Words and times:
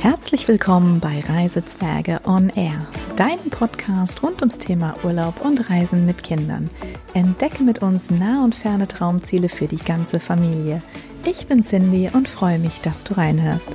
Herzlich 0.00 0.46
willkommen 0.46 1.00
bei 1.00 1.18
Reisezwerge 1.18 2.20
on 2.24 2.50
Air, 2.50 2.86
deinem 3.16 3.50
Podcast 3.50 4.22
rund 4.22 4.40
ums 4.40 4.56
Thema 4.56 4.94
Urlaub 5.02 5.44
und 5.44 5.68
Reisen 5.68 6.06
mit 6.06 6.22
Kindern. 6.22 6.70
Entdecke 7.14 7.64
mit 7.64 7.82
uns 7.82 8.08
nah 8.08 8.44
und 8.44 8.54
ferne 8.54 8.86
Traumziele 8.86 9.48
für 9.48 9.66
die 9.66 9.76
ganze 9.76 10.20
Familie. 10.20 10.84
Ich 11.26 11.48
bin 11.48 11.64
Cindy 11.64 12.10
und 12.12 12.28
freue 12.28 12.60
mich, 12.60 12.80
dass 12.80 13.02
du 13.02 13.14
reinhörst. 13.14 13.72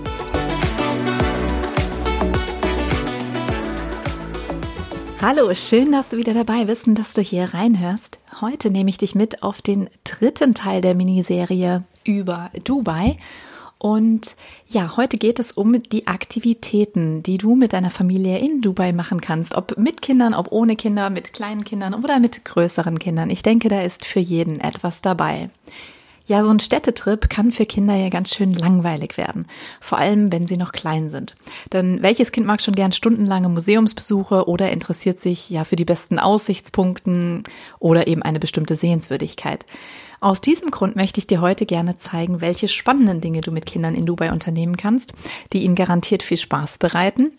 Hallo, 5.21 5.53
schön, 5.53 5.92
dass 5.92 6.08
du 6.08 6.15
wieder 6.15 6.33
dabei 6.33 6.63
bist 6.63 6.87
und 6.87 6.96
dass 6.96 7.13
du 7.13 7.21
hier 7.21 7.53
reinhörst. 7.53 8.19
Heute 8.40 8.71
nehme 8.71 8.90
ich 8.90 8.97
dich 8.97 9.13
mit 9.13 9.44
auf 9.44 9.62
den 9.62 9.90
dritten 10.05 10.53
Teil 10.53 10.79
der 10.79 10.96
Miniserie 10.96 11.83
über 12.05 12.49
Dubai 12.63 13.17
und 13.84 14.38
ja, 14.70 14.96
heute 14.96 15.18
geht 15.18 15.40
es 15.40 15.52
um 15.52 15.84
die 15.84 16.08
Aktivitäten, 16.08 17.22
die 17.22 17.38
du 17.38 17.55
mit 17.55 17.73
deiner 17.73 17.91
Familie 17.91 18.40
in 18.40 18.62
Dubai 18.62 18.94
machen 18.94 19.20
kannst. 19.20 19.55
Ob 19.55 19.77
mit 19.77 20.02
Kindern, 20.02 20.34
ob 20.34 20.53
ohne 20.53 20.77
Kinder, 20.77 21.09
mit 21.09 21.34
kleinen 21.34 21.66
Kindern 21.66 21.93
oder 21.93 22.21
mit 22.21 22.45
größeren 22.45 22.98
Kindern. 22.98 23.30
Ich 23.30 23.43
denke, 23.43 23.67
da 23.67 23.81
ist 23.81 24.05
für 24.05 24.21
jeden 24.21 24.62
etwas 24.62 25.02
dabei. 25.02 25.49
Ja, 26.26 26.41
so 26.43 26.49
ein 26.49 26.62
Städtetrip 26.62 27.30
kann 27.30 27.52
für 27.52 27.66
Kinder 27.66 27.95
ja 27.95 28.07
ganz 28.07 28.34
schön 28.34 28.54
langweilig 28.54 29.17
werden. 29.17 29.48
Vor 29.81 29.98
allem, 29.98 30.31
wenn 30.31 30.48
sie 30.48 30.55
noch 30.55 30.71
klein 30.71 31.09
sind. 31.09 31.35
Denn 31.73 32.02
welches 32.02 32.31
Kind 32.31 32.48
mag 32.48 32.62
schon 32.62 32.76
gern 32.76 32.93
stundenlange 32.93 33.49
Museumsbesuche 33.49 34.48
oder 34.48 34.71
interessiert 34.71 35.20
sich 35.20 35.49
ja 35.49 35.65
für 35.65 35.76
die 35.76 35.84
besten 35.84 36.20
Aussichtspunkten 36.20 37.43
oder 37.79 38.07
eben 38.07 38.21
eine 38.21 38.40
bestimmte 38.40 38.77
Sehenswürdigkeit? 38.77 39.65
Aus 40.23 40.40
diesem 40.40 40.72
Grund 40.72 40.95
möchte 40.95 41.20
ich 41.20 41.27
dir 41.27 41.41
heute 41.41 41.66
gerne 41.66 41.98
zeigen, 41.98 42.40
welche 42.40 42.70
spannenden 42.70 43.20
Dinge 43.20 43.41
du 43.41 43.52
mit 43.52 43.66
Kindern 43.66 43.94
in 43.94 44.05
Dubai 44.05 44.32
unternehmen 44.32 44.77
kannst, 44.77 45.12
die 45.52 45.63
ihnen 45.63 45.76
garantiert 45.76 46.23
viel 46.23 46.38
Spaß 46.38 46.77
bereiten. 46.77 47.34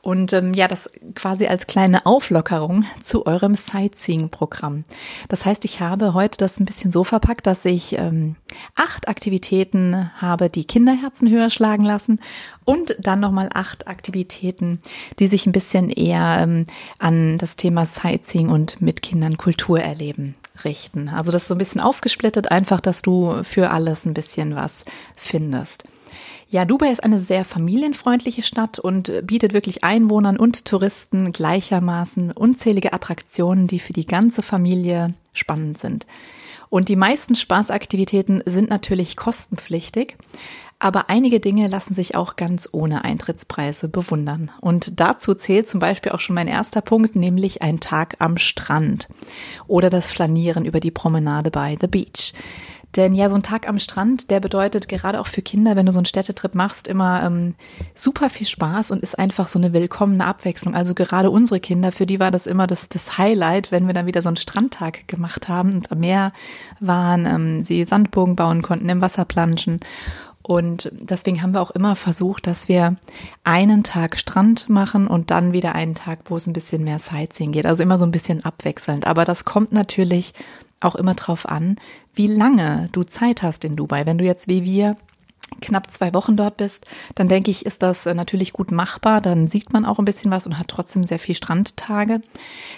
Und 0.00 0.32
ähm, 0.32 0.54
ja, 0.54 0.68
das 0.68 0.90
quasi 1.16 1.46
als 1.46 1.66
kleine 1.66 2.06
Auflockerung 2.06 2.84
zu 3.02 3.26
eurem 3.26 3.54
Sightseeing-Programm. 3.54 4.84
Das 5.28 5.44
heißt, 5.44 5.64
ich 5.64 5.80
habe 5.80 6.14
heute 6.14 6.38
das 6.38 6.60
ein 6.60 6.66
bisschen 6.66 6.92
so 6.92 7.02
verpackt, 7.02 7.46
dass 7.46 7.64
ich 7.64 7.98
ähm, 7.98 8.36
acht 8.76 9.08
Aktivitäten 9.08 10.10
habe, 10.20 10.50
die 10.50 10.64
Kinderherzen 10.64 11.28
höher 11.28 11.50
schlagen 11.50 11.84
lassen 11.84 12.20
und 12.64 12.96
dann 13.00 13.18
nochmal 13.18 13.50
acht 13.52 13.88
Aktivitäten, 13.88 14.80
die 15.18 15.26
sich 15.26 15.46
ein 15.46 15.52
bisschen 15.52 15.90
eher 15.90 16.38
ähm, 16.40 16.66
an 17.00 17.36
das 17.38 17.56
Thema 17.56 17.84
Sightseeing 17.84 18.50
und 18.50 18.80
mit 18.80 19.02
Kindern 19.02 19.36
Kultur 19.36 19.80
erleben 19.80 20.36
richten. 20.64 21.08
Also 21.08 21.32
das 21.32 21.42
ist 21.42 21.48
so 21.48 21.54
ein 21.54 21.58
bisschen 21.58 21.80
aufgesplittet, 21.80 22.50
einfach, 22.50 22.80
dass 22.80 23.02
du 23.02 23.42
für 23.42 23.70
alles 23.70 24.06
ein 24.06 24.14
bisschen 24.14 24.54
was 24.54 24.84
findest. 25.16 25.84
Ja, 26.50 26.64
Dubai 26.64 26.90
ist 26.90 27.04
eine 27.04 27.20
sehr 27.20 27.44
familienfreundliche 27.44 28.40
Stadt 28.40 28.78
und 28.78 29.12
bietet 29.26 29.52
wirklich 29.52 29.84
Einwohnern 29.84 30.38
und 30.38 30.64
Touristen 30.64 31.30
gleichermaßen 31.32 32.32
unzählige 32.32 32.94
Attraktionen, 32.94 33.66
die 33.66 33.78
für 33.78 33.92
die 33.92 34.06
ganze 34.06 34.40
Familie 34.40 35.12
spannend 35.34 35.76
sind. 35.76 36.06
Und 36.70 36.88
die 36.88 36.96
meisten 36.96 37.34
Spaßaktivitäten 37.34 38.42
sind 38.46 38.70
natürlich 38.70 39.16
kostenpflichtig. 39.16 40.16
Aber 40.80 41.10
einige 41.10 41.40
Dinge 41.40 41.66
lassen 41.66 41.94
sich 41.94 42.14
auch 42.14 42.36
ganz 42.36 42.68
ohne 42.70 43.04
Eintrittspreise 43.04 43.88
bewundern. 43.88 44.52
Und 44.60 45.00
dazu 45.00 45.34
zählt 45.34 45.68
zum 45.68 45.80
Beispiel 45.80 46.12
auch 46.12 46.20
schon 46.20 46.36
mein 46.36 46.46
erster 46.46 46.82
Punkt, 46.82 47.16
nämlich 47.16 47.62
ein 47.62 47.80
Tag 47.80 48.16
am 48.20 48.38
Strand 48.38 49.08
oder 49.66 49.90
das 49.90 50.10
Flanieren 50.10 50.64
über 50.64 50.78
die 50.78 50.92
Promenade 50.92 51.50
bei 51.50 51.76
The 51.80 51.88
Beach. 51.88 52.32
Denn 52.96 53.14
ja, 53.14 53.28
so 53.28 53.36
ein 53.36 53.42
Tag 53.42 53.68
am 53.68 53.78
Strand, 53.78 54.30
der 54.30 54.40
bedeutet 54.40 54.88
gerade 54.88 55.20
auch 55.20 55.26
für 55.26 55.42
Kinder, 55.42 55.76
wenn 55.76 55.86
du 55.86 55.92
so 55.92 55.98
einen 55.98 56.06
Städtetrip 56.06 56.54
machst, 56.54 56.88
immer 56.88 57.22
ähm, 57.22 57.54
super 57.94 58.30
viel 58.30 58.46
Spaß 58.46 58.90
und 58.90 59.02
ist 59.02 59.18
einfach 59.18 59.46
so 59.46 59.58
eine 59.58 59.72
willkommene 59.72 60.24
Abwechslung. 60.24 60.74
Also 60.74 60.94
gerade 60.94 61.30
unsere 61.30 61.60
Kinder, 61.60 61.92
für 61.92 62.06
die 62.06 62.18
war 62.18 62.30
das 62.30 62.46
immer 62.46 62.66
das, 62.66 62.88
das 62.88 63.18
Highlight, 63.18 63.70
wenn 63.72 63.86
wir 63.86 63.94
dann 63.94 64.06
wieder 64.06 64.22
so 64.22 64.28
einen 64.28 64.36
Strandtag 64.36 65.06
gemacht 65.06 65.48
haben 65.48 65.74
und 65.74 65.92
am 65.92 66.00
Meer 66.00 66.32
waren, 66.80 67.26
ähm, 67.26 67.64
sie 67.64 67.84
Sandbogen 67.84 68.36
bauen 68.36 68.62
konnten, 68.62 68.88
im 68.88 69.00
Wasser 69.00 69.24
planschen. 69.24 69.80
Und 70.48 70.90
deswegen 70.92 71.42
haben 71.42 71.52
wir 71.52 71.60
auch 71.60 71.72
immer 71.72 71.94
versucht, 71.94 72.46
dass 72.46 72.68
wir 72.68 72.96
einen 73.44 73.82
Tag 73.82 74.16
Strand 74.16 74.70
machen 74.70 75.06
und 75.06 75.30
dann 75.30 75.52
wieder 75.52 75.74
einen 75.74 75.94
Tag, 75.94 76.20
wo 76.24 76.38
es 76.38 76.46
ein 76.46 76.54
bisschen 76.54 76.84
mehr 76.84 76.98
Sightseeing 76.98 77.52
geht. 77.52 77.66
Also 77.66 77.82
immer 77.82 77.98
so 77.98 78.06
ein 78.06 78.12
bisschen 78.12 78.42
abwechselnd. 78.46 79.06
Aber 79.06 79.26
das 79.26 79.44
kommt 79.44 79.72
natürlich 79.72 80.32
auch 80.80 80.94
immer 80.94 81.14
drauf 81.14 81.48
an, 81.48 81.76
wie 82.14 82.26
lange 82.26 82.88
du 82.92 83.02
Zeit 83.02 83.42
hast 83.42 83.64
in 83.64 83.76
Dubai. 83.76 84.06
Wenn 84.06 84.18
du 84.18 84.24
jetzt 84.24 84.48
wie 84.48 84.64
wir 84.64 84.96
knapp 85.60 85.90
zwei 85.90 86.12
Wochen 86.14 86.36
dort 86.36 86.56
bist, 86.56 86.86
dann 87.14 87.28
denke 87.28 87.50
ich, 87.50 87.66
ist 87.66 87.82
das 87.82 88.06
äh, 88.06 88.14
natürlich 88.14 88.52
gut 88.52 88.70
machbar. 88.70 89.20
Dann 89.20 89.46
sieht 89.46 89.72
man 89.72 89.84
auch 89.84 89.98
ein 89.98 90.04
bisschen 90.04 90.30
was 90.30 90.46
und 90.46 90.58
hat 90.58 90.68
trotzdem 90.68 91.04
sehr 91.04 91.18
viel 91.18 91.34
Strandtage. 91.34 92.20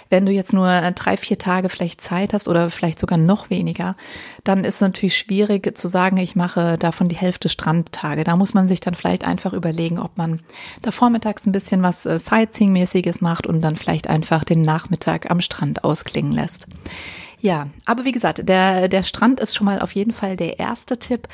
Wenn 0.09 0.25
du 0.25 0.31
jetzt 0.31 0.53
nur 0.53 0.69
äh, 0.69 0.91
drei, 0.93 1.17
vier 1.17 1.37
Tage 1.37 1.69
vielleicht 1.69 2.01
Zeit 2.01 2.33
hast 2.33 2.47
oder 2.47 2.69
vielleicht 2.69 2.99
sogar 2.99 3.17
noch 3.17 3.49
weniger, 3.49 3.95
dann 4.43 4.63
ist 4.63 4.75
es 4.75 4.81
natürlich 4.81 5.17
schwierig 5.17 5.77
zu 5.77 5.87
sagen, 5.87 6.17
ich 6.17 6.35
mache 6.35 6.77
davon 6.77 7.09
die 7.09 7.15
Hälfte 7.15 7.49
Strandtage. 7.49 8.23
Da 8.23 8.35
muss 8.35 8.53
man 8.53 8.67
sich 8.67 8.79
dann 8.79 8.95
vielleicht 8.95 9.25
einfach 9.27 9.53
überlegen, 9.53 9.99
ob 9.99 10.17
man 10.17 10.39
da 10.81 10.91
vormittags 10.91 11.45
ein 11.45 11.51
bisschen 11.51 11.83
was 11.83 12.05
äh, 12.05 12.19
Sightseeing-mäßiges 12.19 13.21
macht 13.21 13.47
und 13.47 13.61
dann 13.61 13.75
vielleicht 13.75 14.09
einfach 14.09 14.43
den 14.43 14.61
Nachmittag 14.61 15.29
am 15.29 15.41
Strand 15.41 15.83
ausklingen 15.83 16.31
lässt. 16.31 16.67
Ja, 17.41 17.69
aber 17.85 18.05
wie 18.05 18.11
gesagt, 18.11 18.47
der, 18.47 18.87
der 18.87 19.03
Strand 19.03 19.39
ist 19.39 19.55
schon 19.55 19.65
mal 19.65 19.79
auf 19.79 19.95
jeden 19.95 20.13
Fall 20.13 20.37
der 20.37 20.59
erste 20.59 20.99
Tipp 20.99 21.27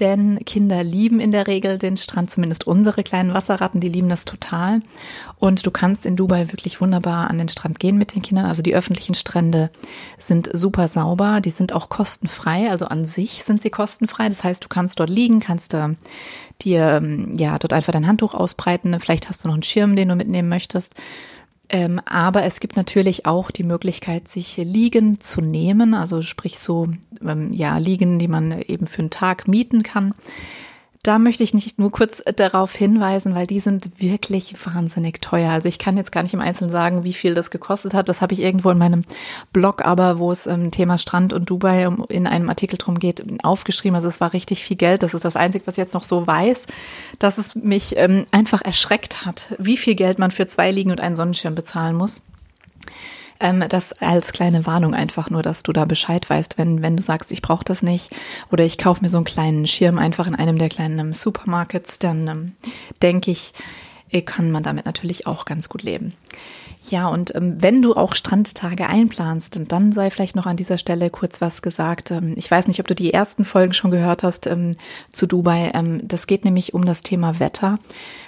denn 0.00 0.40
Kinder 0.44 0.82
lieben 0.82 1.20
in 1.20 1.32
der 1.32 1.46
Regel 1.46 1.78
den 1.78 1.96
Strand, 1.96 2.30
zumindest 2.30 2.66
unsere 2.66 3.02
kleinen 3.02 3.34
Wasserratten, 3.34 3.80
die 3.80 3.88
lieben 3.88 4.08
das 4.08 4.24
total. 4.24 4.80
Und 5.38 5.66
du 5.66 5.70
kannst 5.70 6.06
in 6.06 6.16
Dubai 6.16 6.50
wirklich 6.52 6.80
wunderbar 6.80 7.30
an 7.30 7.38
den 7.38 7.48
Strand 7.48 7.78
gehen 7.78 7.98
mit 7.98 8.14
den 8.14 8.22
Kindern. 8.22 8.46
Also 8.46 8.62
die 8.62 8.74
öffentlichen 8.74 9.14
Strände 9.14 9.70
sind 10.18 10.50
super 10.52 10.88
sauber, 10.88 11.40
die 11.40 11.50
sind 11.50 11.72
auch 11.72 11.88
kostenfrei, 11.88 12.70
also 12.70 12.86
an 12.86 13.04
sich 13.04 13.44
sind 13.44 13.62
sie 13.62 13.70
kostenfrei. 13.70 14.28
Das 14.28 14.44
heißt, 14.44 14.64
du 14.64 14.68
kannst 14.68 14.98
dort 14.98 15.10
liegen, 15.10 15.40
kannst 15.40 15.74
äh, 15.74 15.88
dir 16.62 16.96
ähm, 16.96 17.36
ja 17.36 17.58
dort 17.58 17.72
einfach 17.72 17.92
dein 17.92 18.06
Handtuch 18.06 18.34
ausbreiten. 18.34 18.98
Vielleicht 19.00 19.28
hast 19.28 19.44
du 19.44 19.48
noch 19.48 19.54
einen 19.54 19.62
Schirm, 19.62 19.96
den 19.96 20.08
du 20.08 20.16
mitnehmen 20.16 20.48
möchtest. 20.48 20.94
Ähm, 21.74 22.00
aber 22.04 22.42
es 22.42 22.60
gibt 22.60 22.76
natürlich 22.76 23.24
auch 23.24 23.50
die 23.50 23.62
Möglichkeit, 23.62 24.28
sich 24.28 24.58
Liegen 24.58 25.20
zu 25.20 25.40
nehmen, 25.40 25.94
also 25.94 26.20
sprich 26.20 26.58
so, 26.58 26.88
ähm, 27.26 27.50
ja, 27.54 27.78
Liegen, 27.78 28.18
die 28.18 28.28
man 28.28 28.60
eben 28.60 28.86
für 28.86 28.98
einen 28.98 29.10
Tag 29.10 29.48
mieten 29.48 29.82
kann. 29.82 30.12
Da 31.04 31.18
möchte 31.18 31.42
ich 31.42 31.52
nicht 31.52 31.80
nur 31.80 31.90
kurz 31.90 32.22
darauf 32.36 32.72
hinweisen, 32.76 33.34
weil 33.34 33.48
die 33.48 33.58
sind 33.58 34.00
wirklich 34.00 34.54
wahnsinnig 34.64 35.20
teuer. 35.20 35.50
Also 35.50 35.68
ich 35.68 35.80
kann 35.80 35.96
jetzt 35.96 36.12
gar 36.12 36.22
nicht 36.22 36.32
im 36.32 36.40
Einzelnen 36.40 36.70
sagen, 36.70 37.02
wie 37.02 37.12
viel 37.12 37.34
das 37.34 37.50
gekostet 37.50 37.92
hat. 37.92 38.08
Das 38.08 38.20
habe 38.20 38.34
ich 38.34 38.40
irgendwo 38.40 38.70
in 38.70 38.78
meinem 38.78 39.02
Blog, 39.52 39.84
aber 39.84 40.20
wo 40.20 40.30
es 40.30 40.46
im 40.46 40.70
Thema 40.70 40.98
Strand 40.98 41.32
und 41.32 41.50
Dubai 41.50 41.88
in 42.08 42.28
einem 42.28 42.48
Artikel 42.48 42.78
drum 42.78 43.00
geht, 43.00 43.24
aufgeschrieben. 43.42 43.96
Also 43.96 44.06
es 44.06 44.20
war 44.20 44.32
richtig 44.32 44.62
viel 44.62 44.76
Geld. 44.76 45.02
Das 45.02 45.12
ist 45.12 45.24
das 45.24 45.34
Einzige, 45.34 45.66
was 45.66 45.74
ich 45.74 45.82
jetzt 45.82 45.94
noch 45.94 46.04
so 46.04 46.24
weiß, 46.24 46.66
dass 47.18 47.36
es 47.36 47.56
mich 47.56 47.96
ähm, 47.96 48.24
einfach 48.30 48.62
erschreckt 48.62 49.26
hat, 49.26 49.56
wie 49.58 49.76
viel 49.76 49.96
Geld 49.96 50.20
man 50.20 50.30
für 50.30 50.46
zwei 50.46 50.70
Liegen 50.70 50.92
und 50.92 51.00
einen 51.00 51.16
Sonnenschirm 51.16 51.56
bezahlen 51.56 51.96
muss. 51.96 52.22
Ähm, 53.42 53.64
das 53.68 53.92
als 53.94 54.32
kleine 54.32 54.66
Warnung 54.66 54.94
einfach 54.94 55.28
nur, 55.28 55.42
dass 55.42 55.64
du 55.64 55.72
da 55.72 55.84
Bescheid 55.84 56.30
weißt, 56.30 56.56
wenn, 56.58 56.80
wenn 56.80 56.96
du 56.96 57.02
sagst, 57.02 57.32
ich 57.32 57.42
brauche 57.42 57.64
das 57.64 57.82
nicht 57.82 58.14
oder 58.50 58.64
ich 58.64 58.78
kaufe 58.78 59.02
mir 59.02 59.08
so 59.08 59.18
einen 59.18 59.24
kleinen 59.24 59.66
Schirm 59.66 59.98
einfach 59.98 60.26
in 60.26 60.36
einem 60.36 60.58
der 60.58 60.68
kleinen 60.68 60.98
ähm, 61.00 61.12
Supermarkets, 61.12 61.98
dann 61.98 62.28
ähm, 62.28 62.52
denke 63.02 63.32
ich, 63.32 63.52
äh, 64.10 64.22
kann 64.22 64.50
man 64.50 64.62
damit 64.62 64.86
natürlich 64.86 65.26
auch 65.26 65.44
ganz 65.44 65.68
gut 65.68 65.82
leben. 65.82 66.14
Ja, 66.88 67.08
und 67.08 67.34
ähm, 67.34 67.62
wenn 67.62 67.80
du 67.80 67.94
auch 67.94 68.14
Strandtage 68.14 68.86
einplanst, 68.86 69.60
dann 69.68 69.92
sei 69.92 70.10
vielleicht 70.10 70.34
noch 70.34 70.46
an 70.46 70.56
dieser 70.56 70.78
Stelle 70.78 71.10
kurz 71.10 71.40
was 71.40 71.62
gesagt. 71.62 72.10
Ähm, 72.10 72.34
ich 72.36 72.50
weiß 72.50 72.66
nicht, 72.66 72.80
ob 72.80 72.88
du 72.88 72.94
die 72.94 73.12
ersten 73.12 73.44
Folgen 73.44 73.72
schon 73.72 73.90
gehört 73.90 74.22
hast 74.22 74.46
ähm, 74.46 74.76
zu 75.12 75.26
Dubai. 75.26 75.72
Ähm, 75.74 76.06
das 76.06 76.26
geht 76.26 76.44
nämlich 76.44 76.74
um 76.74 76.84
das 76.84 77.02
Thema 77.02 77.40
Wetter, 77.40 77.78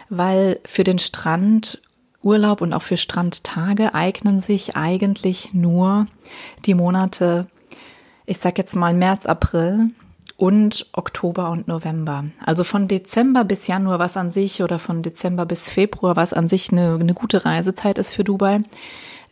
weil 0.08 0.60
für 0.64 0.84
den 0.84 0.98
Strand 0.98 1.80
Urlaub 2.24 2.60
und 2.60 2.72
auch 2.72 2.82
für 2.82 2.96
Strandtage 2.96 3.94
eignen 3.94 4.40
sich 4.40 4.76
eigentlich 4.76 5.52
nur 5.52 6.06
die 6.66 6.74
Monate, 6.74 7.46
ich 8.26 8.38
sag 8.38 8.58
jetzt 8.58 8.74
mal 8.76 8.94
März, 8.94 9.26
April 9.26 9.90
und 10.36 10.86
Oktober 10.92 11.50
und 11.50 11.68
November. 11.68 12.24
Also 12.44 12.64
von 12.64 12.88
Dezember 12.88 13.44
bis 13.44 13.66
Januar, 13.66 13.98
was 13.98 14.16
an 14.16 14.30
sich, 14.30 14.62
oder 14.62 14.78
von 14.78 15.02
Dezember 15.02 15.46
bis 15.46 15.68
Februar, 15.68 16.16
was 16.16 16.32
an 16.32 16.48
sich 16.48 16.72
eine, 16.72 16.98
eine 17.00 17.14
gute 17.14 17.44
Reisezeit 17.44 17.98
ist 17.98 18.14
für 18.14 18.24
Dubai. 18.24 18.60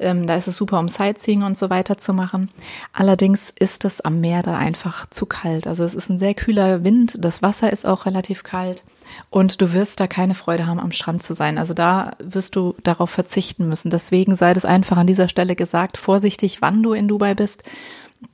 Ähm, 0.02 0.26
da 0.26 0.36
ist 0.36 0.48
es 0.48 0.56
super, 0.56 0.78
um 0.78 0.88
Sightseeing 0.88 1.42
und 1.42 1.56
so 1.56 1.70
weiter 1.70 1.98
zu 1.98 2.12
machen. 2.12 2.50
Allerdings 2.92 3.52
ist 3.58 3.84
es 3.84 4.00
am 4.00 4.20
Meer 4.20 4.42
da 4.42 4.58
einfach 4.58 5.08
zu 5.08 5.26
kalt. 5.26 5.66
Also 5.66 5.84
es 5.84 5.94
ist 5.94 6.08
ein 6.10 6.18
sehr 6.18 6.34
kühler 6.34 6.84
Wind. 6.84 7.16
Das 7.24 7.42
Wasser 7.42 7.72
ist 7.72 7.86
auch 7.86 8.06
relativ 8.06 8.42
kalt. 8.42 8.84
Und 9.30 9.60
du 9.60 9.72
wirst 9.72 10.00
da 10.00 10.06
keine 10.06 10.34
Freude 10.34 10.66
haben, 10.66 10.80
am 10.80 10.92
Strand 10.92 11.22
zu 11.22 11.34
sein. 11.34 11.58
Also 11.58 11.74
da 11.74 12.12
wirst 12.18 12.56
du 12.56 12.74
darauf 12.82 13.10
verzichten 13.10 13.68
müssen. 13.68 13.90
Deswegen 13.90 14.36
sei 14.36 14.54
das 14.54 14.64
einfach 14.64 14.96
an 14.96 15.06
dieser 15.06 15.28
Stelle 15.28 15.56
gesagt, 15.56 15.96
vorsichtig, 15.96 16.62
wann 16.62 16.82
du 16.82 16.92
in 16.92 17.08
Dubai 17.08 17.34
bist. 17.34 17.62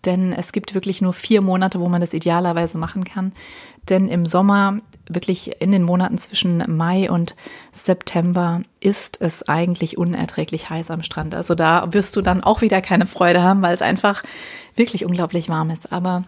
Denn 0.05 0.33
es 0.33 0.53
gibt 0.53 0.75
wirklich 0.75 1.01
nur 1.01 1.13
vier 1.13 1.41
Monate, 1.41 1.81
wo 1.81 1.89
man 1.89 2.01
das 2.01 2.13
idealerweise 2.13 2.79
machen 2.79 3.05
kann. 3.05 3.33
Denn 3.91 4.09
im 4.09 4.27
Sommer, 4.27 4.79
wirklich 5.09 5.61
in 5.61 5.73
den 5.73 5.83
Monaten 5.83 6.19
zwischen 6.19 6.65
Mai 6.77 7.11
und 7.11 7.35
September, 7.73 8.63
ist 8.81 9.21
es 9.21 9.49
eigentlich 9.49 9.97
unerträglich 9.99 10.71
heiß 10.71 10.91
am 10.91 11.03
Strand. 11.03 11.35
Also 11.35 11.55
da 11.55 11.93
wirst 11.93 12.17
du 12.17 12.23
dann 12.23 12.43
auch 12.45 12.61
wieder 12.61 12.83
keine 12.83 13.07
Freude 13.07 13.43
haben, 13.43 13.63
weil 13.63 13.75
es 13.75 13.83
einfach 13.83 14.23
wirklich 14.77 15.05
unglaublich 15.05 15.49
warm 15.49 15.71
ist. 15.71 15.93
Aber 15.93 16.25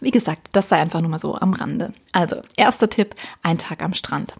wie 0.00 0.10
gesagt, 0.10 0.48
das 0.52 0.68
sei 0.68 0.76
einfach 0.76 1.00
nur 1.00 1.10
mal 1.10 1.18
so 1.18 1.36
am 1.36 1.54
Rande. 1.54 1.92
Also, 2.12 2.36
erster 2.56 2.90
Tipp, 2.90 3.14
ein 3.42 3.58
Tag 3.58 3.82
am 3.82 3.94
Strand. 3.94 4.34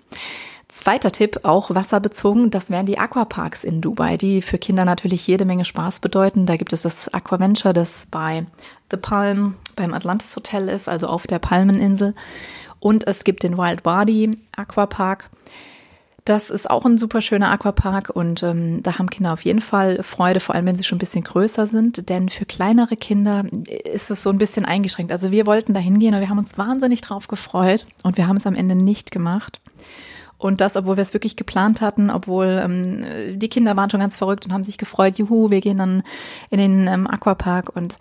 Zweiter 0.68 1.12
Tipp, 1.12 1.40
auch 1.44 1.72
wasserbezogen, 1.72 2.50
das 2.50 2.70
wären 2.70 2.86
die 2.86 2.98
Aquaparks 2.98 3.62
in 3.62 3.80
Dubai, 3.80 4.16
die 4.16 4.42
für 4.42 4.58
Kinder 4.58 4.84
natürlich 4.84 5.24
jede 5.26 5.44
Menge 5.44 5.64
Spaß 5.64 6.00
bedeuten. 6.00 6.44
Da 6.44 6.56
gibt 6.56 6.72
es 6.72 6.82
das 6.82 7.12
Aquaventure, 7.14 7.72
das 7.72 8.08
bei 8.10 8.46
The 8.90 8.96
Palm 8.96 9.54
beim 9.76 9.94
Atlantis 9.94 10.34
Hotel 10.34 10.68
ist, 10.68 10.88
also 10.88 11.06
auf 11.06 11.28
der 11.28 11.38
Palmeninsel. 11.38 12.14
Und 12.80 13.06
es 13.06 13.22
gibt 13.22 13.44
den 13.44 13.56
Wild 13.56 13.84
Body 13.84 14.38
Aquapark. 14.56 15.30
Das 16.24 16.50
ist 16.50 16.68
auch 16.68 16.84
ein 16.84 16.98
super 16.98 17.20
schöner 17.20 17.52
Aquapark 17.52 18.10
und 18.10 18.42
ähm, 18.42 18.82
da 18.82 18.98
haben 18.98 19.08
Kinder 19.08 19.32
auf 19.32 19.44
jeden 19.44 19.60
Fall 19.60 20.02
Freude, 20.02 20.40
vor 20.40 20.56
allem 20.56 20.66
wenn 20.66 20.74
sie 20.74 20.82
schon 20.82 20.96
ein 20.96 20.98
bisschen 20.98 21.22
größer 21.22 21.68
sind. 21.68 22.08
Denn 22.08 22.28
für 22.28 22.44
kleinere 22.44 22.96
Kinder 22.96 23.44
ist 23.84 24.10
es 24.10 24.24
so 24.24 24.30
ein 24.30 24.38
bisschen 24.38 24.64
eingeschränkt. 24.64 25.12
Also 25.12 25.30
wir 25.30 25.46
wollten 25.46 25.72
da 25.72 25.78
hingehen 25.78 26.14
und 26.14 26.20
wir 26.20 26.28
haben 26.28 26.40
uns 26.40 26.58
wahnsinnig 26.58 27.00
drauf 27.02 27.28
gefreut 27.28 27.86
und 28.02 28.16
wir 28.16 28.26
haben 28.26 28.38
es 28.38 28.46
am 28.48 28.56
Ende 28.56 28.74
nicht 28.74 29.12
gemacht. 29.12 29.60
Und 30.38 30.60
das, 30.60 30.76
obwohl 30.76 30.96
wir 30.96 31.02
es 31.02 31.14
wirklich 31.14 31.36
geplant 31.36 31.80
hatten, 31.80 32.10
obwohl 32.10 32.60
ähm, 32.62 33.38
die 33.38 33.48
Kinder 33.48 33.76
waren 33.76 33.90
schon 33.90 34.00
ganz 34.00 34.16
verrückt 34.16 34.44
und 34.46 34.52
haben 34.52 34.64
sich 34.64 34.78
gefreut, 34.78 35.18
juhu, 35.18 35.50
wir 35.50 35.60
gehen 35.60 35.78
dann 35.78 36.02
in 36.50 36.58
den 36.58 36.86
ähm, 36.88 37.06
Aquapark 37.06 37.74
und 37.74 37.98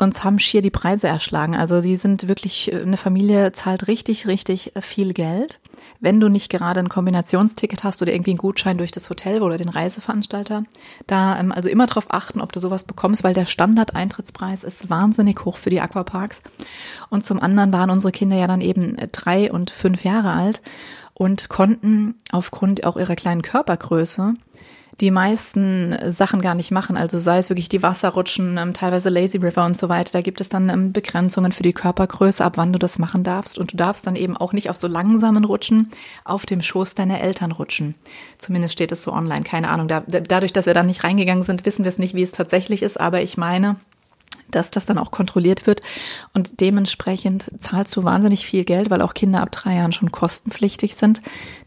uns 0.00 0.22
haben 0.22 0.38
schier 0.38 0.62
die 0.62 0.70
Preise 0.70 1.08
erschlagen. 1.08 1.56
Also 1.56 1.80
sie 1.80 1.96
sind 1.96 2.28
wirklich, 2.28 2.72
äh, 2.72 2.82
eine 2.82 2.96
Familie 2.96 3.52
zahlt 3.52 3.88
richtig, 3.88 4.26
richtig 4.26 4.72
viel 4.80 5.12
Geld. 5.12 5.60
Wenn 6.00 6.20
du 6.20 6.28
nicht 6.28 6.50
gerade 6.50 6.80
ein 6.80 6.88
Kombinationsticket 6.88 7.84
hast 7.84 8.00
oder 8.02 8.12
irgendwie 8.12 8.30
einen 8.30 8.38
Gutschein 8.38 8.78
durch 8.78 8.92
das 8.92 9.10
Hotel 9.10 9.42
oder 9.42 9.56
den 9.56 9.68
Reiseveranstalter, 9.68 10.64
da 11.06 11.38
ähm, 11.38 11.52
also 11.52 11.68
immer 11.68 11.86
darauf 11.86 12.12
achten, 12.12 12.40
ob 12.40 12.52
du 12.52 12.60
sowas 12.60 12.84
bekommst, 12.84 13.24
weil 13.24 13.34
der 13.34 13.44
Standardeintrittspreis 13.44 14.64
ist 14.64 14.88
wahnsinnig 14.88 15.44
hoch 15.44 15.56
für 15.56 15.70
die 15.70 15.80
Aquaparks. 15.80 16.42
Und 17.10 17.24
zum 17.24 17.40
anderen 17.40 17.72
waren 17.72 17.90
unsere 17.90 18.12
Kinder 18.12 18.36
ja 18.36 18.46
dann 18.46 18.60
eben 18.60 18.96
drei 19.12 19.50
und 19.50 19.70
fünf 19.70 20.04
Jahre 20.04 20.32
alt 20.32 20.62
und 21.18 21.48
konnten 21.48 22.14
aufgrund 22.30 22.84
auch 22.84 22.96
ihrer 22.96 23.16
kleinen 23.16 23.42
Körpergröße 23.42 24.34
die 25.00 25.10
meisten 25.12 25.96
Sachen 26.10 26.40
gar 26.40 26.54
nicht 26.56 26.72
machen. 26.72 26.96
Also 26.96 27.18
sei 27.18 27.38
es 27.38 27.50
wirklich 27.50 27.68
die 27.68 27.82
Wasserrutschen, 27.82 28.56
ähm, 28.58 28.74
teilweise 28.74 29.10
Lazy 29.10 29.38
River 29.38 29.64
und 29.64 29.76
so 29.76 29.88
weiter. 29.88 30.10
Da 30.12 30.22
gibt 30.22 30.40
es 30.40 30.48
dann 30.48 30.68
ähm, 30.68 30.92
Begrenzungen 30.92 31.52
für 31.52 31.62
die 31.62 31.72
Körpergröße, 31.72 32.44
ab 32.44 32.56
wann 32.56 32.72
du 32.72 32.80
das 32.80 32.98
machen 32.98 33.22
darfst. 33.22 33.58
Und 33.58 33.72
du 33.72 33.76
darfst 33.76 34.06
dann 34.08 34.16
eben 34.16 34.36
auch 34.36 34.52
nicht 34.52 34.70
auf 34.70 34.76
so 34.76 34.88
langsamen 34.88 35.44
Rutschen 35.44 35.90
auf 36.24 36.46
dem 36.46 36.62
Schoß 36.62 36.96
deiner 36.96 37.20
Eltern 37.20 37.52
rutschen. 37.52 37.94
Zumindest 38.38 38.72
steht 38.74 38.90
es 38.90 39.04
so 39.04 39.12
online. 39.12 39.44
Keine 39.44 39.70
Ahnung. 39.70 39.86
Da, 39.86 40.00
dadurch, 40.00 40.52
dass 40.52 40.66
wir 40.66 40.74
da 40.74 40.82
nicht 40.82 41.04
reingegangen 41.04 41.44
sind, 41.44 41.64
wissen 41.64 41.84
wir 41.84 41.90
es 41.90 41.98
nicht, 41.98 42.14
wie 42.14 42.24
es 42.24 42.32
tatsächlich 42.32 42.82
ist. 42.82 42.98
Aber 42.98 43.22
ich 43.22 43.36
meine, 43.36 43.76
dass 44.50 44.70
das 44.70 44.86
dann 44.86 44.98
auch 44.98 45.10
kontrolliert 45.10 45.66
wird. 45.66 45.82
Und 46.34 46.60
dementsprechend 46.60 47.50
zahlst 47.58 47.96
du 47.96 48.04
wahnsinnig 48.04 48.46
viel 48.46 48.64
Geld, 48.64 48.90
weil 48.90 49.02
auch 49.02 49.14
Kinder 49.14 49.40
ab 49.40 49.52
drei 49.52 49.76
Jahren 49.76 49.92
schon 49.92 50.12
kostenpflichtig 50.12 50.94
sind, 50.94 51.22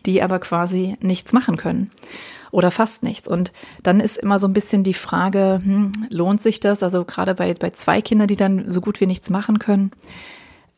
die 0.06 0.22
aber 0.22 0.39
quasi 0.39 0.98
nichts 1.01 1.33
machen 1.33 1.57
können 1.57 1.92
oder 2.51 2.69
fast 2.69 3.04
nichts. 3.04 3.28
Und 3.28 3.51
dann 3.81 4.00
ist 4.00 4.18
immer 4.18 4.38
so 4.38 4.48
ein 4.48 4.54
bisschen 4.54 4.83
die 4.83 4.94
Frage, 4.94 5.60
hm, 5.63 5.92
lohnt 6.10 6.42
sich 6.42 6.60
das? 6.60 6.83
Also 6.83 7.06
gerade 7.06 7.33
bei, 7.33 7.54
bei 7.54 7.72
zwei 7.72 8.01
Kindern, 8.01 8.28
die 8.28 8.36
dann 8.36 8.69
so 8.69 8.81
gut 8.81 9.01
wie 9.01 9.07
nichts 9.07 9.30
machen 9.30 9.60
können, 9.60 9.92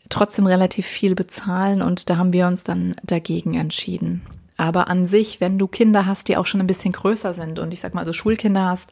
trotzdem 0.10 0.46
relativ 0.46 0.86
viel 0.86 1.16
bezahlen. 1.16 1.82
Und 1.82 2.10
da 2.10 2.18
haben 2.18 2.34
wir 2.34 2.48
uns 2.48 2.64
dann 2.64 2.96
dagegen 3.04 3.56
entschieden. 3.56 4.22
Aber 4.56 4.88
an 4.88 5.06
sich, 5.06 5.42
wenn 5.42 5.58
du 5.58 5.68
Kinder 5.68 6.06
hast, 6.06 6.28
die 6.28 6.38
auch 6.38 6.46
schon 6.46 6.62
ein 6.62 6.68
bisschen 6.68 6.94
größer 6.94 7.34
sind 7.34 7.58
und 7.58 7.74
ich 7.74 7.80
sag 7.80 7.96
mal 7.96 8.06
so 8.06 8.14
Schulkinder 8.14 8.66
hast, 8.66 8.92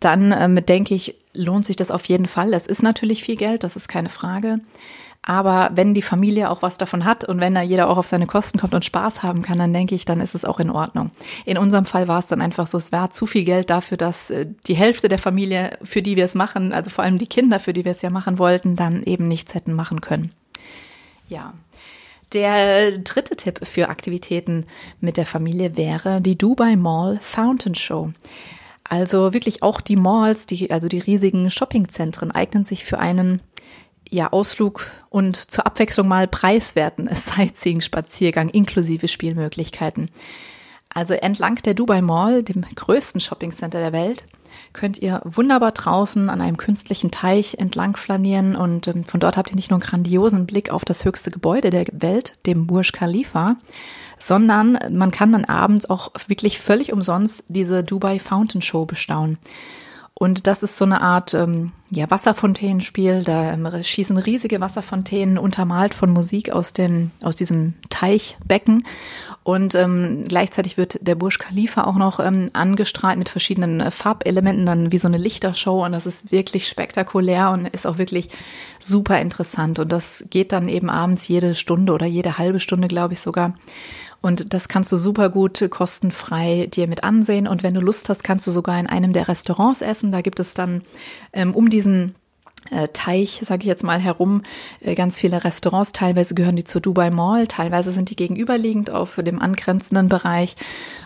dann 0.00 0.32
ähm, 0.32 0.64
denke 0.64 0.94
ich, 0.94 1.14
lohnt 1.34 1.66
sich 1.66 1.76
das 1.76 1.90
auf 1.90 2.04
jeden 2.06 2.26
Fall. 2.26 2.52
Es 2.52 2.66
ist 2.66 2.82
natürlich 2.82 3.22
viel 3.22 3.36
Geld, 3.36 3.64
das 3.64 3.76
ist 3.76 3.88
keine 3.88 4.08
Frage. 4.08 4.60
Aber 5.22 5.70
wenn 5.74 5.92
die 5.92 6.02
Familie 6.02 6.48
auch 6.48 6.62
was 6.62 6.78
davon 6.78 7.04
hat 7.04 7.24
und 7.24 7.38
wenn 7.40 7.54
da 7.54 7.60
jeder 7.60 7.90
auch 7.90 7.98
auf 7.98 8.06
seine 8.06 8.26
Kosten 8.26 8.58
kommt 8.58 8.72
und 8.72 8.84
Spaß 8.84 9.22
haben 9.22 9.42
kann, 9.42 9.58
dann 9.58 9.74
denke 9.74 9.94
ich, 9.94 10.06
dann 10.06 10.22
ist 10.22 10.34
es 10.34 10.46
auch 10.46 10.58
in 10.58 10.70
Ordnung. 10.70 11.10
In 11.44 11.58
unserem 11.58 11.84
Fall 11.84 12.08
war 12.08 12.20
es 12.20 12.26
dann 12.26 12.40
einfach 12.40 12.66
so, 12.66 12.78
es 12.78 12.92
war 12.92 13.10
zu 13.10 13.26
viel 13.26 13.44
Geld 13.44 13.68
dafür, 13.68 13.98
dass 13.98 14.30
äh, 14.30 14.46
die 14.66 14.76
Hälfte 14.76 15.08
der 15.08 15.18
Familie, 15.18 15.76
für 15.82 16.00
die 16.00 16.16
wir 16.16 16.24
es 16.24 16.34
machen, 16.34 16.72
also 16.72 16.90
vor 16.90 17.04
allem 17.04 17.18
die 17.18 17.26
Kinder, 17.26 17.60
für 17.60 17.74
die 17.74 17.84
wir 17.84 17.92
es 17.92 18.00
ja 18.00 18.10
machen 18.10 18.38
wollten, 18.38 18.74
dann 18.74 19.02
eben 19.02 19.28
nichts 19.28 19.54
hätten 19.54 19.74
machen 19.74 20.00
können. 20.00 20.32
Ja. 21.28 21.52
Der 22.32 22.98
dritte 22.98 23.36
Tipp 23.36 23.60
für 23.66 23.88
Aktivitäten 23.88 24.66
mit 25.00 25.16
der 25.16 25.26
Familie 25.26 25.76
wäre 25.76 26.20
die 26.20 26.38
Dubai 26.38 26.76
Mall 26.76 27.18
Fountain 27.22 27.74
Show. 27.74 28.12
Also 28.88 29.34
wirklich 29.34 29.62
auch 29.62 29.80
die 29.80 29.96
Malls, 29.96 30.46
die, 30.46 30.70
also 30.70 30.88
die 30.88 30.98
riesigen 30.98 31.50
Shoppingzentren 31.50 32.30
eignen 32.30 32.64
sich 32.64 32.84
für 32.84 32.98
einen 32.98 33.40
ja, 34.08 34.32
Ausflug 34.32 34.86
und 35.10 35.36
zur 35.36 35.66
Abwechslung 35.66 36.08
mal 36.08 36.26
preiswerten 36.26 37.08
Sightseeing-Spaziergang 37.12 38.48
inklusive 38.48 39.08
Spielmöglichkeiten. 39.08 40.10
Also 40.98 41.14
entlang 41.14 41.54
der 41.54 41.74
Dubai 41.74 42.02
Mall, 42.02 42.42
dem 42.42 42.62
größten 42.62 43.20
Shoppingcenter 43.20 43.78
der 43.78 43.92
Welt, 43.92 44.26
könnt 44.72 44.98
ihr 44.98 45.20
wunderbar 45.24 45.70
draußen 45.70 46.28
an 46.28 46.40
einem 46.40 46.56
künstlichen 46.56 47.12
Teich 47.12 47.54
entlang 47.60 47.94
flanieren 47.94 48.56
und 48.56 48.88
ähm, 48.88 49.04
von 49.04 49.20
dort 49.20 49.36
habt 49.36 49.50
ihr 49.50 49.54
nicht 49.54 49.70
nur 49.70 49.76
einen 49.76 49.88
grandiosen 49.88 50.44
Blick 50.44 50.70
auf 50.70 50.84
das 50.84 51.04
höchste 51.04 51.30
Gebäude 51.30 51.70
der 51.70 51.86
Welt, 51.92 52.32
dem 52.46 52.66
Burj 52.66 52.90
Khalifa, 52.90 53.58
sondern 54.18 54.76
man 54.90 55.12
kann 55.12 55.30
dann 55.30 55.44
abends 55.44 55.88
auch 55.88 56.10
wirklich 56.26 56.58
völlig 56.58 56.92
umsonst 56.92 57.44
diese 57.46 57.84
Dubai 57.84 58.18
Fountain 58.18 58.60
Show 58.60 58.84
bestaunen. 58.84 59.38
Und 60.20 60.48
das 60.48 60.64
ist 60.64 60.76
so 60.76 60.84
eine 60.84 61.00
Art 61.00 61.32
ähm, 61.32 61.70
ja, 61.92 62.10
Wasserfontänenspiel. 62.10 63.22
Da 63.22 63.52
ähm, 63.52 63.68
schießen 63.80 64.18
riesige 64.18 64.60
Wasserfontänen 64.60 65.38
untermalt 65.38 65.94
von 65.94 66.10
Musik 66.10 66.50
aus, 66.50 66.72
dem, 66.72 67.12
aus 67.22 67.36
diesem 67.36 67.74
Teichbecken. 67.88 68.82
Und 69.44 69.76
ähm, 69.76 70.24
gleichzeitig 70.26 70.76
wird 70.76 70.98
der 71.06 71.14
Burj 71.14 71.38
Khalifa 71.38 71.84
auch 71.84 71.94
noch 71.94 72.18
ähm, 72.18 72.50
angestrahlt 72.52 73.16
mit 73.16 73.28
verschiedenen 73.28 73.78
äh, 73.78 73.92
Farbelementen, 73.92 74.66
dann 74.66 74.90
wie 74.90 74.98
so 74.98 75.06
eine 75.06 75.18
Lichtershow. 75.18 75.84
Und 75.84 75.92
das 75.92 76.04
ist 76.04 76.32
wirklich 76.32 76.66
spektakulär 76.66 77.50
und 77.50 77.68
ist 77.68 77.86
auch 77.86 77.98
wirklich 77.98 78.26
super 78.80 79.20
interessant. 79.20 79.78
Und 79.78 79.92
das 79.92 80.24
geht 80.30 80.50
dann 80.50 80.68
eben 80.68 80.90
abends 80.90 81.28
jede 81.28 81.54
Stunde 81.54 81.92
oder 81.92 82.06
jede 82.06 82.38
halbe 82.38 82.58
Stunde, 82.58 82.88
glaube 82.88 83.12
ich 83.12 83.20
sogar. 83.20 83.54
Und 84.20 84.52
das 84.52 84.68
kannst 84.68 84.90
du 84.90 84.96
super 84.96 85.30
gut 85.30 85.64
kostenfrei 85.70 86.66
dir 86.66 86.88
mit 86.88 87.04
ansehen. 87.04 87.46
Und 87.46 87.62
wenn 87.62 87.74
du 87.74 87.80
Lust 87.80 88.08
hast, 88.08 88.24
kannst 88.24 88.46
du 88.46 88.50
sogar 88.50 88.78
in 88.78 88.86
einem 88.86 89.12
der 89.12 89.28
Restaurants 89.28 89.80
essen. 89.80 90.10
Da 90.12 90.22
gibt 90.22 90.40
es 90.40 90.54
dann 90.54 90.82
ähm, 91.32 91.54
um 91.54 91.70
diesen 91.70 92.14
äh, 92.70 92.88
Teich, 92.92 93.40
sage 93.42 93.62
ich 93.62 93.68
jetzt 93.68 93.84
mal, 93.84 93.98
herum 93.98 94.42
äh, 94.80 94.94
ganz 94.94 95.18
viele 95.18 95.44
Restaurants. 95.44 95.92
Teilweise 95.92 96.34
gehören 96.34 96.56
die 96.56 96.64
zur 96.64 96.80
Dubai 96.80 97.10
Mall, 97.10 97.46
teilweise 97.46 97.90
sind 97.90 98.10
die 98.10 98.16
gegenüberliegend 98.16 98.90
auf 98.90 99.16
dem 99.16 99.40
angrenzenden 99.40 100.08
Bereich, 100.08 100.56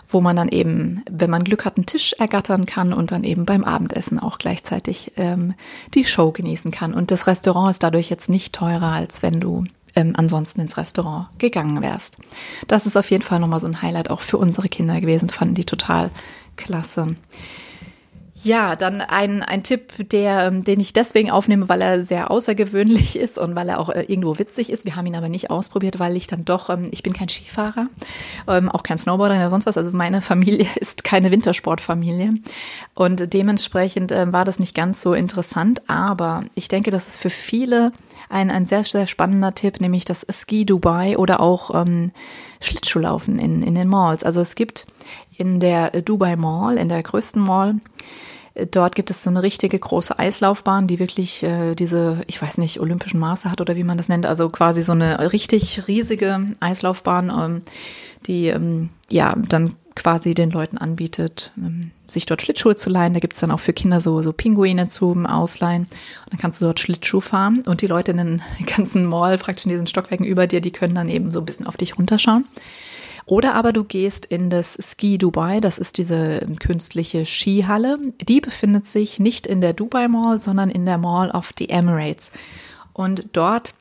wo 0.09 0.21
man 0.21 0.37
dann 0.37 0.49
eben, 0.49 1.05
wenn 1.11 1.31
man 1.31 1.45
Glück 1.45 1.65
hat, 1.65 1.77
einen 1.77 1.87
Tisch 1.87 2.15
ergattern 2.15 2.67
kann 2.67 2.93
und 2.93 3.13
dann 3.13 3.25
eben 3.25 3.45
beim 3.45 3.65
Abendessen 3.65 4.19
auch 4.19 4.39
gleichzeitig 4.39 5.13
ähm, 5.17 5.55
die 5.95 6.05
Show 6.05 6.33
genießen 6.33 6.71
kann. 6.71 6.95
Und 6.95 7.11
das 7.11 7.27
Restaurant 7.27 7.71
ist 7.71 7.83
dadurch 7.83 8.11
jetzt 8.11 8.29
nicht 8.29 8.55
teurer, 8.55 8.93
als 8.93 9.23
wenn 9.23 9.41
du 9.41 9.65
ähm, 9.95 10.15
ansonsten 10.17 10.61
ins 10.61 10.77
Restaurant 10.77 11.29
gegangen 11.39 11.83
wärst. 11.83 12.19
Das 12.69 12.87
ist 12.87 12.97
auf 12.97 13.11
jeden 13.11 13.23
Fall 13.23 13.41
nochmal 13.41 13.61
so 13.61 13.67
ein 13.67 13.83
Highlight 13.83 14.11
auch 14.11 14.21
für 14.21 14.39
unsere 14.39 14.69
Kinder 14.69 15.01
gewesen, 15.01 15.29
fanden 15.29 15.55
die 15.55 15.65
total 15.65 16.11
klasse. 16.57 17.17
Ja, 18.45 18.75
dann 18.75 19.01
ein, 19.03 19.43
ein 19.43 19.63
Tipp, 19.63 20.09
der, 20.11 20.47
ähm, 20.47 20.65
den 20.65 20.81
ich 20.81 20.93
deswegen 20.93 21.31
aufnehme, 21.31 21.69
weil 21.69 21.81
er 21.81 22.03
sehr 22.03 22.31
außergewöhnlich 22.31 23.17
ist 23.19 23.39
und 23.39 23.55
weil 23.55 23.69
er 23.69 23.79
auch 23.79 23.91
äh, 23.91 24.03
irgendwo 24.03 24.39
witzig 24.39 24.71
ist. 24.71 24.85
Wir 24.85 24.97
haben 24.97 25.07
ihn 25.07 25.15
aber 25.15 25.29
nicht 25.29 25.51
ausprobiert, 25.51 26.01
weil 26.01 26.17
ich 26.17 26.27
dann 26.27 26.45
doch, 26.45 26.69
ähm, 26.69 26.89
ich 26.91 27.03
bin 27.03 27.13
kein 27.13 27.29
Skifahrer, 27.29 27.89
ähm, 28.49 28.69
auch 28.69 28.83
kein 28.83 28.99
Snowboarder 28.99 29.37
oder 29.37 29.51
sonst 29.51 29.67
was. 29.67 29.77
Also 29.77 29.93
meine 29.93 30.21
Familie 30.23 30.67
ist 30.81 31.05
keine 31.05 31.31
Wintersportfamilie 31.31 32.35
und 32.95 33.33
dementsprechend 33.33 34.11
war 34.11 34.45
das 34.45 34.59
nicht 34.59 34.75
ganz 34.75 35.03
so 35.03 35.15
interessant. 35.15 35.83
Aber 35.89 36.45
ich 36.55 36.69
denke, 36.69 36.91
das 36.91 37.09
ist 37.09 37.19
für 37.19 37.31
viele 37.31 37.93
ein, 38.29 38.51
ein 38.51 38.67
sehr, 38.67 38.85
sehr 38.85 39.07
spannender 39.07 39.55
Tipp, 39.55 39.81
nämlich 39.81 40.05
das 40.05 40.27
Ski 40.31 40.65
Dubai 40.65 41.17
oder 41.17 41.41
auch 41.41 41.75
ähm, 41.75 42.13
Schlittschuhlaufen 42.61 43.39
in, 43.39 43.63
in 43.63 43.75
den 43.75 43.89
Malls. 43.89 44.25
Also 44.25 44.41
es 44.41 44.55
gibt 44.55 44.87
in 45.37 45.61
der 45.61 45.91
Dubai 46.03 46.37
Mall, 46.37 46.79
in 46.79 46.89
der 46.89 47.03
größten 47.03 47.43
Mall, 47.43 47.77
äh, 48.55 48.67
Dort 48.67 48.95
gibt 48.95 49.11
es 49.11 49.23
so 49.23 49.31
eine 49.31 49.43
richtige 49.43 49.79
große 49.79 50.19
Eislaufbahn, 50.19 50.87
die 50.87 50.99
wirklich 50.99 51.43
äh, 51.43 51.75
diese, 51.75 52.23
ich 52.27 52.41
weiß 52.41 52.59
nicht, 52.59 52.81
olympischen 52.81 53.21
Maße 53.21 53.51
hat 53.51 53.61
oder 53.61 53.77
wie 53.77 53.85
man 53.85 53.97
das 53.97 54.09
nennt. 54.09 54.27
Also 54.27 54.49
quasi 54.49 54.83
so 54.83 54.93
eine 54.93 55.33
richtig 55.33 55.87
riesige 55.89 56.53
Eislaufbahn, 56.61 57.31
ähm, 57.31 57.63
die 58.27 58.49
ähm, 58.49 58.91
ja 59.11 59.35
dann 59.49 59.75
quasi 59.95 60.35
den 60.35 60.51
Leuten 60.51 60.79
anbietet, 60.79 61.53
ähm, 61.57 61.91
sich 62.07 62.27
dort 62.27 62.43
Schlittschuhe 62.43 62.77
zu 62.77 62.91
leihen. 62.91 63.15
Da 63.15 63.21
gibt's 63.21 63.41
dann 63.41 63.51
auch 63.51 63.61
für 63.61 63.73
Kinder 63.73 64.01
so, 64.01 64.23
so 64.23 64.33
Pinguine 64.33 64.89
zum 64.89 65.27
Ausleihen. 65.27 65.83
Und 65.83 66.33
dann 66.33 66.39
kannst 66.39 66.61
du 66.61 66.65
dort 66.65 66.81
Schlittschuh 66.81 67.21
fahren 67.21 67.63
und 67.67 67.83
die 67.83 67.87
Leute 67.87 68.13
in 68.13 68.17
den 68.17 68.43
ganzen 68.67 69.05
Mall, 69.05 69.39
praktisch 69.39 69.67
in 69.67 69.73
diesen 69.73 69.87
Stockwerken 69.87 70.27
über 70.27 70.47
dir, 70.47 70.61
die 70.61 70.73
können 70.73 70.95
dann 70.95 71.09
eben 71.09 71.33
so 71.33 71.41
ein 71.41 71.47
bisschen 71.47 71.67
auf 71.67 71.77
dich 71.77 71.99
runterschauen. 71.99 72.45
Oder 73.27 73.55
aber 73.55 73.73
du 73.73 73.85
gehst 73.85 74.27
in 74.27 74.51
das 74.51 74.77
Ski 74.81 75.17
Dubai, 75.17 75.61
das 75.61 75.79
ist 75.79 75.97
diese 75.99 76.41
künstliche 76.59 77.25
Skihalle. 77.25 77.99
Die 78.21 78.41
befindet 78.41 78.85
sich 78.85 79.21
nicht 79.21 79.47
in 79.47 79.61
der 79.61 79.73
Dubai 79.73 80.09
Mall, 80.09 80.39
sondern 80.39 80.71
in 80.71 80.87
der 80.87 80.99
Mall 80.99 81.31
of 81.31 81.53
the 81.57 81.69
Emirates. 81.69 82.33
Und 82.93 83.29
dort 83.33 83.75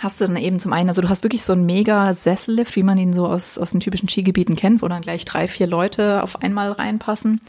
hast 0.00 0.20
du 0.20 0.26
dann 0.26 0.36
eben 0.36 0.58
zum 0.58 0.72
einen, 0.72 0.88
also 0.88 1.02
du 1.02 1.08
hast 1.08 1.22
wirklich 1.22 1.44
so 1.44 1.52
einen 1.52 1.66
mega 1.66 2.12
Sessellift, 2.14 2.76
wie 2.76 2.82
man 2.82 2.98
ihn 2.98 3.12
so 3.12 3.26
aus, 3.26 3.58
aus 3.58 3.70
den 3.70 3.80
typischen 3.80 4.08
Skigebieten 4.08 4.56
kennt, 4.56 4.82
wo 4.82 4.88
dann 4.88 5.02
gleich 5.02 5.24
drei, 5.24 5.48
vier 5.48 5.66
Leute 5.66 6.22
auf 6.22 6.42
einmal 6.42 6.72
reinpassen. 6.72 7.40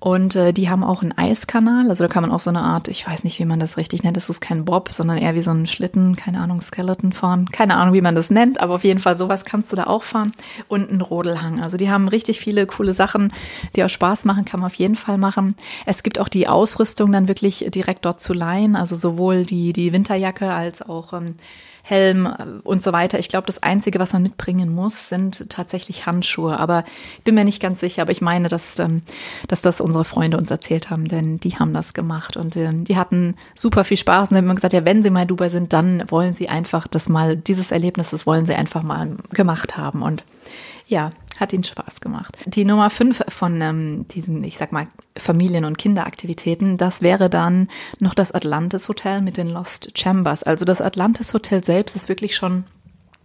Und 0.00 0.34
äh, 0.34 0.54
die 0.54 0.70
haben 0.70 0.82
auch 0.82 1.02
einen 1.02 1.16
Eiskanal, 1.16 1.90
also 1.90 2.04
da 2.04 2.08
kann 2.08 2.22
man 2.22 2.32
auch 2.32 2.40
so 2.40 2.48
eine 2.48 2.62
Art, 2.62 2.88
ich 2.88 3.06
weiß 3.06 3.22
nicht, 3.22 3.38
wie 3.38 3.44
man 3.44 3.60
das 3.60 3.76
richtig 3.76 4.02
nennt, 4.02 4.16
das 4.16 4.30
ist 4.30 4.40
kein 4.40 4.64
Bob, 4.64 4.88
sondern 4.92 5.18
eher 5.18 5.34
wie 5.34 5.42
so 5.42 5.50
ein 5.50 5.66
Schlitten, 5.66 6.16
keine 6.16 6.40
Ahnung, 6.40 6.62
Skeleton 6.62 7.12
fahren, 7.12 7.50
keine 7.52 7.76
Ahnung, 7.76 7.92
wie 7.92 8.00
man 8.00 8.14
das 8.14 8.30
nennt, 8.30 8.60
aber 8.60 8.76
auf 8.76 8.84
jeden 8.84 8.98
Fall 8.98 9.18
sowas 9.18 9.44
kannst 9.44 9.70
du 9.72 9.76
da 9.76 9.84
auch 9.84 10.02
fahren 10.02 10.32
und 10.68 10.88
einen 10.88 11.02
Rodelhang. 11.02 11.60
Also 11.60 11.76
die 11.76 11.90
haben 11.90 12.08
richtig 12.08 12.40
viele 12.40 12.64
coole 12.64 12.94
Sachen, 12.94 13.30
die 13.76 13.84
auch 13.84 13.90
Spaß 13.90 14.24
machen, 14.24 14.46
kann 14.46 14.60
man 14.60 14.68
auf 14.68 14.74
jeden 14.76 14.96
Fall 14.96 15.18
machen. 15.18 15.54
Es 15.84 16.02
gibt 16.02 16.18
auch 16.18 16.30
die 16.30 16.48
Ausrüstung 16.48 17.12
dann 17.12 17.28
wirklich 17.28 17.66
direkt 17.68 18.06
dort 18.06 18.22
zu 18.22 18.32
leihen, 18.32 18.76
also 18.76 18.96
sowohl 18.96 19.44
die, 19.44 19.74
die 19.74 19.92
Winterjacke 19.92 20.50
als 20.50 20.80
auch 20.80 21.12
ähm, 21.12 21.34
Helm 21.90 22.26
äh, 22.26 22.44
und 22.62 22.82
so 22.82 22.92
weiter. 22.92 23.18
Ich 23.18 23.28
glaube, 23.28 23.46
das 23.46 23.62
Einzige, 23.62 23.98
was 23.98 24.12
man 24.12 24.22
mitbringen 24.22 24.72
muss, 24.74 25.08
sind 25.08 25.50
tatsächlich 25.50 26.06
Handschuhe. 26.06 26.58
Aber 26.58 26.84
ich 27.18 27.24
bin 27.24 27.34
mir 27.34 27.44
nicht 27.44 27.60
ganz 27.60 27.80
sicher, 27.80 28.02
aber 28.02 28.12
ich 28.12 28.22
meine, 28.22 28.48
dass, 28.48 28.78
ähm, 28.78 29.02
dass 29.48 29.60
das 29.60 29.80
unsere 29.80 30.04
Freunde 30.04 30.38
uns 30.38 30.50
erzählt 30.50 30.90
haben, 30.90 31.06
denn 31.08 31.40
die 31.40 31.58
haben 31.58 31.74
das 31.74 31.92
gemacht 31.92 32.36
und 32.36 32.56
ähm, 32.56 32.84
die 32.84 32.96
hatten 32.96 33.34
super 33.54 33.84
viel 33.84 33.96
Spaß 33.96 34.30
und 34.30 34.36
haben 34.36 34.54
gesagt, 34.54 34.72
ja, 34.72 34.84
wenn 34.84 35.02
sie 35.02 35.10
mal 35.10 35.22
in 35.22 35.28
Dubai 35.28 35.48
sind, 35.48 35.72
dann 35.72 36.04
wollen 36.08 36.32
sie 36.32 36.48
einfach 36.48 36.86
das 36.86 37.08
mal, 37.08 37.36
dieses 37.36 37.72
Erlebnis, 37.72 38.10
das 38.10 38.26
wollen 38.26 38.46
sie 38.46 38.54
einfach 38.54 38.82
mal 38.82 39.16
gemacht 39.32 39.76
haben 39.76 40.02
und 40.02 40.24
ja, 40.90 41.12
hat 41.38 41.52
ihnen 41.52 41.64
Spaß 41.64 42.00
gemacht. 42.00 42.36
Die 42.46 42.64
Nummer 42.64 42.90
fünf 42.90 43.22
von 43.28 43.60
ähm, 43.62 44.06
diesen, 44.08 44.44
ich 44.44 44.58
sag 44.58 44.72
mal, 44.72 44.88
Familien- 45.16 45.64
und 45.64 45.78
Kinderaktivitäten, 45.78 46.76
das 46.76 47.00
wäre 47.00 47.30
dann 47.30 47.68
noch 48.00 48.14
das 48.14 48.32
Atlantis 48.32 48.88
Hotel 48.88 49.22
mit 49.22 49.36
den 49.36 49.48
Lost 49.48 49.96
Chambers. 49.96 50.42
Also 50.42 50.64
das 50.64 50.80
Atlantis 50.80 51.32
Hotel 51.32 51.64
selbst 51.64 51.96
ist 51.96 52.08
wirklich 52.08 52.34
schon 52.34 52.64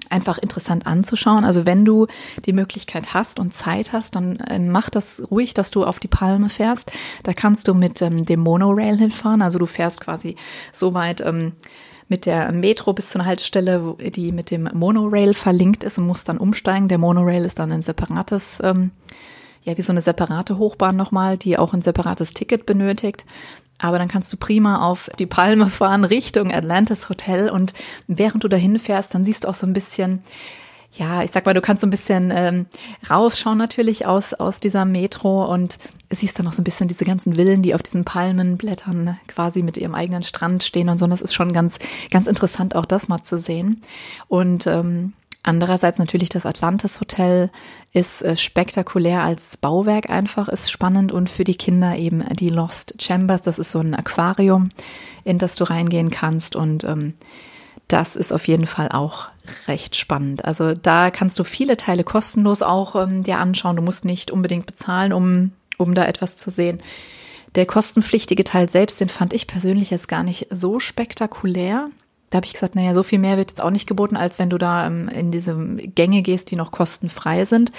einfach 0.09 0.37
interessant 0.37 0.85
anzuschauen. 0.85 1.43
Also 1.43 1.65
wenn 1.65 1.83
du 1.83 2.07
die 2.45 2.53
Möglichkeit 2.53 3.13
hast 3.15 3.39
und 3.39 3.53
Zeit 3.53 3.91
hast, 3.91 4.15
dann 4.15 4.37
äh, 4.37 4.59
mach 4.59 4.89
das 4.91 5.23
ruhig, 5.31 5.55
dass 5.55 5.71
du 5.71 5.83
auf 5.83 5.99
die 5.99 6.07
Palme 6.07 6.49
fährst. 6.49 6.91
Da 7.23 7.33
kannst 7.33 7.67
du 7.67 7.73
mit 7.73 8.01
ähm, 8.03 8.25
dem 8.25 8.41
Monorail 8.41 8.97
hinfahren. 8.97 9.41
Also 9.41 9.57
du 9.57 9.65
fährst 9.65 10.01
quasi 10.01 10.35
so 10.71 10.93
weit 10.93 11.21
ähm, 11.21 11.53
mit 12.07 12.25
der 12.25 12.51
Metro 12.51 12.93
bis 12.93 13.09
zu 13.09 13.19
einer 13.19 13.27
Haltestelle, 13.27 13.95
die 13.99 14.31
mit 14.31 14.51
dem 14.51 14.69
Monorail 14.73 15.33
verlinkt 15.33 15.83
ist 15.83 15.97
und 15.97 16.05
muss 16.05 16.23
dann 16.23 16.37
umsteigen. 16.37 16.87
Der 16.87 16.97
Monorail 16.97 17.45
ist 17.45 17.59
dann 17.59 17.71
ein 17.71 17.81
separates, 17.81 18.61
ähm, 18.63 18.91
ja, 19.63 19.77
wie 19.77 19.81
so 19.81 19.91
eine 19.91 20.01
separate 20.01 20.57
Hochbahn 20.57 20.95
nochmal, 20.95 21.37
die 21.37 21.57
auch 21.57 21.73
ein 21.73 21.81
separates 21.81 22.33
Ticket 22.33 22.65
benötigt. 22.65 23.25
Aber 23.79 23.99
dann 23.99 24.07
kannst 24.07 24.31
du 24.31 24.37
prima 24.37 24.87
auf 24.87 25.09
die 25.19 25.25
Palme 25.25 25.67
fahren 25.67 26.05
Richtung 26.05 26.53
Atlantis 26.53 27.09
Hotel 27.09 27.49
und 27.49 27.73
während 28.07 28.43
du 28.43 28.47
dahin 28.47 28.79
fährst, 28.79 29.13
dann 29.13 29.25
siehst 29.25 29.43
du 29.43 29.49
auch 29.49 29.55
so 29.55 29.67
ein 29.67 29.73
bisschen, 29.73 30.23
ja, 30.97 31.23
ich 31.23 31.31
sag 31.31 31.45
mal, 31.45 31.53
du 31.53 31.61
kannst 31.61 31.81
so 31.81 31.87
ein 31.87 31.91
bisschen 31.91 32.31
ähm, 32.33 32.65
rausschauen 33.09 33.57
natürlich 33.57 34.05
aus, 34.05 34.33
aus 34.33 34.59
dieser 34.59 34.85
Metro 34.85 35.45
und 35.45 35.77
siehst 36.09 36.37
dann 36.39 36.45
noch 36.45 36.53
so 36.53 36.61
ein 36.61 36.65
bisschen 36.65 36.87
diese 36.87 37.05
ganzen 37.05 37.33
Villen, 37.33 37.61
die 37.61 37.75
auf 37.75 37.83
diesen 37.83 38.05
Palmenblättern 38.05 39.17
quasi 39.27 39.61
mit 39.61 39.77
ihrem 39.77 39.95
eigenen 39.95 40.23
Strand 40.23 40.63
stehen 40.63 40.89
und 40.89 40.97
so. 40.97 41.05
Und 41.05 41.11
das 41.11 41.21
ist 41.21 41.33
schon 41.33 41.51
ganz, 41.51 41.79
ganz 42.11 42.27
interessant, 42.27 42.75
auch 42.75 42.85
das 42.85 43.07
mal 43.07 43.23
zu 43.23 43.37
sehen. 43.37 43.81
Und 44.27 44.67
ähm, 44.67 45.13
Andererseits 45.47 45.99
natürlich 45.99 46.29
das 46.29 46.47
Atlantis 46.47 46.99
Hotel 46.99 47.51
ist 47.93 48.23
äh, 48.23 48.35
spektakulär 48.35 49.21
als 49.21 49.57
Bauwerk 49.57 50.09
einfach, 50.09 50.47
ist 50.47 50.71
spannend 50.71 51.11
und 51.11 51.29
für 51.29 51.43
die 51.43 51.53
Kinder 51.53 51.95
eben 51.95 52.25
die 52.33 52.49
Lost 52.49 52.95
Chambers. 52.99 53.43
Das 53.43 53.59
ist 53.59 53.71
so 53.71 53.79
ein 53.79 53.93
Aquarium, 53.93 54.69
in 55.23 55.37
das 55.37 55.55
du 55.55 55.65
reingehen 55.65 56.09
kannst 56.09 56.55
und 56.55 56.83
ähm, 56.83 57.13
das 57.87 58.15
ist 58.15 58.31
auf 58.31 58.47
jeden 58.47 58.65
Fall 58.65 58.89
auch 58.89 59.29
recht 59.67 59.95
spannend. 59.95 60.45
Also 60.45 60.73
da 60.73 61.11
kannst 61.11 61.37
du 61.37 61.43
viele 61.43 61.77
Teile 61.77 62.03
kostenlos 62.03 62.61
auch 62.61 62.95
ähm, 62.95 63.23
dir 63.23 63.39
anschauen. 63.39 63.75
Du 63.75 63.81
musst 63.81 64.05
nicht 64.05 64.31
unbedingt 64.31 64.65
bezahlen, 64.65 65.13
um, 65.13 65.51
um 65.77 65.93
da 65.93 66.05
etwas 66.05 66.37
zu 66.37 66.49
sehen. 66.49 66.79
Der 67.53 67.65
kostenpflichtige 67.65 68.43
Teil 68.43 68.69
selbst, 68.69 68.99
den 68.99 69.09
fand 69.09 69.33
ich 69.33 69.47
persönlich 69.47 69.89
jetzt 69.89 70.07
gar 70.07 70.23
nicht 70.23 70.47
so 70.49 70.79
spektakulär. 70.79 71.89
Da 72.29 72.37
habe 72.37 72.45
ich 72.45 72.53
gesagt, 72.53 72.75
naja, 72.75 72.93
so 72.93 73.03
viel 73.03 73.19
mehr 73.19 73.37
wird 73.37 73.51
jetzt 73.51 73.61
auch 73.61 73.69
nicht 73.69 73.87
geboten, 73.87 74.17
als 74.17 74.39
wenn 74.39 74.49
du 74.49 74.57
da 74.57 74.87
ähm, 74.87 75.07
in 75.07 75.31
diese 75.31 75.55
Gänge 75.55 76.21
gehst, 76.21 76.51
die 76.51 76.55
noch 76.55 76.71
kostenfrei 76.71 77.45
sind. 77.45 77.71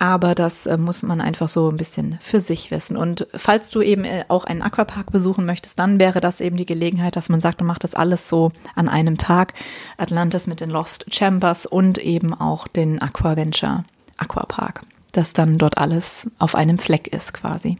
Aber 0.00 0.36
das 0.36 0.66
äh, 0.66 0.78
muss 0.78 1.02
man 1.02 1.20
einfach 1.20 1.48
so 1.48 1.68
ein 1.68 1.76
bisschen 1.76 2.18
für 2.20 2.38
sich 2.38 2.70
wissen. 2.70 2.96
Und 2.96 3.26
falls 3.34 3.72
du 3.72 3.82
eben 3.82 4.04
äh, 4.04 4.24
auch 4.28 4.44
einen 4.44 4.62
Aquapark 4.62 5.10
besuchen 5.10 5.44
möchtest, 5.44 5.76
dann 5.80 5.98
wäre 5.98 6.20
das 6.20 6.40
eben 6.40 6.56
die 6.56 6.66
Gelegenheit, 6.66 7.16
dass 7.16 7.28
man 7.28 7.40
sagt, 7.40 7.58
man 7.60 7.66
macht 7.66 7.82
das 7.82 7.96
alles 7.96 8.28
so 8.28 8.52
an 8.76 8.88
einem 8.88 9.18
Tag. 9.18 9.54
Atlantis 9.96 10.46
mit 10.46 10.60
den 10.60 10.70
Lost 10.70 11.06
Chambers 11.12 11.66
und 11.66 11.98
eben 11.98 12.32
auch 12.32 12.68
den 12.68 13.02
Aquaventure 13.02 13.82
Aquapark. 14.18 14.82
Dass 15.10 15.32
dann 15.32 15.58
dort 15.58 15.78
alles 15.78 16.30
auf 16.38 16.54
einem 16.54 16.78
Fleck 16.78 17.08
ist 17.08 17.34
quasi. 17.34 17.76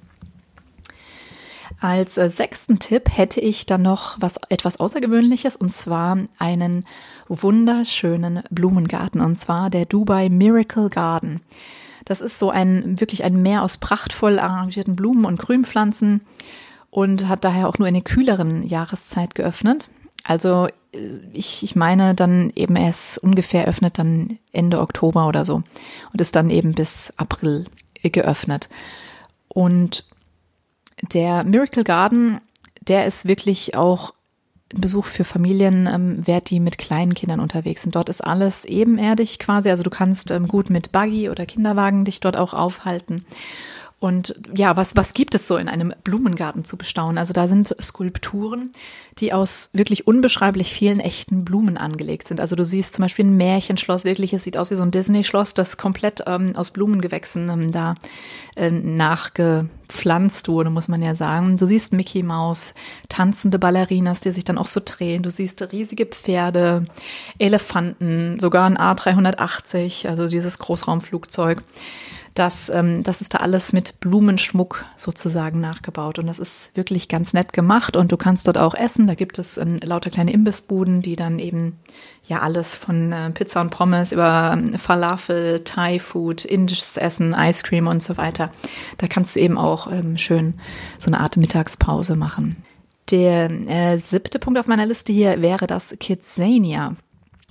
Als 1.80 2.18
äh, 2.18 2.30
sechsten 2.30 2.80
Tipp 2.80 3.16
hätte 3.16 3.38
ich 3.38 3.64
dann 3.64 3.82
noch 3.82 4.16
was 4.18 4.40
etwas 4.48 4.80
Außergewöhnliches 4.80 5.54
und 5.54 5.72
zwar 5.72 6.18
einen 6.40 6.84
wunderschönen 7.28 8.42
Blumengarten 8.50 9.20
und 9.20 9.38
zwar 9.38 9.70
der 9.70 9.84
Dubai 9.84 10.28
Miracle 10.28 10.88
Garden. 10.88 11.40
Das 12.04 12.20
ist 12.20 12.38
so 12.38 12.50
ein 12.50 13.00
wirklich 13.00 13.24
ein 13.24 13.42
Meer 13.42 13.62
aus 13.62 13.78
prachtvoll 13.78 14.38
arrangierten 14.38 14.96
Blumen 14.96 15.24
und 15.24 15.38
Grünpflanzen 15.38 16.22
und 16.90 17.28
hat 17.28 17.44
daher 17.44 17.68
auch 17.68 17.78
nur 17.78 17.88
in 17.88 17.94
der 17.94 18.02
kühleren 18.02 18.62
Jahreszeit 18.62 19.34
geöffnet. 19.34 19.88
Also 20.24 20.68
äh, 20.92 20.98
ich, 21.32 21.62
ich 21.62 21.76
meine 21.76 22.14
dann 22.14 22.52
eben 22.54 22.76
erst 22.76 23.18
ungefähr 23.18 23.66
öffnet 23.66 23.98
dann 23.98 24.38
Ende 24.52 24.80
Oktober 24.80 25.26
oder 25.26 25.44
so 25.44 25.62
und 26.12 26.20
ist 26.20 26.36
dann 26.36 26.50
eben 26.50 26.72
bis 26.72 27.12
April 27.16 27.66
geöffnet. 28.02 28.68
Und 29.48 30.04
der 31.12 31.44
Miracle 31.44 31.84
Garden, 31.84 32.40
der 32.80 33.06
ist 33.06 33.26
wirklich 33.26 33.76
auch 33.76 34.14
Besuch 34.74 35.06
für 35.06 35.24
Familien 35.24 35.86
ähm, 35.86 36.26
wert, 36.26 36.50
die 36.50 36.60
mit 36.60 36.78
kleinen 36.78 37.14
Kindern 37.14 37.40
unterwegs 37.40 37.82
sind. 37.82 37.94
Dort 37.94 38.08
ist 38.08 38.20
alles 38.20 38.64
ebenerdig 38.64 39.38
quasi. 39.38 39.70
Also 39.70 39.82
du 39.82 39.90
kannst 39.90 40.30
ähm, 40.30 40.46
gut 40.46 40.68
mit 40.68 40.92
Buggy 40.92 41.30
oder 41.30 41.46
Kinderwagen 41.46 42.04
dich 42.04 42.20
dort 42.20 42.36
auch 42.36 42.52
aufhalten. 42.52 43.24
Und 44.00 44.36
ja, 44.54 44.76
was, 44.76 44.94
was 44.94 45.12
gibt 45.12 45.34
es 45.34 45.48
so 45.48 45.56
in 45.56 45.68
einem 45.68 45.92
Blumengarten 46.04 46.64
zu 46.64 46.76
bestaunen? 46.76 47.18
Also 47.18 47.32
da 47.32 47.48
sind 47.48 47.74
Skulpturen, 47.80 48.70
die 49.18 49.32
aus 49.32 49.70
wirklich 49.72 50.06
unbeschreiblich 50.06 50.72
vielen 50.72 51.00
echten 51.00 51.44
Blumen 51.44 51.76
angelegt 51.76 52.28
sind. 52.28 52.40
Also 52.40 52.54
du 52.54 52.64
siehst 52.64 52.94
zum 52.94 53.02
Beispiel 53.02 53.24
ein 53.24 53.36
Märchenschloss, 53.36 54.04
wirklich, 54.04 54.32
es 54.32 54.44
sieht 54.44 54.56
aus 54.56 54.70
wie 54.70 54.76
so 54.76 54.84
ein 54.84 54.92
Disney-Schloss, 54.92 55.54
das 55.54 55.78
komplett 55.78 56.22
ähm, 56.28 56.52
aus 56.54 56.70
Blumengewächsen 56.70 57.50
ähm, 57.50 57.72
da 57.72 57.96
äh, 58.54 58.70
nachgepflanzt 58.70 60.46
wurde, 60.46 60.70
muss 60.70 60.86
man 60.86 61.02
ja 61.02 61.16
sagen. 61.16 61.56
Du 61.56 61.66
siehst 61.66 61.92
Mickey 61.92 62.22
Mouse, 62.22 62.74
tanzende 63.08 63.58
Ballerinas, 63.58 64.20
die 64.20 64.30
sich 64.30 64.44
dann 64.44 64.58
auch 64.58 64.66
so 64.66 64.80
drehen. 64.84 65.24
Du 65.24 65.30
siehst 65.30 65.72
riesige 65.72 66.06
Pferde, 66.06 66.84
Elefanten, 67.40 68.38
sogar 68.38 68.66
ein 68.66 68.78
A380, 68.78 70.06
also 70.06 70.28
dieses 70.28 70.60
Großraumflugzeug 70.60 71.64
das, 72.38 72.68
ähm, 72.68 73.02
das 73.02 73.20
ist 73.20 73.34
da 73.34 73.38
alles 73.38 73.72
mit 73.72 74.00
Blumenschmuck 74.00 74.84
sozusagen 74.96 75.60
nachgebaut. 75.60 76.18
Und 76.18 76.26
das 76.26 76.38
ist 76.38 76.76
wirklich 76.76 77.08
ganz 77.08 77.32
nett 77.32 77.52
gemacht. 77.52 77.96
Und 77.96 78.12
du 78.12 78.16
kannst 78.16 78.46
dort 78.46 78.58
auch 78.58 78.74
essen. 78.74 79.06
Da 79.06 79.14
gibt 79.14 79.38
es 79.38 79.58
ähm, 79.58 79.78
lauter 79.82 80.10
kleine 80.10 80.32
Imbissbuden, 80.32 81.02
die 81.02 81.16
dann 81.16 81.38
eben 81.38 81.78
ja 82.24 82.38
alles 82.38 82.76
von 82.76 83.12
äh, 83.12 83.30
Pizza 83.30 83.60
und 83.60 83.70
Pommes 83.70 84.12
über 84.12 84.54
ähm, 84.54 84.74
Falafel, 84.74 85.64
Thai-Food, 85.64 86.44
indisches 86.44 86.96
Essen, 86.96 87.34
Ice 87.36 87.62
Cream 87.64 87.86
und 87.86 88.02
so 88.02 88.16
weiter. 88.16 88.50
Da 88.98 89.08
kannst 89.08 89.36
du 89.36 89.40
eben 89.40 89.58
auch 89.58 89.90
ähm, 89.90 90.16
schön 90.16 90.54
so 90.98 91.08
eine 91.08 91.20
Art 91.20 91.36
Mittagspause 91.36 92.16
machen. 92.16 92.62
Der 93.10 93.50
äh, 93.50 93.96
siebte 93.96 94.38
Punkt 94.38 94.60
auf 94.60 94.66
meiner 94.66 94.86
Liste 94.86 95.12
hier 95.12 95.40
wäre 95.40 95.66
das 95.66 95.96
Kidzania. 95.98 96.94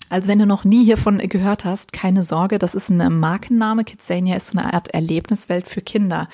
Also 0.09 0.29
wenn 0.29 0.39
du 0.39 0.45
noch 0.45 0.63
nie 0.63 0.85
hiervon 0.85 1.17
gehört 1.19 1.65
hast, 1.65 1.91
keine 1.91 2.23
Sorge, 2.23 2.59
das 2.59 2.75
ist 2.75 2.89
ein 2.89 3.19
Markenname. 3.19 3.83
Kidzania 3.83 4.35
ist 4.37 4.49
so 4.49 4.57
eine 4.57 4.73
Art 4.73 4.89
Erlebniswelt 4.89 5.67
für 5.67 5.81
Kinder. 5.81 6.27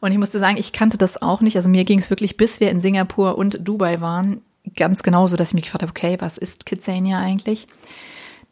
Und 0.00 0.12
ich 0.12 0.18
musste 0.18 0.38
sagen, 0.38 0.58
ich 0.58 0.72
kannte 0.72 0.98
das 0.98 1.20
auch 1.22 1.40
nicht. 1.40 1.56
Also 1.56 1.70
mir 1.70 1.84
ging 1.84 1.98
es 1.98 2.10
wirklich, 2.10 2.36
bis 2.36 2.60
wir 2.60 2.70
in 2.70 2.80
Singapur 2.80 3.38
und 3.38 3.58
Dubai 3.66 4.00
waren, 4.00 4.42
ganz 4.76 5.02
genauso, 5.02 5.36
dass 5.36 5.48
ich 5.48 5.54
mich 5.54 5.64
gefragt 5.64 5.82
habe, 5.82 5.90
okay, 5.90 6.16
was 6.20 6.38
ist 6.38 6.66
Kidzania 6.66 7.18
eigentlich? 7.18 7.66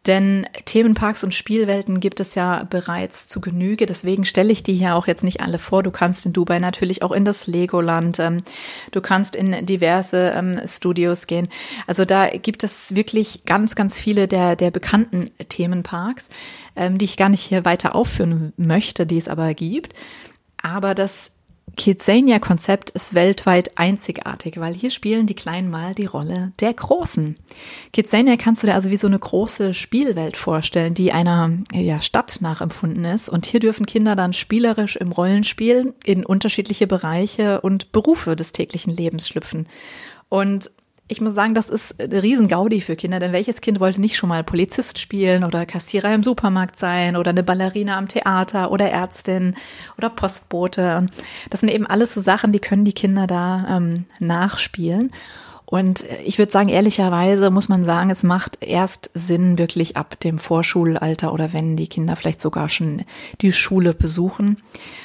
Denn 0.06 0.46
Themenparks 0.66 1.25
und 1.25 1.32
Spielwelten 1.32 1.99
gibt 1.99 2.20
es 2.20 2.34
ja 2.34 2.64
bereits 2.68 3.26
zu 3.26 3.40
Genüge. 3.40 3.87
Deswegen 3.87 4.25
stelle 4.25 4.52
ich 4.52 4.62
die 4.62 4.75
hier 4.75 4.96
auch 4.96 5.06
jetzt 5.06 5.25
nicht 5.25 5.40
alle 5.40 5.58
vor. 5.58 5.82
Du 5.82 5.90
kannst 5.90 6.26
in 6.26 6.32
Dubai 6.32 6.58
natürlich 6.58 7.02
auch 7.02 7.12
in 7.12 7.25
das 7.25 7.46
Legoland. 7.46 8.18
Ähm, 8.18 8.42
du 8.90 9.00
kannst 9.00 9.34
in 9.34 9.64
diverse 9.64 10.32
ähm, 10.37 10.61
Studios 10.66 11.26
gehen. 11.26 11.49
Also 11.87 12.04
da 12.04 12.28
gibt 12.28 12.64
es 12.64 12.94
wirklich 12.94 13.44
ganz, 13.46 13.75
ganz 13.75 13.99
viele 13.99 14.28
der, 14.28 14.56
der 14.56 14.70
bekannten 14.70 15.30
Themenparks, 15.49 16.28
ähm, 16.76 16.99
die 16.99 17.06
ich 17.06 17.16
gar 17.16 17.30
nicht 17.30 17.42
hier 17.42 17.64
weiter 17.64 17.94
aufführen 17.94 18.52
möchte, 18.56 19.06
die 19.06 19.18
es 19.18 19.28
aber 19.28 19.54
gibt. 19.54 19.94
Aber 20.62 20.94
das 20.94 21.30
Kidzania-Konzept 21.76 22.90
ist 22.90 23.14
weltweit 23.14 23.76
einzigartig, 23.76 24.61
weil 24.61 24.75
hier 24.75 24.90
spielen 24.90 25.26
die 25.26 25.35
Kleinen 25.35 25.71
mal 25.71 25.94
die 25.94 26.06
Rolle 26.06 26.52
der 26.61 26.73
Großen. 26.73 27.37
Kidzania 27.92 28.37
kannst 28.37 28.62
du 28.62 28.66
dir 28.66 28.75
also 28.75 28.90
wie 28.90 28.97
so 28.97 29.06
eine 29.06 29.18
große 29.18 29.75
Spielwelt 29.75 30.37
vorstellen, 30.37 30.94
die 30.94 31.12
einer 31.12 31.50
ja, 31.73 32.00
Stadt 32.00 32.38
nachempfunden 32.40 33.04
ist. 33.04 33.28
Und 33.28 33.47
hier 33.47 33.61
dürfen 33.61 33.87
Kinder 33.87 34.14
dann 34.14 34.33
spielerisch 34.33 34.97
im 34.97 35.11
Rollenspiel 35.11 35.94
in 36.04 36.25
unterschiedliche 36.25 36.87
Bereiche 36.87 37.61
und 37.61 37.92
Berufe 37.92 38.37
des 38.37 38.52
täglichen 38.52 38.94
Lebens 38.94 39.28
schlüpfen. 39.28 39.66
Und 40.28 40.71
ich 41.06 41.20
muss 41.20 41.34
sagen, 41.34 41.52
das 41.54 41.68
ist 41.68 42.00
eine 42.00 42.23
Riesengaudi 42.23 42.80
für 42.80 42.96
Kinder, 42.96 43.18
denn 43.18 43.32
welches 43.32 43.61
Kind 43.61 43.78
wollte 43.78 44.00
nicht 44.00 44.16
schon 44.16 44.30
mal 44.30 44.42
Polizist 44.42 44.99
spielen 44.99 45.44
oder 45.44 45.66
Kassierer 45.66 46.14
im 46.14 46.23
Supermarkt 46.23 46.78
sein 46.78 47.16
oder 47.16 47.30
eine 47.30 47.42
Ballerina 47.42 47.99
am 47.99 48.08
Theater 48.08 48.70
oder 48.70 48.90
Ärztin 48.90 49.54
oder 49.99 50.08
Postbote? 50.08 51.06
Das 51.50 51.61
sind 51.61 51.68
eben 51.68 51.87
alles 51.87 52.14
so 52.14 52.23
Sachen, 52.23 52.52
die 52.52 52.58
können 52.58 52.87
die 52.87 52.94
Kinder 52.94 53.26
da 53.26 53.66
ähm, 53.68 54.06
nachspielen. 54.18 55.12
Und 55.75 56.04
ich 56.25 56.38
würde 56.38 56.52
sagen, 56.52 56.69
ehrlicherweise 56.69 57.50
muss 57.50 57.69
man 57.69 57.85
sagen, 57.85 58.09
es 58.09 58.23
macht 58.23 58.59
erst 58.62 59.11
Sinn 59.12 59.59
wirklich 59.59 59.97
ab 59.97 60.21
dem 60.21 60.38
Vorschulalter 60.38 61.33
oder 61.33 61.52
wenn 61.52 61.75
die 61.75 61.88
Kinder 61.88 62.14
vielleicht 62.14 62.40
sogar 62.40 62.69
schon 62.69 63.02
die 63.40 63.52
Schule 63.52 63.93
besuchen, 63.93 64.59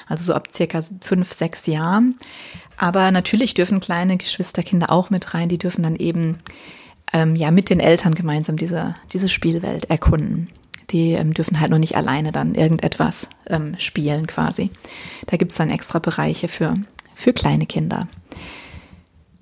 also 0.05 0.25
so 0.25 0.35
ab 0.35 0.49
circa 0.53 0.83
fünf, 1.01 1.33
sechs 1.33 1.65
Jahren. 1.65 2.19
Aber 2.77 3.09
natürlich 3.09 3.55
dürfen 3.55 3.79
kleine 3.79 4.17
Geschwisterkinder 4.17 4.91
auch 4.91 5.09
mit 5.09 5.33
rein. 5.33 5.49
Die 5.49 5.57
dürfen 5.57 5.81
dann 5.81 5.95
eben 5.95 6.37
ähm, 7.13 7.35
ja 7.35 7.49
mit 7.49 7.71
den 7.71 7.79
Eltern 7.79 8.13
gemeinsam 8.13 8.55
diese, 8.55 8.93
diese 9.11 9.27
Spielwelt 9.27 9.85
erkunden. 9.85 10.51
Die 10.91 11.13
ähm, 11.13 11.33
dürfen 11.33 11.59
halt 11.59 11.71
nur 11.71 11.79
nicht 11.79 11.97
alleine 11.97 12.31
dann 12.31 12.53
irgendetwas 12.53 13.25
ähm, 13.47 13.73
spielen 13.79 14.27
quasi. 14.27 14.69
Da 15.25 15.37
gibt's 15.37 15.57
dann 15.57 15.71
extra 15.71 15.97
Bereiche 15.97 16.47
für, 16.47 16.75
für 17.15 17.33
kleine 17.33 17.65
Kinder. 17.65 18.07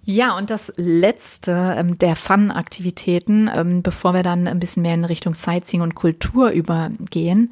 Ja, 0.09 0.37
und 0.37 0.49
das 0.49 0.71
letzte 0.77 1.75
ähm, 1.77 1.97
der 1.97 2.15
Fun-Aktivitäten, 2.15 3.51
ähm, 3.53 3.83
bevor 3.83 4.13
wir 4.13 4.23
dann 4.23 4.47
ein 4.47 4.57
bisschen 4.57 4.83
mehr 4.83 4.93
in 4.93 5.03
Richtung 5.03 5.33
Sightseeing 5.33 5.81
und 5.81 5.95
Kultur 5.95 6.51
übergehen, 6.51 7.51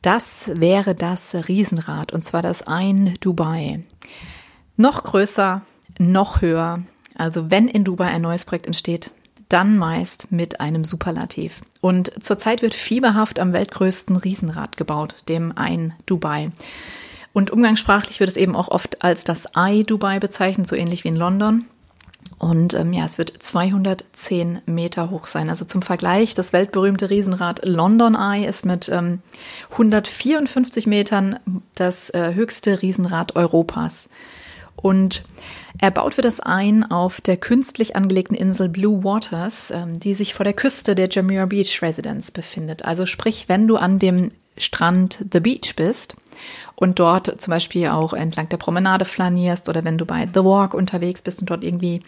das 0.00 0.50
wäre 0.54 0.94
das 0.94 1.34
Riesenrad, 1.46 2.14
und 2.14 2.24
zwar 2.24 2.40
das 2.40 2.66
Ein 2.66 3.16
Dubai. 3.20 3.84
Noch 4.78 5.04
größer, 5.04 5.60
noch 5.98 6.40
höher. 6.40 6.82
Also 7.18 7.50
wenn 7.50 7.68
in 7.68 7.84
Dubai 7.84 8.06
ein 8.06 8.22
neues 8.22 8.46
Projekt 8.46 8.66
entsteht, 8.66 9.10
dann 9.50 9.76
meist 9.76 10.32
mit 10.32 10.58
einem 10.58 10.84
Superlativ. 10.84 11.60
Und 11.82 12.24
zurzeit 12.24 12.62
wird 12.62 12.72
fieberhaft 12.72 13.38
am 13.38 13.52
weltgrößten 13.52 14.16
Riesenrad 14.16 14.78
gebaut, 14.78 15.16
dem 15.28 15.52
Ein 15.54 15.92
Dubai. 16.06 16.50
Und 17.34 17.50
umgangssprachlich 17.50 18.20
wird 18.20 18.30
es 18.30 18.38
eben 18.38 18.56
auch 18.56 18.68
oft 18.68 19.04
als 19.04 19.24
das 19.24 19.54
Ei 19.54 19.82
Dubai 19.82 20.18
bezeichnet, 20.18 20.66
so 20.66 20.76
ähnlich 20.76 21.04
wie 21.04 21.08
in 21.08 21.16
London. 21.16 21.66
Und 22.40 22.72
ähm, 22.72 22.94
ja, 22.94 23.04
es 23.04 23.18
wird 23.18 23.34
210 23.38 24.62
Meter 24.64 25.10
hoch 25.10 25.26
sein. 25.26 25.50
Also 25.50 25.66
zum 25.66 25.82
Vergleich, 25.82 26.32
das 26.32 26.54
weltberühmte 26.54 27.10
Riesenrad 27.10 27.66
London 27.66 28.14
Eye 28.14 28.46
ist 28.46 28.64
mit 28.64 28.88
ähm, 28.88 29.20
154 29.72 30.86
Metern 30.86 31.38
das 31.74 32.08
äh, 32.08 32.32
höchste 32.32 32.80
Riesenrad 32.80 33.36
Europas. 33.36 34.08
Und 34.74 35.22
er 35.78 35.90
baut 35.90 36.14
für 36.14 36.22
das 36.22 36.40
ein 36.40 36.90
auf 36.90 37.20
der 37.20 37.36
künstlich 37.36 37.94
angelegten 37.94 38.36
Insel 38.36 38.70
Blue 38.70 39.04
Waters, 39.04 39.70
ähm, 39.70 40.00
die 40.00 40.14
sich 40.14 40.32
vor 40.32 40.44
der 40.44 40.54
Küste 40.54 40.94
der 40.94 41.10
Jamaica 41.10 41.44
Beach 41.44 41.82
Residence 41.82 42.30
befindet. 42.30 42.86
Also 42.86 43.04
sprich, 43.04 43.50
wenn 43.50 43.68
du 43.68 43.76
an 43.76 43.98
dem 43.98 44.30
Strand 44.56 45.26
The 45.30 45.40
Beach 45.40 45.76
bist 45.76 46.16
und 46.74 46.98
dort 46.98 47.40
zum 47.40 47.50
Beispiel 47.50 47.88
auch 47.88 48.12
entlang 48.12 48.48
der 48.48 48.56
Promenade 48.56 49.04
flanierst 49.04 49.68
oder 49.68 49.84
wenn 49.84 49.98
du 49.98 50.06
bei 50.06 50.26
The 50.32 50.44
Walk 50.44 50.74
unterwegs 50.74 51.22
bist 51.22 51.40
und 51.40 51.50
dort 51.50 51.64
irgendwie 51.64 52.02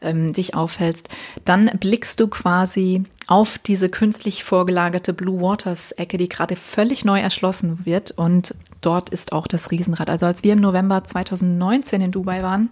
ähm, 0.00 0.32
dich 0.32 0.54
aufhältst, 0.54 1.08
dann 1.44 1.70
blickst 1.78 2.20
du 2.20 2.28
quasi 2.28 3.04
auf 3.26 3.58
diese 3.58 3.88
künstlich 3.88 4.44
vorgelagerte 4.44 5.12
Blue 5.12 5.40
Waters 5.40 5.92
Ecke, 5.92 6.16
die 6.16 6.28
gerade 6.28 6.56
völlig 6.56 7.04
neu 7.04 7.20
erschlossen 7.20 7.80
wird 7.84 8.12
und 8.12 8.54
dort 8.80 9.10
ist 9.10 9.32
auch 9.32 9.46
das 9.46 9.70
Riesenrad. 9.70 10.08
Also 10.08 10.26
als 10.26 10.44
wir 10.44 10.52
im 10.52 10.60
November 10.60 11.04
2019 11.04 12.00
in 12.00 12.10
Dubai 12.12 12.42
waren, 12.42 12.70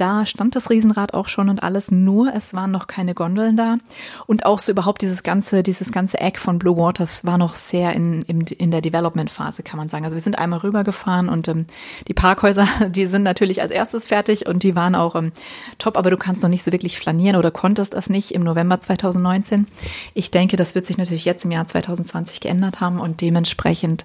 da 0.00 0.26
stand 0.26 0.54
das 0.56 0.70
Riesenrad 0.70 1.14
auch 1.14 1.28
schon 1.28 1.48
und 1.48 1.62
alles, 1.62 1.90
nur 1.90 2.32
es 2.34 2.54
waren 2.54 2.70
noch 2.70 2.86
keine 2.86 3.14
Gondeln 3.14 3.56
da. 3.56 3.78
Und 4.26 4.46
auch 4.46 4.58
so 4.58 4.72
überhaupt 4.72 5.02
dieses 5.02 5.22
ganze, 5.22 5.62
dieses 5.62 5.92
ganze 5.92 6.18
Eck 6.20 6.38
von 6.38 6.58
Blue 6.58 6.76
Waters 6.76 7.24
war 7.24 7.38
noch 7.38 7.54
sehr 7.54 7.94
in, 7.94 8.22
in, 8.22 8.42
in 8.42 8.70
der 8.70 8.80
Development-Phase, 8.80 9.62
kann 9.62 9.78
man 9.78 9.88
sagen. 9.88 10.04
Also 10.04 10.16
wir 10.16 10.22
sind 10.22 10.38
einmal 10.38 10.60
rübergefahren 10.60 11.28
und 11.28 11.48
ähm, 11.48 11.66
die 12.06 12.14
Parkhäuser, 12.14 12.66
die 12.88 13.06
sind 13.06 13.22
natürlich 13.22 13.60
als 13.62 13.72
erstes 13.72 14.06
fertig 14.06 14.46
und 14.46 14.62
die 14.62 14.76
waren 14.76 14.94
auch 14.94 15.16
ähm, 15.16 15.32
top, 15.78 15.96
aber 15.96 16.10
du 16.10 16.16
kannst 16.16 16.42
noch 16.42 16.50
nicht 16.50 16.62
so 16.62 16.72
wirklich 16.72 16.98
flanieren 16.98 17.36
oder 17.36 17.50
konntest 17.50 17.94
das 17.94 18.08
nicht 18.08 18.32
im 18.32 18.42
November 18.42 18.80
2019. 18.80 19.66
Ich 20.14 20.30
denke, 20.30 20.56
das 20.56 20.74
wird 20.74 20.86
sich 20.86 20.98
natürlich 20.98 21.24
jetzt 21.24 21.44
im 21.44 21.50
Jahr 21.50 21.66
2020 21.66 22.40
geändert 22.40 22.80
haben 22.80 23.00
und 23.00 23.20
dementsprechend 23.20 24.04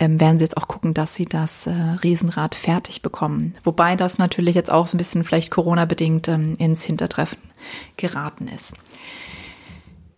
ähm, 0.00 0.20
werden 0.20 0.38
sie 0.38 0.44
jetzt 0.44 0.56
auch 0.56 0.68
gucken, 0.68 0.94
dass 0.94 1.14
sie 1.14 1.26
das 1.26 1.66
äh, 1.66 1.72
Riesenrad 2.02 2.54
fertig 2.54 3.02
bekommen. 3.02 3.54
Wobei 3.64 3.96
das 3.96 4.18
natürlich 4.18 4.54
jetzt 4.54 4.70
auch 4.70 4.86
so 4.86 4.96
ein 4.96 4.98
bisschen 4.98 5.27
vielleicht 5.28 5.50
Corona-bedingt 5.50 6.28
ähm, 6.28 6.54
ins 6.58 6.82
Hintertreffen 6.82 7.38
geraten 7.96 8.48
ist. 8.48 8.74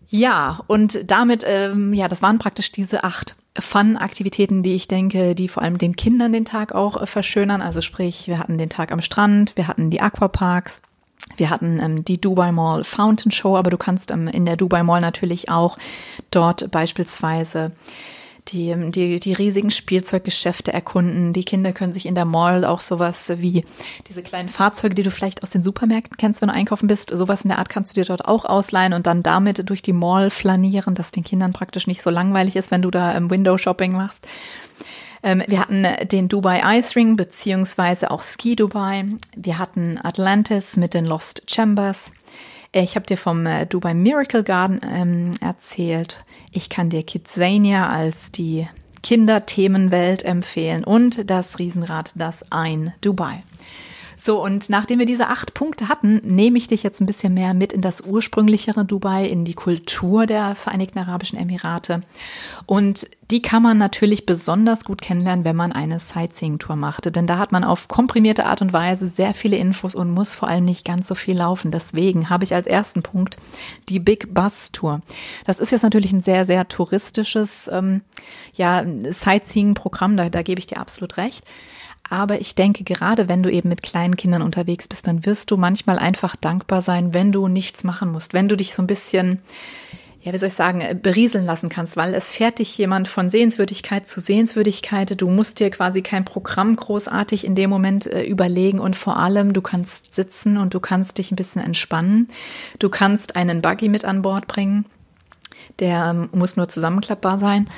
Ja, 0.08 0.60
und 0.66 1.10
damit, 1.10 1.44
ähm, 1.46 1.92
ja, 1.92 2.08
das 2.08 2.22
waren 2.22 2.38
praktisch 2.38 2.72
diese 2.72 3.04
acht 3.04 3.36
Fun-Aktivitäten, 3.58 4.62
die 4.62 4.74
ich 4.74 4.88
denke, 4.88 5.34
die 5.34 5.48
vor 5.48 5.62
allem 5.62 5.78
den 5.78 5.96
Kindern 5.96 6.32
den 6.32 6.44
Tag 6.44 6.72
auch 6.72 7.00
äh, 7.00 7.06
verschönern. 7.06 7.62
Also 7.62 7.80
sprich, 7.80 8.28
wir 8.28 8.38
hatten 8.38 8.58
den 8.58 8.70
Tag 8.70 8.92
am 8.92 9.00
Strand, 9.00 9.56
wir 9.56 9.68
hatten 9.68 9.90
die 9.90 10.00
Aquaparks, 10.00 10.82
wir 11.36 11.50
hatten 11.50 11.80
ähm, 11.80 12.04
die 12.04 12.20
Dubai 12.20 12.52
Mall 12.52 12.84
Fountain 12.84 13.32
Show, 13.32 13.56
aber 13.56 13.70
du 13.70 13.78
kannst 13.78 14.10
ähm, 14.10 14.28
in 14.28 14.46
der 14.46 14.56
Dubai 14.56 14.82
Mall 14.82 15.00
natürlich 15.00 15.48
auch 15.48 15.78
dort 16.30 16.70
beispielsweise 16.70 17.72
die, 18.52 18.90
die, 18.90 19.20
die 19.20 19.32
riesigen 19.32 19.70
Spielzeuggeschäfte 19.70 20.72
erkunden. 20.72 21.32
Die 21.32 21.44
Kinder 21.44 21.72
können 21.72 21.92
sich 21.92 22.06
in 22.06 22.14
der 22.14 22.24
Mall 22.24 22.64
auch 22.64 22.80
sowas 22.80 23.32
wie 23.36 23.64
diese 24.08 24.22
kleinen 24.22 24.48
Fahrzeuge, 24.48 24.94
die 24.94 25.02
du 25.02 25.10
vielleicht 25.10 25.42
aus 25.42 25.50
den 25.50 25.62
Supermärkten 25.62 26.16
kennst, 26.16 26.40
wenn 26.40 26.48
du 26.48 26.54
einkaufen 26.54 26.86
bist, 26.86 27.10
sowas 27.10 27.42
in 27.42 27.48
der 27.48 27.58
Art 27.58 27.68
kannst 27.68 27.96
du 27.96 28.00
dir 28.00 28.06
dort 28.06 28.26
auch 28.26 28.44
ausleihen 28.44 28.92
und 28.92 29.06
dann 29.06 29.22
damit 29.22 29.68
durch 29.68 29.82
die 29.82 29.92
Mall 29.92 30.30
flanieren, 30.30 30.94
dass 30.94 31.12
den 31.12 31.24
Kindern 31.24 31.52
praktisch 31.52 31.86
nicht 31.86 32.02
so 32.02 32.10
langweilig 32.10 32.56
ist, 32.56 32.70
wenn 32.70 32.82
du 32.82 32.90
da 32.90 33.12
im 33.12 33.30
Window 33.30 33.56
Shopping 33.58 33.92
machst. 33.92 34.26
Ähm, 35.22 35.42
wir 35.46 35.60
hatten 35.60 35.86
den 36.10 36.28
Dubai 36.28 36.78
Ice 36.78 36.96
Ring 36.96 37.16
beziehungsweise 37.16 38.10
auch 38.10 38.22
Ski 38.22 38.56
Dubai. 38.56 39.04
Wir 39.36 39.58
hatten 39.58 39.98
Atlantis 40.02 40.76
mit 40.76 40.94
den 40.94 41.04
Lost 41.04 41.42
Chambers. 41.46 42.12
Ich 42.72 42.94
habe 42.94 43.06
dir 43.06 43.16
vom 43.16 43.46
äh, 43.46 43.66
Dubai 43.66 43.94
Miracle 43.94 44.44
Garden 44.44 44.80
ähm, 44.88 45.32
erzählt. 45.40 46.24
Ich 46.52 46.68
kann 46.68 46.88
dir 46.88 47.02
Kidzania 47.02 47.88
als 47.88 48.30
die 48.30 48.68
Kinderthemenwelt 49.02 50.24
empfehlen 50.24 50.84
und 50.84 51.28
das 51.28 51.58
Riesenrad, 51.58 52.12
das 52.14 52.52
ein 52.52 52.92
Dubai. 53.00 53.42
So, 54.22 54.44
und 54.44 54.68
nachdem 54.68 54.98
wir 54.98 55.06
diese 55.06 55.28
acht 55.28 55.54
Punkte 55.54 55.88
hatten, 55.88 56.20
nehme 56.22 56.58
ich 56.58 56.66
dich 56.66 56.82
jetzt 56.82 57.00
ein 57.00 57.06
bisschen 57.06 57.32
mehr 57.32 57.54
mit 57.54 57.72
in 57.72 57.80
das 57.80 58.02
ursprünglichere 58.02 58.84
Dubai, 58.84 59.24
in 59.24 59.46
die 59.46 59.54
Kultur 59.54 60.26
der 60.26 60.54
Vereinigten 60.56 60.98
Arabischen 60.98 61.38
Emirate. 61.38 62.02
Und 62.66 63.08
die 63.30 63.40
kann 63.40 63.62
man 63.62 63.78
natürlich 63.78 64.26
besonders 64.26 64.84
gut 64.84 65.00
kennenlernen, 65.00 65.46
wenn 65.46 65.56
man 65.56 65.72
eine 65.72 65.98
Sightseeing-Tour 65.98 66.76
macht. 66.76 67.16
Denn 67.16 67.26
da 67.26 67.38
hat 67.38 67.50
man 67.50 67.64
auf 67.64 67.88
komprimierte 67.88 68.44
Art 68.44 68.60
und 68.60 68.74
Weise 68.74 69.08
sehr 69.08 69.32
viele 69.32 69.56
Infos 69.56 69.94
und 69.94 70.10
muss 70.10 70.34
vor 70.34 70.48
allem 70.48 70.66
nicht 70.66 70.84
ganz 70.84 71.08
so 71.08 71.14
viel 71.14 71.38
laufen. 71.38 71.70
Deswegen 71.70 72.28
habe 72.28 72.44
ich 72.44 72.54
als 72.54 72.66
ersten 72.66 73.02
Punkt 73.02 73.38
die 73.88 74.00
Big 74.00 74.34
Bus 74.34 74.70
Tour. 74.70 75.00
Das 75.46 75.60
ist 75.60 75.72
jetzt 75.72 75.82
natürlich 75.82 76.12
ein 76.12 76.22
sehr, 76.22 76.44
sehr 76.44 76.68
touristisches 76.68 77.70
ähm, 77.72 78.02
ja, 78.52 78.84
Sightseeing-Programm, 79.08 80.18
da, 80.18 80.28
da 80.28 80.42
gebe 80.42 80.58
ich 80.58 80.66
dir 80.66 80.78
absolut 80.78 81.16
recht. 81.16 81.46
Aber 82.10 82.40
ich 82.40 82.56
denke, 82.56 82.82
gerade 82.82 83.28
wenn 83.28 83.44
du 83.44 83.50
eben 83.50 83.68
mit 83.68 83.84
kleinen 83.84 84.16
Kindern 84.16 84.42
unterwegs 84.42 84.88
bist, 84.88 85.06
dann 85.06 85.24
wirst 85.24 85.52
du 85.52 85.56
manchmal 85.56 85.96
einfach 86.00 86.34
dankbar 86.34 86.82
sein, 86.82 87.14
wenn 87.14 87.30
du 87.30 87.46
nichts 87.46 87.84
machen 87.84 88.10
musst, 88.10 88.34
wenn 88.34 88.48
du 88.48 88.56
dich 88.56 88.74
so 88.74 88.82
ein 88.82 88.88
bisschen, 88.88 89.38
ja, 90.20 90.32
wie 90.32 90.38
soll 90.38 90.48
ich 90.48 90.54
sagen, 90.54 90.82
berieseln 91.00 91.46
lassen 91.46 91.68
kannst, 91.68 91.96
weil 91.96 92.12
es 92.14 92.32
fährt 92.32 92.58
dich 92.58 92.76
jemand 92.76 93.06
von 93.06 93.30
Sehenswürdigkeit 93.30 94.08
zu 94.08 94.18
Sehenswürdigkeit. 94.18 95.20
Du 95.20 95.30
musst 95.30 95.60
dir 95.60 95.70
quasi 95.70 96.02
kein 96.02 96.24
Programm 96.24 96.74
großartig 96.74 97.46
in 97.46 97.54
dem 97.54 97.70
Moment 97.70 98.08
äh, 98.08 98.24
überlegen 98.24 98.80
und 98.80 98.96
vor 98.96 99.16
allem 99.16 99.52
du 99.52 99.62
kannst 99.62 100.12
sitzen 100.12 100.56
und 100.56 100.74
du 100.74 100.80
kannst 100.80 101.18
dich 101.18 101.30
ein 101.30 101.36
bisschen 101.36 101.62
entspannen. 101.62 102.26
Du 102.80 102.88
kannst 102.88 103.36
einen 103.36 103.62
Buggy 103.62 103.88
mit 103.88 104.04
an 104.04 104.22
Bord 104.22 104.48
bringen 104.48 104.84
Der 105.78 106.10
ähm, 106.10 106.28
muss 106.32 106.56
nur 106.56 106.68
zusammenklappbar 106.68 107.38
sein. 107.38 107.70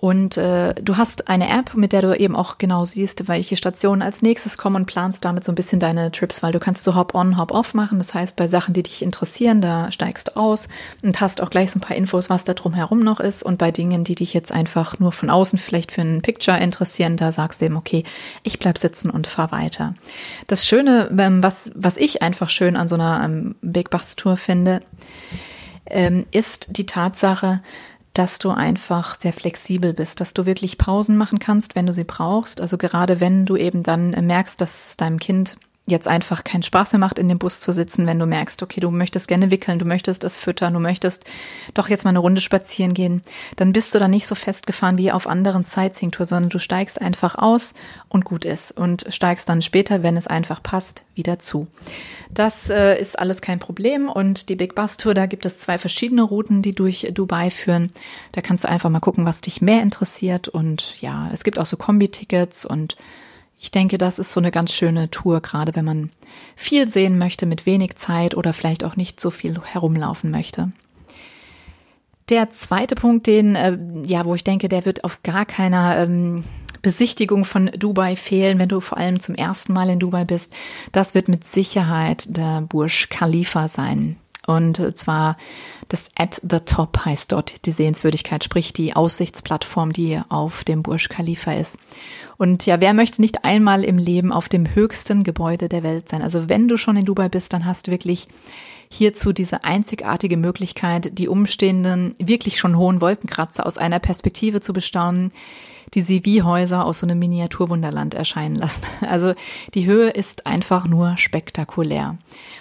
Und 0.00 0.38
äh, 0.38 0.72
du 0.76 0.96
hast 0.96 1.28
eine 1.28 1.50
App, 1.50 1.74
mit 1.74 1.92
der 1.92 2.00
du 2.00 2.18
eben 2.18 2.34
auch 2.34 2.56
genau 2.56 2.86
siehst, 2.86 3.28
welche 3.28 3.56
Stationen 3.56 4.00
als 4.00 4.22
nächstes 4.22 4.56
kommen 4.56 4.76
und 4.76 4.86
planst 4.86 5.26
damit 5.26 5.44
so 5.44 5.52
ein 5.52 5.54
bisschen 5.54 5.78
deine 5.78 6.10
Trips, 6.10 6.42
weil 6.42 6.52
du 6.52 6.58
kannst 6.58 6.84
so 6.84 6.94
Hop-on, 6.94 7.36
Hop-off 7.36 7.74
machen. 7.74 7.98
Das 7.98 8.14
heißt, 8.14 8.34
bei 8.34 8.48
Sachen, 8.48 8.72
die 8.72 8.82
dich 8.82 9.02
interessieren, 9.02 9.60
da 9.60 9.92
steigst 9.92 10.28
du 10.28 10.36
aus 10.38 10.68
und 11.02 11.20
hast 11.20 11.42
auch 11.42 11.50
gleich 11.50 11.70
so 11.70 11.78
ein 11.78 11.82
paar 11.82 11.98
Infos, 11.98 12.30
was 12.30 12.44
da 12.44 12.54
drumherum 12.54 13.00
noch 13.00 13.20
ist. 13.20 13.42
Und 13.42 13.58
bei 13.58 13.72
Dingen, 13.72 14.02
die 14.02 14.14
dich 14.14 14.32
jetzt 14.32 14.52
einfach 14.52 14.98
nur 15.00 15.12
von 15.12 15.28
außen 15.28 15.58
vielleicht 15.58 15.92
für 15.92 16.00
ein 16.00 16.22
Picture 16.22 16.58
interessieren, 16.58 17.18
da 17.18 17.30
sagst 17.30 17.60
du 17.60 17.66
eben, 17.66 17.76
okay, 17.76 18.04
ich 18.42 18.58
bleib 18.58 18.78
sitzen 18.78 19.10
und 19.10 19.26
fahr 19.26 19.52
weiter. 19.52 19.92
Das 20.46 20.66
Schöne, 20.66 21.10
ähm, 21.18 21.42
was, 21.42 21.72
was 21.74 21.98
ich 21.98 22.22
einfach 22.22 22.48
schön 22.48 22.74
an 22.74 22.88
so 22.88 22.94
einer 22.94 23.22
ähm, 23.22 23.54
Big 23.60 23.90
Bus 23.90 24.16
Tour 24.16 24.38
finde, 24.38 24.80
ähm, 25.90 26.24
ist 26.30 26.78
die 26.78 26.86
Tatsache, 26.86 27.60
dass 28.20 28.38
du 28.38 28.50
einfach 28.50 29.18
sehr 29.18 29.32
flexibel 29.32 29.94
bist, 29.94 30.20
dass 30.20 30.34
du 30.34 30.44
wirklich 30.44 30.76
Pausen 30.76 31.16
machen 31.16 31.38
kannst, 31.38 31.74
wenn 31.74 31.86
du 31.86 31.94
sie 31.94 32.04
brauchst. 32.04 32.60
Also 32.60 32.76
gerade 32.76 33.18
wenn 33.18 33.46
du 33.46 33.56
eben 33.56 33.82
dann 33.82 34.10
merkst, 34.10 34.60
dass 34.60 34.90
es 34.90 34.96
deinem 34.98 35.18
Kind 35.18 35.56
jetzt 35.90 36.08
einfach 36.08 36.44
keinen 36.44 36.62
Spaß 36.62 36.92
mehr 36.92 37.00
macht, 37.00 37.18
in 37.18 37.28
dem 37.28 37.38
Bus 37.38 37.60
zu 37.60 37.72
sitzen, 37.72 38.06
wenn 38.06 38.18
du 38.18 38.26
merkst, 38.26 38.62
okay, 38.62 38.80
du 38.80 38.90
möchtest 38.90 39.28
gerne 39.28 39.50
wickeln, 39.50 39.78
du 39.78 39.84
möchtest 39.84 40.24
es 40.24 40.36
füttern, 40.36 40.74
du 40.74 40.80
möchtest 40.80 41.24
doch 41.74 41.88
jetzt 41.88 42.04
mal 42.04 42.10
eine 42.10 42.20
Runde 42.20 42.40
spazieren 42.40 42.94
gehen, 42.94 43.22
dann 43.56 43.72
bist 43.72 43.94
du 43.94 43.98
da 43.98 44.08
nicht 44.08 44.26
so 44.26 44.34
festgefahren 44.34 44.98
wie 44.98 45.12
auf 45.12 45.26
anderen 45.26 45.64
Sightseeing-Tour, 45.64 46.26
sondern 46.26 46.50
du 46.50 46.58
steigst 46.58 47.00
einfach 47.00 47.36
aus 47.36 47.74
und 48.08 48.24
gut 48.24 48.44
ist 48.44 48.72
und 48.72 49.06
steigst 49.08 49.48
dann 49.48 49.62
später, 49.62 50.02
wenn 50.02 50.16
es 50.16 50.26
einfach 50.26 50.62
passt, 50.62 51.04
wieder 51.14 51.38
zu. 51.38 51.66
Das 52.32 52.70
äh, 52.70 52.98
ist 53.00 53.18
alles 53.18 53.40
kein 53.40 53.58
Problem 53.58 54.08
und 54.08 54.48
die 54.48 54.56
Big 54.56 54.74
Bus 54.74 54.96
Tour, 54.96 55.14
da 55.14 55.26
gibt 55.26 55.44
es 55.44 55.58
zwei 55.58 55.78
verschiedene 55.78 56.22
Routen, 56.22 56.62
die 56.62 56.74
durch 56.74 57.10
Dubai 57.12 57.50
führen. 57.50 57.92
Da 58.32 58.40
kannst 58.40 58.64
du 58.64 58.68
einfach 58.68 58.90
mal 58.90 59.00
gucken, 59.00 59.26
was 59.26 59.40
dich 59.40 59.60
mehr 59.60 59.82
interessiert 59.82 60.48
und 60.48 61.00
ja, 61.00 61.28
es 61.32 61.44
gibt 61.44 61.58
auch 61.58 61.66
so 61.66 61.76
Kombi-Tickets 61.76 62.64
und 62.64 62.96
ich 63.62 63.70
denke, 63.70 63.98
das 63.98 64.18
ist 64.18 64.32
so 64.32 64.40
eine 64.40 64.50
ganz 64.50 64.72
schöne 64.72 65.10
Tour, 65.10 65.42
gerade 65.42 65.76
wenn 65.76 65.84
man 65.84 66.10
viel 66.56 66.88
sehen 66.88 67.18
möchte 67.18 67.44
mit 67.44 67.66
wenig 67.66 67.96
Zeit 67.96 68.34
oder 68.34 68.54
vielleicht 68.54 68.84
auch 68.84 68.96
nicht 68.96 69.20
so 69.20 69.30
viel 69.30 69.60
herumlaufen 69.62 70.30
möchte. 70.30 70.72
Der 72.30 72.50
zweite 72.50 72.94
Punkt, 72.94 73.26
den, 73.26 73.56
äh, 73.56 73.76
ja, 74.06 74.24
wo 74.24 74.34
ich 74.34 74.44
denke, 74.44 74.70
der 74.70 74.86
wird 74.86 75.04
auf 75.04 75.22
gar 75.22 75.44
keiner 75.44 75.98
ähm, 75.98 76.44
Besichtigung 76.80 77.44
von 77.44 77.66
Dubai 77.78 78.16
fehlen, 78.16 78.58
wenn 78.58 78.70
du 78.70 78.80
vor 78.80 78.96
allem 78.96 79.20
zum 79.20 79.34
ersten 79.34 79.74
Mal 79.74 79.90
in 79.90 79.98
Dubai 79.98 80.24
bist. 80.24 80.54
Das 80.92 81.14
wird 81.14 81.28
mit 81.28 81.44
Sicherheit 81.44 82.34
der 82.34 82.62
Burj 82.62 83.08
Khalifa 83.10 83.68
sein. 83.68 84.16
Und 84.46 84.96
zwar 84.96 85.36
das 85.88 86.08
At 86.16 86.40
the 86.48 86.60
Top 86.60 87.04
heißt 87.04 87.32
dort 87.32 87.66
die 87.66 87.72
Sehenswürdigkeit, 87.72 88.42
sprich 88.42 88.72
die 88.72 88.94
Aussichtsplattform, 88.94 89.92
die 89.92 90.20
auf 90.28 90.64
dem 90.64 90.82
Burj 90.82 91.08
Khalifa 91.08 91.52
ist. 91.52 91.78
Und 92.36 92.64
ja, 92.64 92.80
wer 92.80 92.94
möchte 92.94 93.20
nicht 93.20 93.44
einmal 93.44 93.84
im 93.84 93.98
Leben 93.98 94.32
auf 94.32 94.48
dem 94.48 94.74
höchsten 94.74 95.24
Gebäude 95.24 95.68
der 95.68 95.82
Welt 95.82 96.08
sein? 96.08 96.22
Also 96.22 96.48
wenn 96.48 96.68
du 96.68 96.78
schon 96.78 96.96
in 96.96 97.04
Dubai 97.04 97.28
bist, 97.28 97.52
dann 97.52 97.66
hast 97.66 97.86
du 97.86 97.90
wirklich 97.90 98.28
hierzu 98.88 99.32
diese 99.32 99.64
einzigartige 99.64 100.36
Möglichkeit, 100.36 101.18
die 101.18 101.28
umstehenden, 101.28 102.14
wirklich 102.18 102.58
schon 102.58 102.76
hohen 102.76 103.00
Wolkenkratzer 103.00 103.66
aus 103.66 103.78
einer 103.78 104.00
Perspektive 104.00 104.60
zu 104.60 104.72
bestaunen, 104.72 105.32
die 105.94 106.02
sie 106.02 106.24
wie 106.24 106.42
Häuser 106.42 106.84
aus 106.84 107.00
so 107.00 107.06
einem 107.06 107.18
Miniaturwunderland 107.18 108.14
erscheinen 108.14 108.56
lassen. 108.56 108.82
Also 109.00 109.34
die 109.74 109.86
Höhe 109.86 110.10
ist 110.10 110.46
einfach 110.46 110.86
nur 110.86 111.16
spektakulär. 111.16 112.16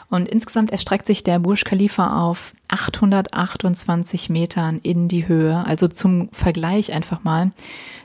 Und 0.09 0.27
insgesamt 0.27 0.71
erstreckt 0.71 1.05
sich 1.05 1.23
der 1.23 1.37
Burj 1.37 1.63
Khalifa 1.63 2.25
auf 2.25 2.53
828 2.69 4.29
Metern 4.29 4.79
in 4.79 5.07
die 5.07 5.27
Höhe. 5.27 5.63
Also 5.65 5.87
zum 5.87 6.29
Vergleich 6.31 6.93
einfach 6.93 7.23
mal. 7.23 7.51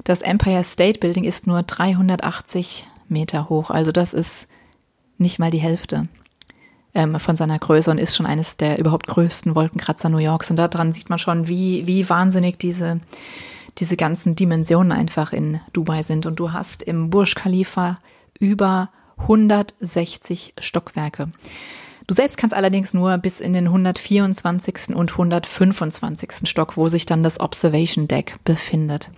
Das 0.04 0.20
Empire 0.20 0.64
State 0.64 1.00
Building 1.00 1.24
ist 1.24 1.46
nur 1.46 1.62
380 1.62 2.87
Meter 3.08 3.48
hoch. 3.48 3.70
Also 3.70 3.92
das 3.92 4.12
ist 4.12 4.48
nicht 5.16 5.38
mal 5.38 5.50
die 5.50 5.58
Hälfte 5.58 6.08
ähm, 6.94 7.18
von 7.18 7.37
seiner 7.37 7.58
Größe 7.58 7.90
und 7.90 7.98
ist 7.98 8.16
schon 8.16 8.26
eines 8.26 8.56
der 8.56 8.78
überhaupt 8.78 9.06
größten 9.06 9.54
Wolkenkratzer 9.54 10.08
New 10.08 10.18
Yorks. 10.18 10.50
Und 10.50 10.56
daran 10.56 10.92
sieht 10.92 11.10
man 11.10 11.18
schon, 11.18 11.48
wie, 11.48 11.87
wie 11.87 12.08
wahnsinnig 12.08 12.58
diese, 12.58 13.00
diese 13.78 13.96
ganzen 13.96 14.37
Dimensionen 14.37 14.92
einfach 14.92 15.32
in 15.32 15.60
Dubai 15.72 16.02
sind. 16.02 16.26
Und 16.26 16.38
du 16.38 16.52
hast 16.52 16.82
im 16.82 17.10
Burj 17.10 17.34
Khalifa 17.34 17.98
über 18.38 18.90
160 19.18 20.54
Stockwerke. 20.58 21.30
Du 22.06 22.14
selbst 22.14 22.37
kannst 22.37 22.54
allerdings 22.54 22.92
nur 22.92 23.16
bis 23.18 23.40
in 23.40 23.54
den 23.54 23.66
124. 23.66 24.94
und 24.94 25.12
125. 25.12 26.48
Stock, 26.48 26.76
wo 26.76 26.88
sich 26.88 27.06
dann 27.06 27.22
das 27.22 27.40
Observation 27.40 28.08
Deck 28.08 28.37
befindet. 28.44 29.10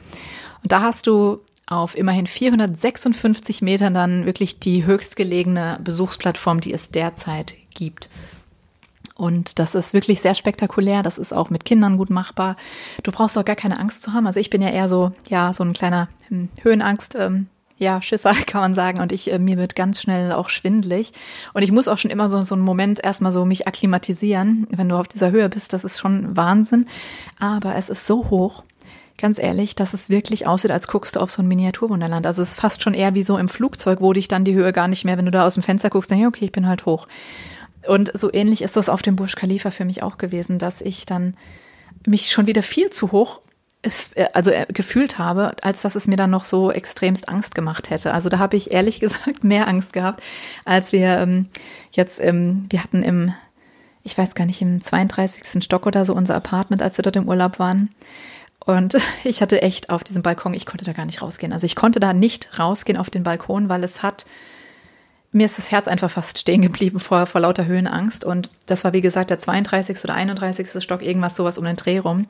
Und 0.63 0.73
da 0.73 0.83
hast 0.83 1.07
du 1.07 1.41
auf 1.67 1.97
immerhin 1.97 2.29
456 2.29 3.61
Metern 3.61 3.93
dann 3.93 4.25
wirklich 4.25 4.61
die 4.61 4.85
höchstgelegene 4.85 5.81
Besuchsplattform, 5.83 6.61
die 6.61 6.73
es 6.73 6.93
derzeit 6.93 7.55
gibt. 7.75 8.09
Und 9.17 9.59
das 9.59 9.75
ist 9.75 9.95
wirklich 9.95 10.21
sehr 10.21 10.35
spektakulär. 10.35 11.03
Das 11.03 11.19
ist 11.19 11.33
auch 11.33 11.49
mit 11.49 11.65
Kindern 11.65 11.97
gut 11.97 12.11
machbar. 12.11 12.57
Du 13.03 13.11
brauchst 13.11 13.39
auch 13.39 13.45
gar 13.45 13.57
keine 13.57 13.79
Angst 13.79 14.03
zu 14.03 14.13
haben. 14.13 14.27
Also 14.27 14.41
ich 14.41 14.51
bin 14.51 14.61
ja 14.61 14.69
eher 14.69 14.89
so, 14.89 15.13
ja, 15.29 15.53
so 15.53 15.65
ein 15.65 15.73
kleiner 15.73 16.09
hm, 16.29 16.51
Höhenangst, 16.63 17.15
ähm, 17.15 17.49
ja, 17.79 18.01
Schisser 18.03 18.35
kann 18.47 18.61
man 18.61 18.75
sagen. 18.75 19.01
Und 19.01 19.13
ich, 19.13 19.33
äh, 19.33 19.39
mir 19.39 19.57
wird 19.57 19.75
ganz 19.75 20.03
schnell 20.03 20.33
auch 20.33 20.51
schwindlig. 20.51 21.13
Und 21.55 21.63
ich 21.63 21.73
muss 21.73 21.89
auch 21.89 21.99
schon 21.99 22.11
immer 22.11 22.29
so, 22.29 22.43
so 22.43 22.55
einen 22.55 22.65
Moment 22.65 23.03
erstmal 23.03 23.33
so 23.33 23.47
mich 23.47 23.67
akklimatisieren, 23.67 24.67
wenn 24.71 24.89
du 24.89 24.97
auf 24.97 25.09
dieser 25.09 25.31
Höhe 25.31 25.49
bist. 25.49 25.73
Das 25.73 25.85
ist 25.85 25.99
schon 25.99 26.37
Wahnsinn. 26.37 26.87
Aber 27.39 27.75
es 27.75 27.89
ist 27.89 28.07
so 28.07 28.29
hoch 28.29 28.65
ganz 29.19 29.39
ehrlich, 29.39 29.75
dass 29.75 29.95
es 29.95 30.11
wirklich 30.11 30.47
aussieht, 30.47 30.71
als 30.71 30.89
guckst 30.89 31.17
du 31.17 31.21
auf 31.21 31.31
so 31.31 31.43
ein 31.43 31.49
Miniaturwunderland. 31.49 32.27
Also 32.27 32.43
es 32.43 32.51
ist 32.51 32.61
fast 32.61 32.83
schon 32.83 32.93
eher 32.95 33.15
wie 33.15 33.23
so 33.23 33.39
im 33.39 33.49
Flugzeug, 33.49 34.01
wo 34.01 34.13
dich 34.13 34.29
dann 34.29 34.45
die 34.45 34.55
Höhe 34.55 34.75
gar 34.75 34.89
nicht 34.89 35.05
mehr, 35.05 35.17
wenn 35.17 35.25
du 35.25 35.31
da 35.31 35.47
aus 35.47 35.55
dem 35.55 35.63
Fenster 35.63 35.91
guckst, 35.91 36.11
dann 36.11 36.19
ja, 36.19 36.29
okay, 36.29 36.45
ich 36.45 36.53
bin 36.53 36.69
halt 36.69 36.85
hoch. 36.87 37.09
Und 37.89 38.11
so 38.19 38.33
ähnlich 38.33 38.63
ist 38.63 38.77
das 38.77 38.89
auf 38.89 39.03
dem 39.03 39.17
Burj 39.17 39.35
Khalifa 39.35 39.71
für 39.71 39.85
mich 39.85 40.03
auch 40.03 40.19
gewesen, 40.19 40.59
dass 40.59 40.81
ich 40.81 41.07
dann 41.07 41.37
mich 42.07 42.31
schon 42.31 42.47
wieder 42.47 42.63
viel 42.63 42.91
zu 42.91 43.13
hoch 43.13 43.41
äh, 44.15 44.27
also 44.33 44.51
äh, 44.51 44.67
gefühlt 44.69 45.19
habe, 45.19 45.53
als 45.63 45.83
dass 45.83 45.95
es 45.95 46.07
mir 46.07 46.17
dann 46.17 46.31
noch 46.31 46.45
so 46.45 46.71
extremst 46.71 47.29
Angst 47.29 47.55
gemacht 47.55 47.91
hätte. 47.91 48.13
Also 48.13 48.29
da 48.29 48.39
habe 48.39 48.57
ich 48.57 48.71
ehrlich 48.71 49.01
gesagt 49.01 49.45
mehr 49.45 49.69
Angst 49.69 49.93
gehabt, 49.93 50.23
als 50.65 50.93
wir 50.93 51.19
ähm, 51.19 51.49
jetzt, 51.93 52.21
ähm, 52.21 52.67
wir 52.71 52.83
hatten 52.83 53.03
im, 53.03 53.33
ich 54.03 54.17
weiß 54.17 54.35
gar 54.35 54.47
nicht, 54.47 54.63
im 54.63 54.81
32. 54.81 55.63
Stock 55.63 55.87
oder 55.87 56.05
so 56.05 56.15
unser 56.15 56.35
Apartment, 56.35 56.83
als 56.83 56.99
wir 56.99 57.03
dort 57.03 57.17
im 57.17 57.29
Urlaub 57.29 57.59
waren. 57.59 57.91
Und 58.65 58.97
ich 59.25 59.43
hatte 59.43 59.63
echt 59.63 59.91
auf 59.91 60.05
diesem 60.05 60.23
Balkon, 60.23 60.55
ich 60.55 60.67
konnte 60.67 60.85
da 60.85 60.93
gar 60.93 61.07
nicht 61.07 61.23
rausgehen. 61.23 61.53
Also 61.53 61.67
ich 61.67 61.77
konnte 61.77 62.01
da 62.01 62.13
nicht 62.13 62.59
rausgehen 62.59 62.99
auf 62.99 63.11
den 63.11 63.23
Balkon, 63.23 63.69
weil 63.69 63.85
es 63.85 64.03
hat 64.03 64.27
mir 65.37 65.47
ist 65.47 65.59
das 65.59 65.71
Herz 65.71 65.87
einfach 65.87 66.11
fast 66.11 66.39
stehen 66.39 66.63
geblieben 66.63 66.99
vor, 66.99 67.27
vor 67.27 67.43
lauter 67.43 67.67
Höhenangst. 67.67 68.25
Und 68.25 68.49
das 68.65 68.85
war, 68.85 68.95
wie 68.95 69.03
gesagt, 69.03 69.29
der 69.29 69.39
32. 69.39 70.03
oder 70.05 70.15
31. 70.15 70.83
Stock, 70.83 71.03
irgendwas 71.03 71.37
sowas 71.37 71.59
um 71.59 71.65
den 71.67 71.77
Dreh 71.77 71.99
rum. 71.99 72.27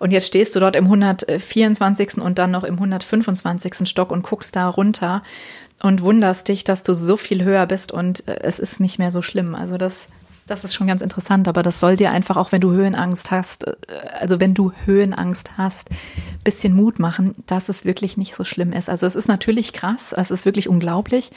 Und 0.00 0.10
jetzt 0.10 0.26
stehst 0.26 0.56
du 0.56 0.60
dort 0.60 0.74
im 0.74 0.86
124. 0.86 2.18
und 2.18 2.38
dann 2.38 2.50
noch 2.50 2.64
im 2.64 2.74
125. 2.74 3.88
Stock 3.88 4.10
und 4.10 4.24
guckst 4.24 4.56
da 4.56 4.68
runter 4.68 5.22
und 5.82 6.02
wunderst 6.02 6.48
dich, 6.48 6.64
dass 6.64 6.82
du 6.82 6.94
so 6.94 7.16
viel 7.16 7.44
höher 7.44 7.66
bist 7.66 7.92
und 7.92 8.26
äh, 8.26 8.40
es 8.42 8.58
ist 8.58 8.80
nicht 8.80 8.98
mehr 8.98 9.12
so 9.12 9.22
schlimm. 9.22 9.54
Also 9.54 9.78
das 9.78 10.08
das 10.48 10.64
ist 10.64 10.74
schon 10.74 10.86
ganz 10.86 11.02
interessant, 11.02 11.46
aber 11.46 11.62
das 11.62 11.78
soll 11.78 11.96
dir 11.96 12.10
einfach, 12.10 12.36
auch 12.36 12.52
wenn 12.52 12.60
du 12.60 12.72
Höhenangst 12.72 13.30
hast, 13.30 13.66
äh, 13.66 13.74
also 14.18 14.40
wenn 14.40 14.54
du 14.54 14.72
Höhenangst 14.84 15.56
hast, 15.56 15.90
bisschen 16.42 16.74
Mut 16.74 16.98
machen, 16.98 17.34
dass 17.46 17.68
es 17.68 17.84
wirklich 17.84 18.16
nicht 18.16 18.34
so 18.34 18.42
schlimm 18.44 18.72
ist. 18.72 18.88
Also 18.88 19.06
es 19.06 19.14
ist 19.14 19.28
natürlich 19.28 19.72
krass, 19.72 20.12
es 20.12 20.30
ist 20.30 20.46
wirklich 20.46 20.68
unglaublich, 20.68 21.30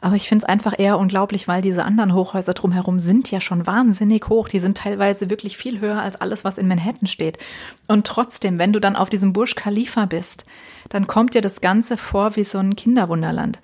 aber 0.00 0.16
ich 0.16 0.28
finde 0.28 0.44
es 0.44 0.48
einfach 0.48 0.78
eher 0.78 0.98
unglaublich, 0.98 1.48
weil 1.48 1.62
diese 1.62 1.84
anderen 1.84 2.12
Hochhäuser 2.14 2.52
drumherum 2.52 2.98
sind 2.98 3.30
ja 3.30 3.40
schon 3.40 3.66
wahnsinnig 3.66 4.28
hoch. 4.28 4.48
Die 4.48 4.60
sind 4.60 4.76
teilweise 4.76 5.30
wirklich 5.30 5.56
viel 5.56 5.80
höher 5.80 6.02
als 6.02 6.16
alles, 6.16 6.44
was 6.44 6.58
in 6.58 6.68
Manhattan 6.68 7.06
steht. 7.06 7.38
Und 7.88 8.06
trotzdem, 8.06 8.58
wenn 8.58 8.72
du 8.72 8.80
dann 8.80 8.96
auf 8.96 9.08
diesem 9.08 9.32
Burj 9.32 9.54
Khalifa 9.54 10.04
bist, 10.04 10.44
dann 10.90 11.06
kommt 11.06 11.34
dir 11.34 11.40
das 11.40 11.60
Ganze 11.60 11.96
vor 11.96 12.36
wie 12.36 12.44
so 12.44 12.58
ein 12.58 12.76
Kinderwunderland. 12.76 13.60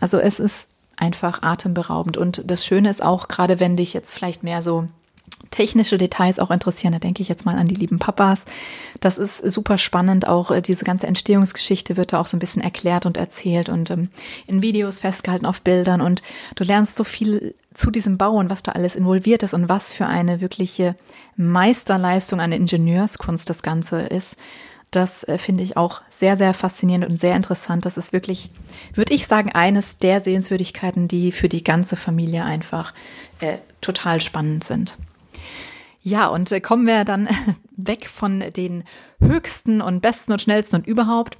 Also 0.00 0.18
es 0.18 0.40
ist 0.40 0.69
einfach 1.00 1.42
atemberaubend. 1.42 2.16
Und 2.16 2.42
das 2.46 2.64
Schöne 2.64 2.90
ist 2.90 3.02
auch, 3.02 3.28
gerade 3.28 3.60
wenn 3.60 3.76
dich 3.76 3.92
jetzt 3.92 4.14
vielleicht 4.14 4.42
mehr 4.42 4.62
so 4.62 4.86
technische 5.50 5.98
Details 5.98 6.38
auch 6.38 6.50
interessieren, 6.50 6.92
da 6.92 6.98
denke 6.98 7.22
ich 7.22 7.28
jetzt 7.28 7.44
mal 7.44 7.58
an 7.58 7.66
die 7.66 7.74
lieben 7.74 7.98
Papas. 7.98 8.44
Das 9.00 9.18
ist 9.18 9.38
super 9.50 9.78
spannend. 9.78 10.28
Auch 10.28 10.50
äh, 10.50 10.60
diese 10.60 10.84
ganze 10.84 11.06
Entstehungsgeschichte 11.06 11.96
wird 11.96 12.12
da 12.12 12.20
auch 12.20 12.26
so 12.26 12.36
ein 12.36 12.40
bisschen 12.40 12.62
erklärt 12.62 13.06
und 13.06 13.16
erzählt 13.16 13.68
und 13.68 13.90
ähm, 13.90 14.10
in 14.46 14.62
Videos 14.62 14.98
festgehalten 14.98 15.46
auf 15.46 15.62
Bildern. 15.62 16.00
Und 16.00 16.22
du 16.54 16.64
lernst 16.64 16.96
so 16.96 17.04
viel 17.04 17.54
zu 17.74 17.90
diesem 17.90 18.18
Bau 18.18 18.32
und 18.32 18.50
was 18.50 18.62
da 18.62 18.72
alles 18.72 18.96
involviert 18.96 19.42
ist 19.42 19.54
und 19.54 19.68
was 19.68 19.92
für 19.92 20.06
eine 20.06 20.40
wirkliche 20.40 20.94
Meisterleistung 21.36 22.40
an 22.40 22.52
Ingenieurskunst 22.52 23.48
das 23.48 23.62
Ganze 23.62 24.00
ist. 24.00 24.36
Das 24.90 25.24
äh, 25.24 25.38
finde 25.38 25.62
ich 25.62 25.76
auch 25.76 26.02
sehr, 26.08 26.36
sehr 26.36 26.52
faszinierend 26.52 27.10
und 27.10 27.20
sehr 27.20 27.36
interessant. 27.36 27.84
Das 27.86 27.96
ist 27.96 28.12
wirklich, 28.12 28.50
würde 28.94 29.14
ich 29.14 29.26
sagen, 29.26 29.52
eines 29.52 29.98
der 29.98 30.20
Sehenswürdigkeiten, 30.20 31.06
die 31.06 31.30
für 31.30 31.48
die 31.48 31.62
ganze 31.62 31.96
Familie 31.96 32.44
einfach 32.44 32.92
äh, 33.40 33.58
total 33.80 34.20
spannend 34.20 34.64
sind. 34.64 34.98
Ja, 36.02 36.28
und 36.28 36.50
äh, 36.50 36.60
kommen 36.60 36.86
wir 36.86 37.04
dann 37.04 37.28
weg 37.76 38.08
von 38.08 38.42
den 38.56 38.84
höchsten 39.20 39.80
und 39.80 40.00
besten 40.00 40.32
und 40.32 40.40
schnellsten 40.40 40.76
und 40.76 40.86
überhaupt. 40.86 41.36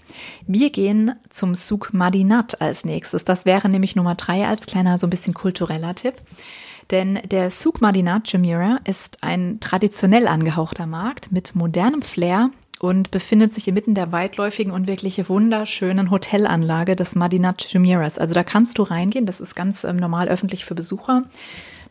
Wir 0.47 0.71
gehen 0.71 1.13
zum 1.29 1.55
Souk 1.55 1.93
Madinat 1.93 2.61
als 2.61 2.85
nächstes. 2.85 3.25
Das 3.25 3.47
wäre 3.47 3.69
nämlich 3.69 3.97
Nummer 3.97 4.15
drei 4.15 4.47
als 4.47 4.67
kleiner, 4.67 4.99
so 4.99 5.07
ein 5.07 5.11
bisschen 5.11 5.35
kultureller 5.35 5.95
Tipp. 5.95 6.15
Denn 6.91 7.21
der 7.31 7.51
Souk 7.51 7.81
Madinat 7.81 8.31
Jumeirah 8.33 8.81
ist 8.85 9.23
ein 9.23 9.61
traditionell 9.61 10.29
angehauchter 10.29 10.87
Markt 10.87 11.33
mit 11.33 11.55
modernem 11.55 12.03
Flair 12.03 12.51
und 12.81 13.11
befindet 13.11 13.53
sich 13.53 13.69
inmitten 13.69 13.95
der 13.95 14.11
weitläufigen 14.11 14.73
und 14.73 14.87
wirklich 14.87 15.29
wunderschönen 15.29 16.11
Hotelanlage 16.11 16.97
des 16.97 17.15
Madinat 17.15 17.63
Jumeirahs. 17.73 18.19
Also 18.19 18.35
da 18.35 18.43
kannst 18.43 18.79
du 18.79 18.83
reingehen, 18.83 19.27
das 19.27 19.41
ist 19.41 19.55
ganz 19.55 19.85
ähm, 19.85 19.97
normal 19.97 20.29
öffentlich 20.29 20.65
für 20.65 20.75
Besucher 20.75 21.25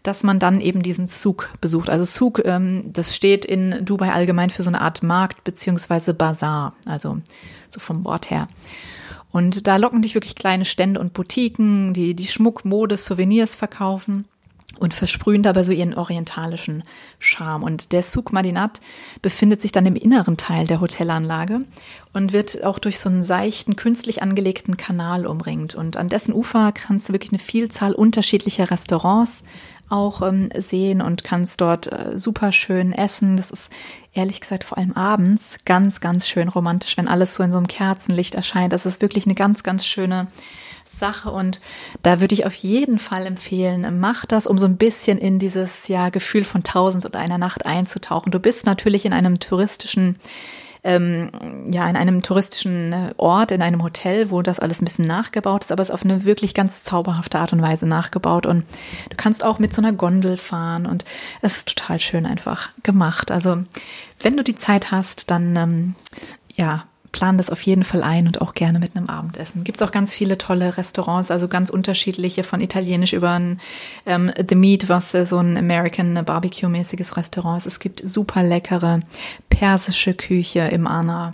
dass 0.01 0.23
man 0.23 0.39
dann 0.39 0.61
eben 0.61 0.81
diesen 0.81 1.09
Zug 1.09 1.49
besucht. 1.59 1.89
Also 1.89 2.05
Zug, 2.05 2.41
ähm, 2.45 2.85
das 2.93 3.13
steht 3.13 3.43
in 3.43 3.83
Dubai 3.83 4.13
allgemein 4.13 4.49
für 4.49 4.63
so 4.63 4.69
eine 4.69 4.79
Art 4.79 5.03
Markt 5.03 5.43
beziehungsweise 5.43 6.13
Bazar, 6.13 6.73
also 6.85 7.17
so 7.67 7.81
vom 7.81 8.05
Wort 8.05 8.31
her. 8.31 8.47
Und 9.31 9.67
da 9.67 9.75
locken 9.75 10.01
dich 10.01 10.15
wirklich 10.15 10.35
kleine 10.35 10.63
Stände 10.63 11.01
und 11.01 11.11
Boutiquen, 11.11 11.93
die 11.93 12.15
die 12.15 12.27
Schmuck, 12.27 12.63
Mode, 12.63 12.95
Souvenirs 12.95 13.55
verkaufen 13.55 14.25
und 14.77 14.93
versprühen 14.93 15.43
dabei 15.43 15.63
so 15.63 15.71
ihren 15.71 15.93
orientalischen 15.93 16.83
Charme. 17.17 17.63
Und 17.63 17.91
der 17.91 18.03
Souk 18.03 18.31
Madinat 18.31 18.79
befindet 19.21 19.61
sich 19.61 19.71
dann 19.71 19.85
im 19.85 19.95
inneren 19.95 20.37
Teil 20.37 20.67
der 20.67 20.79
Hotelanlage 20.79 21.61
und 22.13 22.33
wird 22.33 22.63
auch 22.63 22.79
durch 22.79 22.99
so 22.99 23.09
einen 23.09 23.23
seichten, 23.23 23.75
künstlich 23.75 24.21
angelegten 24.21 24.77
Kanal 24.77 25.25
umringt. 25.25 25.75
Und 25.75 25.97
an 25.97 26.09
dessen 26.09 26.33
Ufer 26.33 26.71
kannst 26.71 27.09
du 27.09 27.13
wirklich 27.13 27.31
eine 27.31 27.39
Vielzahl 27.39 27.93
unterschiedlicher 27.93 28.71
Restaurants 28.71 29.43
auch 29.89 30.21
ähm, 30.21 30.49
sehen 30.55 31.01
und 31.01 31.23
kannst 31.23 31.61
dort 31.61 31.91
äh, 31.91 32.17
super 32.17 32.51
schön 32.51 32.93
essen. 32.93 33.37
Das 33.37 33.51
ist 33.51 33.71
ehrlich 34.13 34.39
gesagt 34.39 34.63
vor 34.63 34.77
allem 34.77 34.93
abends 34.93 35.57
ganz, 35.65 35.99
ganz 35.99 36.27
schön 36.27 36.47
romantisch, 36.47 36.95
wenn 36.97 37.07
alles 37.07 37.35
so 37.35 37.43
in 37.43 37.51
so 37.51 37.57
einem 37.57 37.67
Kerzenlicht 37.67 38.35
erscheint. 38.35 38.71
Das 38.71 38.85
ist 38.85 39.01
wirklich 39.01 39.25
eine 39.25 39.35
ganz, 39.35 39.63
ganz 39.63 39.85
schöne 39.85 40.27
Sache 40.89 41.29
und 41.29 41.61
da 42.01 42.19
würde 42.19 42.33
ich 42.33 42.45
auf 42.45 42.55
jeden 42.55 42.99
Fall 42.99 43.25
empfehlen, 43.25 43.99
mach 43.99 44.25
das, 44.25 44.47
um 44.47 44.57
so 44.57 44.65
ein 44.65 44.77
bisschen 44.77 45.17
in 45.17 45.37
dieses 45.37 45.87
ja 45.87 46.09
Gefühl 46.09 46.43
von 46.43 46.63
tausend 46.63 47.05
und 47.05 47.15
einer 47.15 47.37
Nacht 47.37 47.65
einzutauchen. 47.65 48.31
Du 48.31 48.39
bist 48.39 48.65
natürlich 48.65 49.05
in 49.05 49.13
einem 49.13 49.39
touristischen 49.39 50.15
ähm, 50.83 51.29
ja, 51.71 51.89
in 51.89 51.97
einem 51.97 52.21
touristischen 52.21 52.95
Ort, 53.17 53.51
in 53.51 53.61
einem 53.61 53.83
Hotel, 53.83 54.31
wo 54.31 54.41
das 54.41 54.59
alles 54.59 54.81
ein 54.81 54.85
bisschen 54.85 55.07
nachgebaut 55.07 55.65
ist, 55.65 55.71
aber 55.71 55.81
es 55.81 55.89
ist 55.89 55.93
auf 55.93 56.03
eine 56.03 56.23
wirklich 56.23 56.53
ganz 56.53 56.83
zauberhafte 56.83 57.37
Art 57.37 57.51
und 57.51 57.61
Weise 57.61 57.85
nachgebaut. 57.85 58.45
Und 58.45 58.63
du 59.09 59.17
kannst 59.17 59.43
auch 59.43 59.59
mit 59.59 59.73
so 59.73 59.81
einer 59.81 59.91
Gondel 59.91 60.37
fahren 60.37 60.85
und 60.85 61.03
es 61.41 61.57
ist 61.57 61.75
total 61.75 61.99
schön 61.99 62.25
einfach 62.25 62.69
gemacht. 62.81 63.29
Also 63.29 63.57
wenn 64.21 64.37
du 64.37 64.43
die 64.43 64.55
Zeit 64.55 64.91
hast, 64.91 65.29
dann 65.31 65.55
ähm, 65.57 65.95
ja, 66.55 66.85
plan 67.11 67.37
das 67.37 67.49
auf 67.49 67.61
jeden 67.61 67.83
Fall 67.83 68.03
ein 68.03 68.27
und 68.27 68.41
auch 68.41 68.53
gerne 68.53 68.79
mit 68.79 68.95
einem 68.95 69.07
Abendessen. 69.07 69.63
Gibt 69.63 69.81
es 69.81 69.87
auch 69.87 69.91
ganz 69.91 70.13
viele 70.13 70.37
tolle 70.37 70.77
Restaurants, 70.77 71.31
also 71.31 71.47
ganz 71.47 71.69
unterschiedliche, 71.69 72.43
von 72.43 72.61
italienisch 72.61 73.13
über 73.13 73.31
ein 73.31 73.59
ähm, 74.05 74.31
The 74.47 74.55
Meat, 74.55 74.89
was 74.89 75.11
so 75.11 75.37
ein 75.37 75.57
American 75.57 76.13
Barbecue-mäßiges 76.25 77.17
Restaurant 77.17 77.57
ist. 77.57 77.65
Es 77.65 77.79
gibt 77.79 77.99
super 77.99 78.43
leckere 78.43 79.01
persische 79.49 80.13
Küche 80.13 80.59
im 80.59 80.87
Ana. 80.87 81.31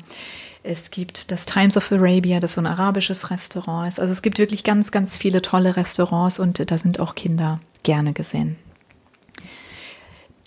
Es 0.64 0.90
gibt 0.90 1.32
das 1.32 1.46
Times 1.46 1.78
of 1.78 1.92
Arabia, 1.92 2.40
das 2.40 2.56
so 2.56 2.62
ein 2.62 2.66
arabisches 2.66 3.30
Restaurant 3.30 3.88
ist. 3.88 4.00
Also 4.00 4.12
es 4.12 4.22
gibt 4.24 4.40
wirklich 4.40 4.64
ganz, 4.64 4.92
ganz 4.92 5.16
viele 5.16 5.42
tolle 5.42 5.76
Restaurants 5.76 6.40
und 6.40 6.72
da 6.72 6.78
sind 6.78 7.00
auch 7.00 7.14
Kinder 7.14 7.60
gerne 7.84 8.14
gesehen. 8.14 8.58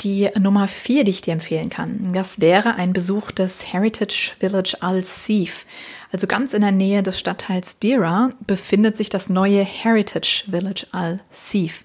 Die 0.03 0.31
Nummer 0.39 0.69
vier, 0.69 1.03
die 1.03 1.11
ich 1.11 1.23
dir 1.23 1.33
empfehlen 1.33 1.71
kann, 1.71 2.13
das 2.15 2.41
wäre 2.41 2.77
ein 2.77 2.93
Besuch 2.93 3.33
des 3.33 3.73
Heritage 3.73 4.33
Village 4.39 4.77
Al-Sif. 4.79 5.67
Also 6.13 6.29
ganz 6.29 6.55
in 6.55 6.61
der 6.63 6.71
Nähe 6.71 7.03
des 7.03 7.19
Stadtteils 7.19 7.81
Dira 7.81 8.31
befindet 8.47 8.97
sich 8.97 9.09
das 9.11 9.29
neue 9.29 9.65
Heritage 9.65 10.45
Village 10.49 10.87
Al-Sif. 10.93 11.85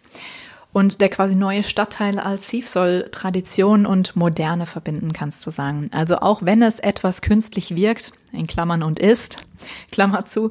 Und 0.74 1.02
der 1.02 1.10
quasi 1.10 1.36
neue 1.36 1.64
Stadtteil 1.64 2.18
Al-Sif 2.18 2.68
soll 2.68 3.08
Tradition 3.12 3.86
und 3.86 4.16
Moderne 4.16 4.66
verbinden, 4.66 5.14
kannst 5.14 5.46
du 5.46 5.52
sagen. 5.52 5.92
Also 5.94 6.18
auch 6.18 6.42
wenn 6.42 6.64
es 6.64 6.80
etwas 6.80 7.22
künstlich 7.22 7.76
wirkt, 7.76 8.12
in 8.32 8.48
Klammern 8.48 8.82
und 8.82 9.00
ist, 9.00 9.38
Klammer 9.92 10.26
zu, 10.26 10.50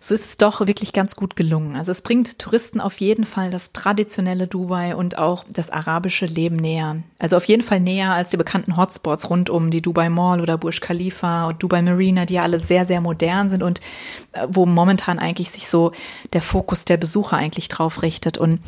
so 0.00 0.14
ist 0.14 0.24
es 0.24 0.36
doch 0.38 0.66
wirklich 0.66 0.94
ganz 0.94 1.16
gut 1.16 1.36
gelungen. 1.36 1.76
Also 1.76 1.92
es 1.92 2.00
bringt 2.00 2.38
Touristen 2.38 2.80
auf 2.80 2.98
jeden 2.98 3.24
Fall 3.24 3.50
das 3.50 3.74
traditionelle 3.74 4.46
Dubai 4.46 4.96
und 4.96 5.18
auch 5.18 5.44
das 5.50 5.68
arabische 5.68 6.24
Leben 6.24 6.56
näher. 6.56 7.02
Also 7.18 7.36
auf 7.36 7.44
jeden 7.44 7.62
Fall 7.62 7.80
näher 7.80 8.12
als 8.12 8.30
die 8.30 8.38
bekannten 8.38 8.78
Hotspots 8.78 9.28
rund 9.28 9.50
um 9.50 9.70
die 9.70 9.82
Dubai 9.82 10.08
Mall 10.08 10.40
oder 10.40 10.56
Burj 10.56 10.80
Khalifa 10.80 11.48
und 11.48 11.62
Dubai 11.62 11.82
Marina, 11.82 12.24
die 12.24 12.34
ja 12.34 12.42
alle 12.42 12.64
sehr, 12.64 12.86
sehr 12.86 13.02
modern 13.02 13.50
sind 13.50 13.62
und 13.62 13.80
äh, 14.32 14.46
wo 14.48 14.64
momentan 14.64 15.18
eigentlich 15.18 15.50
sich 15.50 15.68
so 15.68 15.92
der 16.32 16.40
Fokus 16.40 16.86
der 16.86 16.96
Besucher 16.96 17.36
eigentlich 17.36 17.68
drauf 17.68 18.00
richtet. 18.00 18.38
Und 18.38 18.60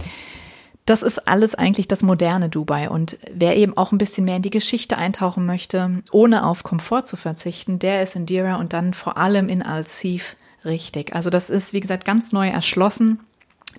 das 0.91 1.03
ist 1.05 1.29
alles 1.29 1.55
eigentlich 1.55 1.87
das 1.87 2.03
moderne 2.03 2.49
Dubai. 2.49 2.91
Und 2.91 3.17
wer 3.33 3.57
eben 3.57 3.77
auch 3.77 3.93
ein 3.93 3.99
bisschen 3.99 4.25
mehr 4.25 4.35
in 4.35 4.43
die 4.43 4.51
Geschichte 4.51 4.99
eintauchen 4.99 5.47
möchte, 5.47 6.03
ohne 6.11 6.45
auf 6.45 6.65
Komfort 6.65 7.05
zu 7.05 7.17
verzichten, 7.17 7.79
der 7.79 8.03
ist 8.03 8.17
in 8.17 8.27
Dira 8.27 8.57
und 8.57 8.73
dann 8.73 8.93
vor 8.93 9.17
allem 9.17 9.49
in 9.49 9.63
Al-Sif 9.63 10.35
richtig. 10.65 11.15
Also 11.15 11.31
das 11.31 11.49
ist, 11.49 11.73
wie 11.73 11.79
gesagt, 11.79 12.05
ganz 12.05 12.33
neu 12.33 12.49
erschlossen. 12.49 13.21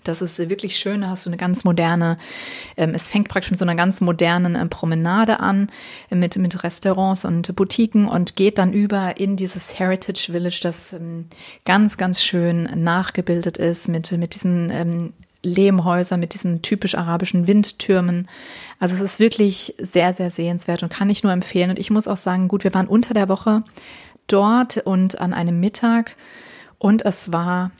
Das 0.06 0.22
ist 0.22 0.40
wirklich 0.40 0.78
schön, 0.78 1.02
da 1.02 1.10
hast 1.10 1.26
du 1.26 1.30
eine 1.30 1.36
ganz 1.36 1.66
moderne, 1.66 2.18
ähm, 2.78 2.96
es 2.96 3.10
fängt 3.10 3.28
praktisch 3.28 3.52
mit 3.52 3.60
so 3.60 3.66
einer 3.66 3.76
ganz 3.76 4.00
modernen 4.00 4.56
ähm, 4.56 4.70
Promenade 4.70 5.42
an, 5.42 5.68
mit, 6.10 6.38
mit 6.38 6.64
Restaurants 6.64 7.26
und 7.26 7.54
Boutiquen 7.58 8.08
und 8.08 8.38
geht 8.38 8.58
dann 8.58 8.72
über 8.72 9.20
in 9.20 9.36
dieses 9.36 9.78
Heritage 9.78 10.32
Village, 10.32 10.62
das 10.64 10.94
ähm, 10.94 11.26
ganz, 11.66 11.98
ganz 11.98 12.24
schön 12.24 12.70
nachgebildet 12.82 13.58
ist, 13.58 13.90
mit, 13.90 14.10
mit 14.14 14.34
diesen 14.34 14.70
ähm, 14.70 15.14
Lehmhäuser 15.44 16.18
mit 16.18 16.34
diesen 16.34 16.62
typisch 16.62 16.96
arabischen 16.96 17.48
Windtürmen. 17.48 18.28
Also 18.80 18.96
es 18.96 19.02
ist 19.02 19.20
wirklich 19.20 19.76
sehr, 19.78 20.14
sehr 20.14 20.32
sehenswert 20.32 20.84
und 20.84 20.92
kann 20.92 21.10
ich 21.10 21.24
nur 21.24 21.34
empfehlen. 21.34 21.72
Und 21.72 21.80
ich 21.80 21.90
muss 21.90 22.08
auch 22.08 22.18
sagen, 22.18 22.48
gut, 22.48 22.64
wir 22.64 22.74
waren 22.74 22.88
unter 22.88 23.14
der 23.14 23.30
Woche 23.30 23.64
dort 24.28 24.78
und 24.78 25.20
an 25.20 25.34
einem 25.34 25.60
Mittag 25.60 26.16
und 26.78 27.06
es 27.06 27.32
war 27.32 27.72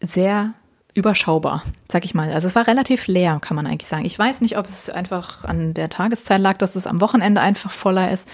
sehr 0.00 0.54
überschaubar, 0.94 1.62
sag 1.90 2.04
ich 2.04 2.14
mal. 2.14 2.32
Also 2.32 2.46
es 2.46 2.54
war 2.54 2.66
relativ 2.66 3.06
leer, 3.06 3.38
kann 3.40 3.56
man 3.56 3.66
eigentlich 3.66 3.88
sagen. 3.88 4.04
Ich 4.04 4.18
weiß 4.18 4.40
nicht, 4.42 4.58
ob 4.58 4.66
es 4.66 4.90
einfach 4.90 5.44
an 5.44 5.74
der 5.74 5.88
Tageszeit 5.88 6.40
lag, 6.40 6.58
dass 6.58 6.76
es 6.76 6.86
am 6.86 7.00
Wochenende 7.00 7.40
einfach 7.40 7.70
voller 7.70 8.10
ist, 8.10 8.28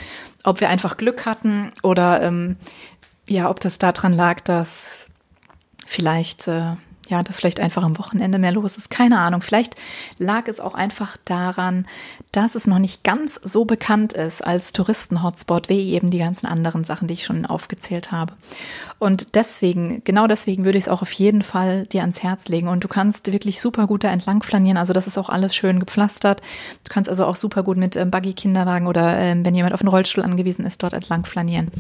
ob 0.44 0.61
wir 0.61 0.68
einfach 0.68 0.96
Glück 0.96 1.24
hatten 1.24 1.70
oder 1.83 2.22
ähm, 2.22 2.57
ja, 3.28 3.48
ob 3.48 3.61
das 3.61 3.78
daran 3.78 4.12
lag, 4.12 4.40
dass 4.40 5.07
vielleicht 5.87 6.48
äh, 6.48 6.72
ja, 7.09 7.23
dass 7.23 7.38
vielleicht 7.38 7.61
einfach 7.61 7.83
am 7.83 7.99
Wochenende 7.99 8.38
mehr 8.38 8.53
los 8.53 8.77
ist. 8.77 8.90
Keine 8.90 9.18
Ahnung. 9.18 9.40
Vielleicht 9.40 9.77
lag 10.18 10.47
es 10.47 10.61
auch 10.61 10.75
einfach 10.75 11.16
daran, 11.25 11.87
dass 12.33 12.55
es 12.55 12.66
noch 12.66 12.79
nicht 12.79 13.03
ganz 13.03 13.40
so 13.42 13.64
bekannt 13.64 14.12
ist 14.12 14.47
als 14.47 14.73
Touristen-Hotspot 14.73 15.68
wie 15.68 15.92
eben 15.92 16.11
die 16.11 16.18
ganzen 16.18 16.47
anderen 16.47 16.85
Sachen, 16.85 17.09
die 17.09 17.14
ich 17.14 17.25
schon 17.25 17.47
aufgezählt 17.47 18.12
habe. 18.12 18.35
Und 18.99 19.35
deswegen, 19.35 20.03
genau 20.05 20.27
deswegen 20.27 20.64
würde 20.64 20.79
ich 20.79 20.85
es 20.85 20.90
auch 20.90 21.03
auf 21.03 21.12
jeden 21.12 21.42
Fall 21.42 21.87
dir 21.87 22.03
ans 22.03 22.23
Herz 22.23 22.49
legen. 22.49 22.68
Und 22.68 22.85
du 22.85 22.88
kannst 22.88 23.33
wirklich 23.33 23.61
super 23.61 23.87
gut 23.87 24.05
da 24.05 24.11
entlang 24.11 24.42
flanieren. 24.42 24.77
Also 24.77 24.92
das 24.92 25.07
ist 25.07 25.16
auch 25.16 25.31
alles 25.31 25.55
schön 25.55 25.81
gepflastert. 25.81 26.42
Du 26.85 26.92
kannst 26.92 27.09
also 27.09 27.25
auch 27.25 27.37
super 27.37 27.62
gut 27.62 27.79
mit 27.79 27.97
ähm, 27.97 28.11
Buggy-Kinderwagen 28.11 28.87
oder 28.87 29.16
ähm, 29.18 29.44
wenn 29.44 29.55
jemand 29.55 29.73
auf 29.73 29.81
einen 29.81 29.88
Rollstuhl 29.88 30.25
angewiesen 30.25 30.66
ist, 30.66 30.83
dort 30.83 30.92
entlang 30.92 31.25
flanieren. 31.25 31.71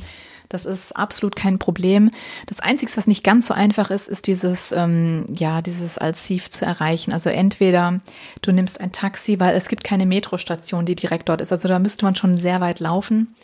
Das 0.48 0.64
ist 0.64 0.92
absolut 0.92 1.36
kein 1.36 1.58
Problem. 1.58 2.10
Das 2.46 2.60
Einzige, 2.60 2.96
was 2.96 3.06
nicht 3.06 3.22
ganz 3.22 3.46
so 3.48 3.54
einfach 3.54 3.90
ist, 3.90 4.08
ist 4.08 4.26
dieses, 4.26 4.72
ähm, 4.72 5.26
ja, 5.32 5.60
dieses 5.60 5.98
Alsif 5.98 6.48
zu 6.48 6.64
erreichen. 6.64 7.12
Also 7.12 7.30
entweder 7.30 8.00
du 8.42 8.52
nimmst 8.52 8.80
ein 8.80 8.92
Taxi, 8.92 9.38
weil 9.40 9.54
es 9.54 9.68
gibt 9.68 9.84
keine 9.84 10.06
Metrostation, 10.06 10.86
die 10.86 10.94
direkt 10.94 11.28
dort 11.28 11.40
ist. 11.40 11.52
Also 11.52 11.68
da 11.68 11.78
müsste 11.78 12.04
man 12.04 12.16
schon 12.16 12.38
sehr 12.38 12.60
weit 12.60 12.80
laufen. 12.80 13.34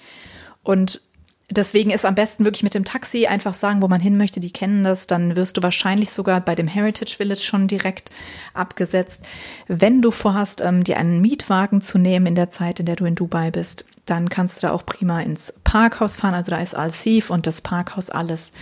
Und 0.63 1.03
Deswegen 1.51 1.91
ist 1.91 2.07
am 2.07 2.15
besten 2.15 2.47
wirklich 2.47 2.63
mit 2.63 2.73
dem 2.73 2.87
Taxi 2.87 3.27
einfach 3.27 3.53
sagen, 3.53 3.83
wo 3.83 3.89
man 3.89 4.01
hin 4.01 4.17
möchte. 4.17 4.41
Die 4.41 4.53
kennen 4.53 4.83
das. 4.83 5.07
Dann 5.07 5.37
wirst 5.37 5.59
du 5.59 5.63
wahrscheinlich 5.63 6.11
sogar 6.11 6.41
bei 6.41 6.55
dem 6.55 6.67
Heritage 6.67 7.17
Village 7.17 7.43
schon 7.43 7.69
direkt 7.69 8.11
abgesetzt. 8.55 9.23
Wenn 9.69 10.01
du 10.01 10.11
vorhast, 10.11 10.63
ähm, 10.63 10.85
dir 10.85 10.97
einen 10.97 11.21
Mietwagen 11.21 11.83
zu 11.83 11.99
nehmen 11.99 12.27
in 12.27 12.35
der 12.35 12.51
Zeit, 12.51 12.81
in 12.81 12.87
der 12.87 12.97
du 12.97 13.05
in 13.05 13.15
Dubai 13.15 13.51
bist, 13.51 13.85
dann 14.07 14.31
kannst 14.31 14.57
du 14.57 14.67
da 14.67 14.73
auch 14.73 14.87
prima 14.87 15.21
ins 15.21 15.53
Parkhaus 15.65 16.17
fahren. 16.17 16.35
Also 16.35 16.51
da 16.51 16.61
ist 16.61 16.75
Al-Sif 16.75 17.29
und 17.29 17.47
das 17.47 17.61
Parkhaus 17.61 18.09
alles 18.09 18.53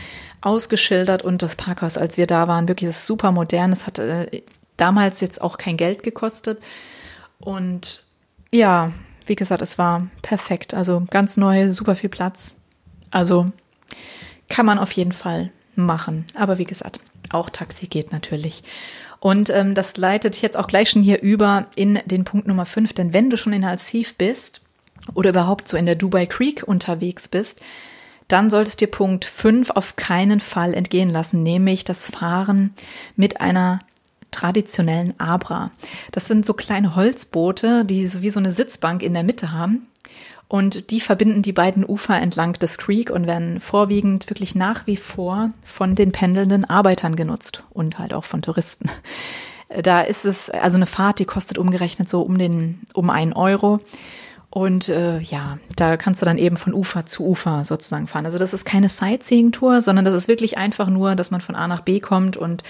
ausgeschildert. 0.40 1.22
Und 1.22 1.42
das 1.42 1.54
Parkhaus, 1.54 1.96
als 1.96 2.16
wir 2.16 2.26
da 2.26 2.48
waren, 2.48 2.66
wirklich 2.66 2.88
ist 2.88 3.06
super 3.06 3.30
modern. 3.30 3.70
Es 3.70 3.86
hat 3.86 4.00
äh, 4.00 4.42
damals 4.76 5.20
jetzt 5.20 5.40
auch 5.40 5.56
kein 5.56 5.76
Geld 5.76 6.02
gekostet. 6.02 6.60
Und 7.38 8.02
ja, 8.50 8.90
wie 9.26 9.36
gesagt, 9.36 9.62
es 9.62 9.78
war 9.78 10.08
perfekt. 10.22 10.74
Also 10.74 11.04
ganz 11.10 11.36
neu, 11.36 11.72
super 11.72 11.94
viel 11.94 12.10
Platz 12.10 12.56
also 13.12 13.52
kann 14.48 14.66
man 14.66 14.78
auf 14.78 14.92
jeden 14.92 15.12
Fall 15.12 15.52
machen. 15.76 16.26
Aber 16.34 16.58
wie 16.58 16.64
gesagt, 16.64 16.98
auch 17.30 17.48
Taxi 17.48 17.86
geht 17.86 18.10
natürlich. 18.10 18.64
Und 19.20 19.50
ähm, 19.50 19.74
das 19.76 19.96
leitet 19.96 20.42
jetzt 20.42 20.56
auch 20.56 20.66
gleich 20.66 20.90
schon 20.90 21.02
hier 21.02 21.22
über 21.22 21.66
in 21.76 22.00
den 22.06 22.24
Punkt 22.24 22.48
Nummer 22.48 22.66
5, 22.66 22.92
denn 22.92 23.12
wenn 23.12 23.30
du 23.30 23.36
schon 23.36 23.52
in 23.52 23.64
Alsif 23.64 24.16
bist, 24.16 24.62
oder 25.14 25.30
überhaupt 25.30 25.68
so 25.68 25.76
in 25.76 25.86
der 25.86 25.94
Dubai 25.94 26.26
Creek 26.26 26.62
unterwegs 26.66 27.28
bist, 27.28 27.60
dann 28.28 28.50
solltest 28.50 28.80
dir 28.80 28.86
Punkt 28.86 29.24
5 29.24 29.70
auf 29.70 29.96
keinen 29.96 30.40
Fall 30.40 30.74
entgehen 30.74 31.10
lassen, 31.10 31.42
nämlich 31.42 31.84
das 31.84 32.10
Fahren 32.10 32.74
mit 33.16 33.40
einer 33.40 33.80
traditionellen 34.30 35.18
Abra. 35.20 35.70
Das 36.12 36.26
sind 36.26 36.46
so 36.46 36.54
kleine 36.54 36.96
Holzboote, 36.96 37.84
die 37.84 38.06
so 38.06 38.22
wie 38.22 38.30
so 38.30 38.40
eine 38.40 38.52
Sitzbank 38.52 39.02
in 39.02 39.12
der 39.12 39.24
Mitte 39.24 39.52
haben. 39.52 39.86
Und 40.52 40.90
die 40.90 41.00
verbinden 41.00 41.40
die 41.40 41.54
beiden 41.54 41.82
Ufer 41.82 42.20
entlang 42.20 42.52
des 42.52 42.76
Creek 42.76 43.08
und 43.08 43.26
werden 43.26 43.58
vorwiegend 43.58 44.28
wirklich 44.28 44.54
nach 44.54 44.86
wie 44.86 44.98
vor 44.98 45.48
von 45.64 45.94
den 45.94 46.12
pendelnden 46.12 46.66
Arbeitern 46.66 47.16
genutzt 47.16 47.64
und 47.70 47.98
halt 47.98 48.12
auch 48.12 48.24
von 48.24 48.42
Touristen. 48.42 48.90
Da 49.82 50.02
ist 50.02 50.26
es, 50.26 50.50
also 50.50 50.76
eine 50.76 50.84
Fahrt, 50.84 51.20
die 51.20 51.24
kostet 51.24 51.56
umgerechnet 51.56 52.06
so 52.06 52.20
um 52.20 52.36
den, 52.36 52.82
um 52.92 53.08
einen 53.08 53.32
Euro. 53.32 53.80
Und 54.50 54.90
äh, 54.90 55.20
ja, 55.20 55.58
da 55.74 55.96
kannst 55.96 56.20
du 56.20 56.26
dann 56.26 56.36
eben 56.36 56.58
von 56.58 56.74
Ufer 56.74 57.06
zu 57.06 57.24
Ufer 57.24 57.64
sozusagen 57.64 58.06
fahren. 58.06 58.26
Also 58.26 58.38
das 58.38 58.52
ist 58.52 58.66
keine 58.66 58.90
Sightseeing-Tour, 58.90 59.80
sondern 59.80 60.04
das 60.04 60.12
ist 60.12 60.28
wirklich 60.28 60.58
einfach 60.58 60.90
nur, 60.90 61.16
dass 61.16 61.30
man 61.30 61.40
von 61.40 61.54
A 61.54 61.66
nach 61.66 61.80
B 61.80 62.00
kommt 62.00 62.36
und 62.36 62.62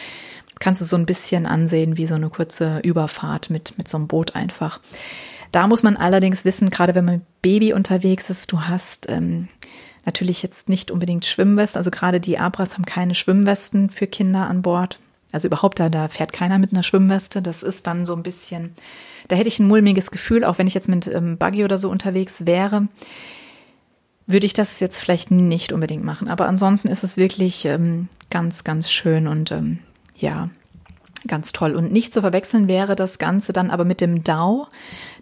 kannst 0.60 0.80
du 0.80 0.84
so 0.84 0.94
ein 0.94 1.06
bisschen 1.06 1.46
ansehen 1.46 1.96
wie 1.96 2.06
so 2.06 2.14
eine 2.14 2.28
kurze 2.28 2.78
Überfahrt 2.84 3.50
mit, 3.50 3.76
mit 3.76 3.88
so 3.88 3.96
einem 3.96 4.06
Boot 4.06 4.36
einfach. 4.36 4.78
Da 5.52 5.66
muss 5.66 5.82
man 5.82 5.96
allerdings 5.96 6.44
wissen, 6.44 6.70
gerade 6.70 6.94
wenn 6.94 7.04
man 7.04 7.14
mit 7.16 7.42
Baby 7.42 7.74
unterwegs 7.74 8.30
ist, 8.30 8.50
du 8.50 8.62
hast 8.62 9.08
ähm, 9.10 9.48
natürlich 10.06 10.42
jetzt 10.42 10.68
nicht 10.68 10.90
unbedingt 10.90 11.26
Schwimmwesten. 11.26 11.78
Also 11.78 11.90
gerade 11.90 12.20
die 12.20 12.38
Abras 12.38 12.74
haben 12.74 12.86
keine 12.86 13.14
Schwimmwesten 13.14 13.90
für 13.90 14.06
Kinder 14.06 14.48
an 14.48 14.62
Bord. 14.62 14.98
Also 15.30 15.48
überhaupt 15.48 15.78
da, 15.78 15.90
da 15.90 16.08
fährt 16.08 16.32
keiner 16.32 16.58
mit 16.58 16.72
einer 16.72 16.82
Schwimmweste. 16.82 17.42
Das 17.42 17.62
ist 17.62 17.86
dann 17.86 18.06
so 18.06 18.14
ein 18.14 18.22
bisschen, 18.22 18.74
da 19.28 19.36
hätte 19.36 19.48
ich 19.48 19.58
ein 19.58 19.68
mulmiges 19.68 20.10
Gefühl, 20.10 20.44
auch 20.44 20.58
wenn 20.58 20.66
ich 20.66 20.74
jetzt 20.74 20.88
mit 20.88 21.06
ähm, 21.06 21.36
Buggy 21.36 21.64
oder 21.64 21.78
so 21.78 21.90
unterwegs 21.90 22.46
wäre, 22.46 22.88
würde 24.26 24.46
ich 24.46 24.54
das 24.54 24.80
jetzt 24.80 25.00
vielleicht 25.00 25.30
nicht 25.30 25.72
unbedingt 25.72 26.04
machen. 26.04 26.28
Aber 26.28 26.46
ansonsten 26.46 26.88
ist 26.88 27.04
es 27.04 27.18
wirklich 27.18 27.66
ähm, 27.66 28.08
ganz, 28.30 28.64
ganz 28.64 28.90
schön 28.90 29.28
und 29.28 29.52
ähm, 29.52 29.80
ja, 30.16 30.48
ganz 31.26 31.52
toll. 31.52 31.74
Und 31.74 31.92
nicht 31.92 32.12
zu 32.12 32.20
verwechseln 32.20 32.68
wäre 32.68 32.96
das 32.96 33.18
Ganze 33.18 33.52
dann 33.52 33.70
aber 33.70 33.84
mit 33.84 34.00
dem 34.00 34.24
Dau. 34.24 34.68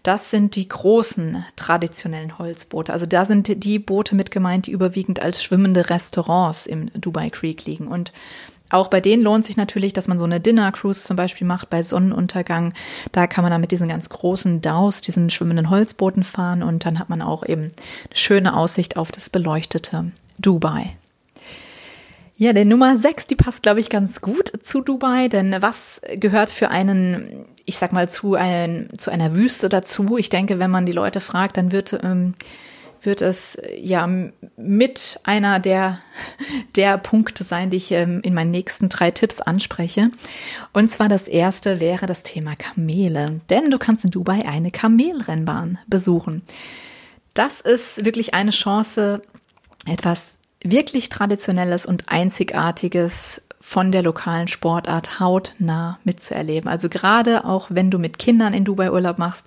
Das 0.03 0.31
sind 0.31 0.57
die 0.57 0.69
großen 0.69 1.45
traditionellen 1.57 2.39
Holzboote. 2.39 2.93
Also 2.93 3.07
da 3.07 3.25
sind 3.25 3.65
die 3.65 3.79
Boote 3.79 4.15
mit 4.15 4.31
gemeint, 4.31 4.67
die 4.67 4.73
überwiegend 4.73 5.21
als 5.23 5.43
schwimmende 5.43 5.91
Restaurants 5.91 6.67
im 6.67 6.91
Dubai 6.95 7.31
Creek 7.31 7.65
liegen. 7.67 7.87
Und 7.87 8.13
auch 8.71 8.89
bei 8.89 9.01
denen 9.01 9.23
lohnt 9.23 9.45
sich 9.45 9.57
natürlich, 9.57 9.93
dass 9.93 10.09
man 10.09 10.19
so 10.19 10.25
eine 10.25 10.41
Dinner 10.41 10.71
Cruise 10.73 11.03
zum 11.03 11.17
Beispiel 11.17 11.47
macht 11.47 11.71
bei 11.71 11.83
Sonnenuntergang. 11.83 12.73
Da 13.13 13.27
kann 13.27 13.43
man 13.43 13.51
dann 13.51 13.61
mit 13.61 13.73
diesen 13.73 13.89
ganz 13.89 14.09
großen 14.09 14.63
Daus, 14.63 15.01
diesen 15.01 15.29
schwimmenden 15.29 15.71
Holzbooten 15.71 16.23
fahren 16.23 16.63
und 16.63 16.87
dann 16.87 16.99
hat 16.99 17.11
man 17.11 17.21
auch 17.21 17.45
eben 17.45 17.63
eine 17.63 17.73
schöne 18.13 18.57
Aussicht 18.57 18.97
auf 18.97 19.11
das 19.11 19.29
beleuchtete 19.29 20.13
Dubai. 20.39 20.97
Ja, 22.41 22.55
der 22.55 22.65
Nummer 22.65 22.97
6, 22.97 23.27
die 23.27 23.37
passt, 23.37 23.63
glaube 23.63 23.81
ich, 23.81 23.91
ganz 23.91 24.23
gut 24.23 24.51
zu 24.63 24.81
Dubai, 24.81 25.29
denn 25.29 25.55
was 25.61 26.01
gehört 26.15 26.49
für 26.49 26.71
einen, 26.71 27.45
ich 27.67 27.77
sag 27.77 27.93
mal, 27.93 28.09
zu, 28.09 28.35
ein, 28.35 28.89
zu 28.97 29.11
einer 29.11 29.35
Wüste 29.35 29.69
dazu? 29.69 30.17
Ich 30.17 30.31
denke, 30.31 30.59
wenn 30.59 30.71
man 30.71 30.87
die 30.87 30.93
Leute 30.93 31.21
fragt, 31.21 31.59
dann 31.59 31.71
wird 31.71 32.01
ähm, 32.03 32.33
wird 33.03 33.21
es 33.21 33.59
ja 33.77 34.09
mit 34.57 35.21
einer 35.25 35.61
der, 35.61 36.01
der 36.77 36.97
Punkte 36.97 37.45
sein, 37.45 37.69
die 37.69 37.77
ich 37.77 37.93
ähm, 37.93 38.23
in 38.23 38.33
meinen 38.33 38.53
nächsten 38.53 38.89
drei 38.89 39.11
Tipps 39.11 39.43
anspreche. 39.43 40.09
Und 40.73 40.91
zwar 40.91 41.11
das 41.11 41.29
erste 41.29 41.79
wäre 41.79 42.07
das 42.07 42.23
Thema 42.23 42.57
Kamele. 42.57 43.43
Denn 43.51 43.71
du 43.71 43.77
kannst 43.77 44.07
in 44.07 44.13
Dubai 44.13 44.49
eine 44.49 44.71
Kamelrennbahn 44.71 45.79
besuchen. 45.89 46.43
Das 47.35 47.61
ist 47.61 48.03
wirklich 48.03 48.33
eine 48.33 48.51
Chance, 48.51 49.21
etwas 49.87 50.39
wirklich 50.63 51.09
Traditionelles 51.09 51.87
und 51.87 52.09
Einzigartiges 52.09 53.43
von 53.61 53.93
der 53.93 54.03
lokalen 54.03 54.49
Sportart 54.49 55.21
hautnah 55.21 55.99
mitzuerleben. 56.05 56.69
Also 56.69 56.89
gerade 56.89 57.45
auch 57.45 57.69
wenn 57.71 57.91
du 57.91 57.99
mit 57.99 58.19
Kindern 58.19 58.55
in 58.55 58.65
Dubai 58.65 58.91
Urlaub 58.91 59.19
machst, 59.19 59.47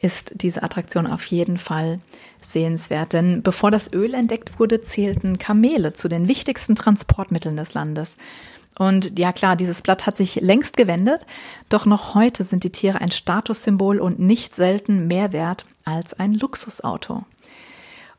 ist 0.00 0.32
diese 0.34 0.62
Attraktion 0.62 1.06
auf 1.06 1.24
jeden 1.26 1.58
Fall 1.58 2.00
sehenswert. 2.40 3.12
Denn 3.12 3.42
bevor 3.42 3.70
das 3.70 3.92
Öl 3.92 4.14
entdeckt 4.14 4.58
wurde, 4.58 4.82
zählten 4.82 5.38
Kamele 5.38 5.92
zu 5.92 6.08
den 6.08 6.28
wichtigsten 6.28 6.74
Transportmitteln 6.74 7.56
des 7.56 7.72
Landes. 7.74 8.16
Und 8.78 9.18
ja 9.18 9.32
klar, 9.32 9.54
dieses 9.54 9.82
Blatt 9.82 10.06
hat 10.06 10.16
sich 10.16 10.36
längst 10.36 10.76
gewendet, 10.76 11.26
doch 11.68 11.86
noch 11.86 12.14
heute 12.14 12.42
sind 12.42 12.64
die 12.64 12.72
Tiere 12.72 13.00
ein 13.00 13.10
Statussymbol 13.10 14.00
und 14.00 14.18
nicht 14.18 14.56
selten 14.56 15.06
mehr 15.06 15.32
wert 15.32 15.66
als 15.84 16.14
ein 16.14 16.34
Luxusauto. 16.34 17.24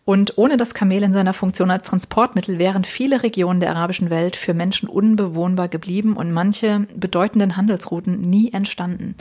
Und 0.05 0.37
ohne 0.37 0.57
das 0.57 0.73
Kamel 0.73 1.03
in 1.03 1.13
seiner 1.13 1.33
Funktion 1.33 1.71
als 1.71 1.87
Transportmittel 1.87 2.59
wären 2.59 2.83
viele 2.83 3.23
Regionen 3.23 3.61
der 3.61 3.71
arabischen 3.71 4.09
Welt 4.09 4.35
für 4.35 4.53
Menschen 4.53 4.89
unbewohnbar 4.89 5.69
geblieben 5.69 6.17
und 6.17 6.33
manche 6.33 6.87
bedeutenden 6.95 7.55
Handelsrouten 7.55 8.19
nie 8.19 8.51
entstanden. 8.51 9.15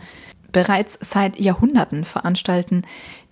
Bereits 0.51 0.99
seit 1.01 1.39
Jahrhunderten 1.39 2.05
veranstalten 2.05 2.83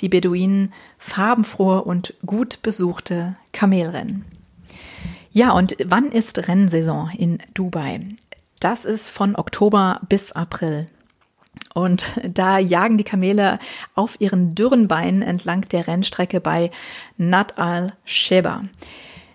die 0.00 0.08
Beduinen 0.08 0.72
farbenfrohe 0.96 1.82
und 1.82 2.14
gut 2.24 2.62
besuchte 2.62 3.34
Kamelrennen. 3.52 4.24
Ja, 5.32 5.52
und 5.52 5.76
wann 5.84 6.10
ist 6.10 6.48
Rennsaison 6.48 7.10
in 7.16 7.38
Dubai? 7.52 8.00
Das 8.58 8.84
ist 8.84 9.10
von 9.10 9.36
Oktober 9.36 10.00
bis 10.08 10.32
April. 10.32 10.86
Und 11.74 12.20
da 12.24 12.58
jagen 12.58 12.98
die 12.98 13.04
Kamele 13.04 13.58
auf 13.94 14.20
ihren 14.20 14.54
dürren 14.54 14.88
Beinen 14.88 15.22
entlang 15.22 15.62
der 15.68 15.86
Rennstrecke 15.86 16.40
bei 16.40 16.70
Nat 17.16 17.58
al-Sheba. 17.58 18.62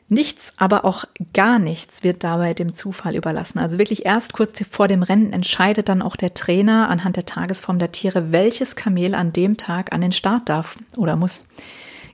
Nichts, 0.08 0.54
aber 0.58 0.86
auch 0.86 1.06
gar 1.34 1.58
nichts 1.58 2.04
wird 2.04 2.24
dabei 2.24 2.54
dem 2.54 2.74
Zufall 2.74 3.16
überlassen. 3.16 3.58
Also 3.58 3.80
wirklich 3.80 4.06
erst 4.06 4.34
kurz 4.34 4.64
vor 4.70 4.88
dem 4.88 5.02
Rennen 5.02 5.34
entscheidet 5.34 5.90
dann 5.90 6.04
auch 6.04 6.16
der 6.16 6.36
Trainer 6.36 6.90
anhand 6.90 7.16
der 7.16 7.26
Tagesform 7.26 7.80
der 7.80 7.92
Tiere, 7.92 8.32
welches 8.32 8.76
Kamel 8.76 9.16
an 9.16 9.34
dem 9.34 9.58
Tag 9.58 9.94
an 9.94 10.02
den 10.02 10.12
Start 10.12 10.48
darf 10.48 10.78
oder 10.96 11.16
muss. 11.16 11.46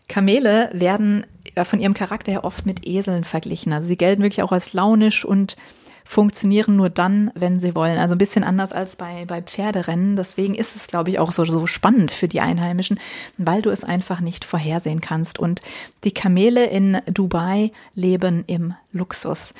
Kamele 0.07 0.69
werden 0.71 1.25
von 1.63 1.81
ihrem 1.81 1.93
Charakter 1.93 2.31
her 2.31 2.45
oft 2.45 2.65
mit 2.65 2.87
Eseln 2.87 3.25
verglichen. 3.25 3.73
Also 3.73 3.89
sie 3.89 3.97
gelten 3.97 4.23
wirklich 4.23 4.43
auch 4.43 4.53
als 4.53 4.71
launisch 4.71 5.25
und 5.25 5.57
funktionieren 6.11 6.75
nur 6.75 6.89
dann, 6.89 7.31
wenn 7.35 7.61
sie 7.61 7.73
wollen. 7.73 7.97
Also 7.97 8.15
ein 8.15 8.17
bisschen 8.17 8.43
anders 8.43 8.73
als 8.73 8.97
bei, 8.97 9.23
bei 9.25 9.41
Pferderennen. 9.41 10.17
Deswegen 10.17 10.55
ist 10.55 10.75
es, 10.75 10.87
glaube 10.87 11.09
ich, 11.09 11.19
auch 11.19 11.31
so, 11.31 11.45
so 11.45 11.67
spannend 11.67 12.11
für 12.11 12.27
die 12.27 12.41
Einheimischen, 12.41 12.99
weil 13.37 13.61
du 13.61 13.69
es 13.69 13.85
einfach 13.85 14.19
nicht 14.19 14.43
vorhersehen 14.43 14.99
kannst. 14.99 15.39
Und 15.39 15.61
die 16.03 16.11
Kamele 16.11 16.65
in 16.65 16.97
Dubai 17.05 17.71
leben 17.95 18.43
im 18.47 18.73
Luxus. 18.91 19.53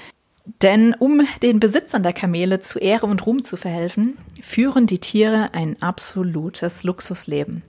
Denn 0.62 0.94
um 0.94 1.22
den 1.42 1.62
Besitzern 1.62 2.04
der 2.04 2.12
Kamele 2.12 2.60
zu 2.60 2.80
Ehre 2.80 3.06
und 3.06 3.26
Ruhm 3.26 3.46
zu 3.46 3.56
verhelfen, 3.56 4.18
führen 4.42 4.88
die 4.88 5.00
Tiere 5.00 5.54
ein 5.54 5.82
absolutes 5.82 6.84
Luxusleben. 6.84 7.62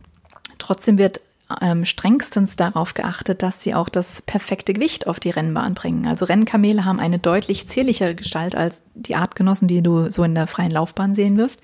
Trotzdem 0.58 0.98
wird 0.98 1.20
ähm, 1.60 1.84
strengstens 1.84 2.56
darauf 2.56 2.94
geachtet, 2.94 3.42
dass 3.42 3.62
sie 3.62 3.74
auch 3.74 3.88
das 3.88 4.22
perfekte 4.22 4.72
Gewicht 4.72 5.06
auf 5.06 5.20
die 5.20 5.30
Rennbahn 5.30 5.74
bringen. 5.74 6.06
Also 6.06 6.24
Rennkamele 6.24 6.84
haben 6.84 7.00
eine 7.00 7.18
deutlich 7.18 7.68
zierlichere 7.68 8.14
Gestalt 8.14 8.54
als 8.54 8.82
die 8.94 9.16
Artgenossen, 9.16 9.68
die 9.68 9.82
du 9.82 10.10
so 10.10 10.24
in 10.24 10.34
der 10.34 10.46
freien 10.46 10.70
Laufbahn 10.70 11.14
sehen 11.14 11.36
wirst. 11.36 11.62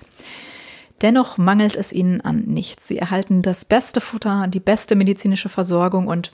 Dennoch 1.01 1.37
mangelt 1.37 1.77
es 1.77 1.93
ihnen 1.93 2.21
an 2.21 2.43
nichts. 2.45 2.87
Sie 2.87 2.97
erhalten 2.97 3.41
das 3.41 3.65
beste 3.65 4.01
Futter, 4.01 4.47
die 4.47 4.59
beste 4.59 4.95
medizinische 4.95 5.49
Versorgung 5.49 6.07
und 6.07 6.31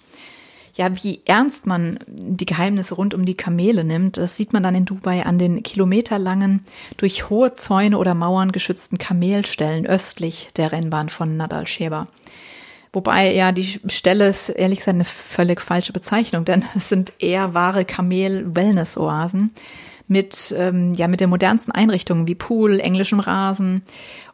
ja, 0.74 0.90
wie 1.04 1.22
ernst 1.24 1.66
man 1.66 2.00
die 2.08 2.46
Geheimnisse 2.46 2.96
rund 2.96 3.14
um 3.14 3.26
die 3.26 3.36
Kamele 3.36 3.86
nimmt, 3.86 4.18
das 4.18 4.36
sieht 4.36 4.52
man 4.52 4.62
dann 4.62 4.76
in 4.76 4.84
Dubai 4.84 5.26
an 5.26 5.40
den 5.40 5.64
kilometerlangen, 5.64 6.66
durch 6.98 7.30
hohe 7.30 7.56
Zäune 7.56 7.98
oder 7.98 8.14
Mauern 8.14 8.52
geschützten 8.52 8.98
Kamelstellen 8.98 9.86
östlich 9.86 10.50
der 10.58 10.74
Rennbahn 10.74 11.08
von 11.08 11.38
Nadal 11.38 11.66
Sheba. 11.66 12.08
Wobei 12.96 13.34
ja 13.34 13.52
die 13.52 13.80
Stelle 13.88 14.28
ist 14.28 14.50
ehrlich 14.50 14.80
gesagt 14.80 14.96
eine 14.96 15.06
völlig 15.06 15.60
falsche 15.60 15.92
Bezeichnung, 15.92 16.46
denn 16.46 16.64
es 16.76 16.90
sind 16.90 17.14
eher 17.20 17.54
wahre 17.54 17.84
Kamel-Wellness-Oasen 17.86 19.52
mit, 20.08 20.56
ähm, 20.58 20.94
ja, 20.94 21.08
mit 21.08 21.20
den 21.20 21.30
modernsten 21.30 21.72
Einrichtungen 21.72 22.28
wie 22.28 22.36
Pool, 22.36 22.80
englischem 22.80 23.20
Rasen 23.20 23.84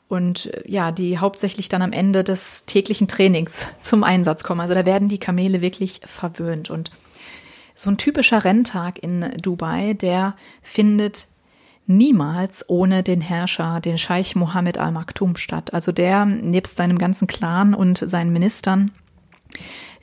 und 0.08 0.54
äh, 0.54 0.64
ja, 0.68 0.92
die 0.92 1.18
hauptsächlich 1.18 1.70
dann 1.70 1.82
am 1.82 1.92
Ende 1.92 2.24
des 2.24 2.66
täglichen 2.66 3.08
Trainings 3.08 3.68
zum 3.82 4.04
Einsatz 4.04 4.44
kommen. 4.44 4.62
Also 4.62 4.76
da 4.76 4.86
werden 4.86 5.10
die 5.10 5.20
Kamele 5.20 5.62
wirklich 5.62 6.02
verwöhnt 6.06 6.70
und 6.70 6.92
so 7.76 7.90
ein 7.90 7.98
typischer 7.98 8.44
Renntag 8.44 9.02
in 9.02 9.32
Dubai, 9.42 9.96
der 9.96 10.36
findet 10.62 11.26
niemals 11.98 12.66
ohne 12.70 13.04
den 13.04 13.22
Herrscher, 13.22 13.80
den 13.80 13.98
Scheich 13.98 14.36
Mohammed 14.36 14.78
al 14.78 14.92
Maktoum 14.92 15.36
statt. 15.36 15.74
Also 15.74 15.92
der, 15.92 16.26
nebst 16.26 16.78
seinem 16.78 16.98
ganzen 16.98 17.28
Clan 17.28 17.74
und 17.74 17.98
seinen 17.98 18.34
Ministern, 18.34 18.92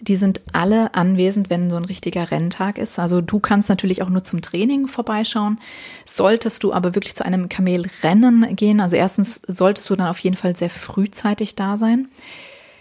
die 0.01 0.17
sind 0.17 0.41
alle 0.53 0.95
anwesend, 0.95 1.51
wenn 1.51 1.71
so 1.71 1.77
ein 1.77 1.85
richtiger 1.85 2.31
Renntag 2.31 2.79
ist. 2.79 2.99
Also 2.99 3.21
du 3.21 3.41
kannst 3.41 3.69
natürlich 3.69 4.03
auch 4.03 4.11
nur 4.11 4.23
zum 4.23 4.43
Training 4.43 4.87
vorbeischauen. 4.87 5.59
Solltest 6.07 6.63
du 6.63 6.73
aber 6.73 6.95
wirklich 6.95 7.17
zu 7.17 7.25
einem 7.25 7.49
Kamelrennen 7.49 8.55
gehen, 8.55 8.81
also 8.81 8.95
erstens 8.95 9.41
solltest 9.47 9.91
du 9.91 9.97
dann 9.97 10.07
auf 10.09 10.21
jeden 10.21 10.37
Fall 10.37 10.55
sehr 10.55 10.71
frühzeitig 10.71 11.57
da 11.57 11.77
sein. 11.77 12.09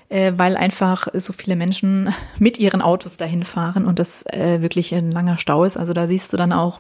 äh, 0.10 0.34
weil 0.38 0.56
einfach 0.56 1.08
so 1.14 1.34
viele 1.34 1.56
Menschen 1.56 2.14
mit 2.40 2.60
ihren 2.60 2.82
Autos 2.82 3.18
dahin 3.18 3.44
fahren 3.44 3.86
und 3.86 4.00
das 4.00 4.26
äh, 4.28 4.62
wirklich 4.62 4.94
ein 4.96 5.12
langer 5.12 5.38
Stau 5.38 5.64
ist. 5.64 5.78
Also 5.78 5.94
da 5.94 6.08
siehst 6.08 6.32
du 6.32 6.38
dann 6.38 6.54
auch, 6.54 6.80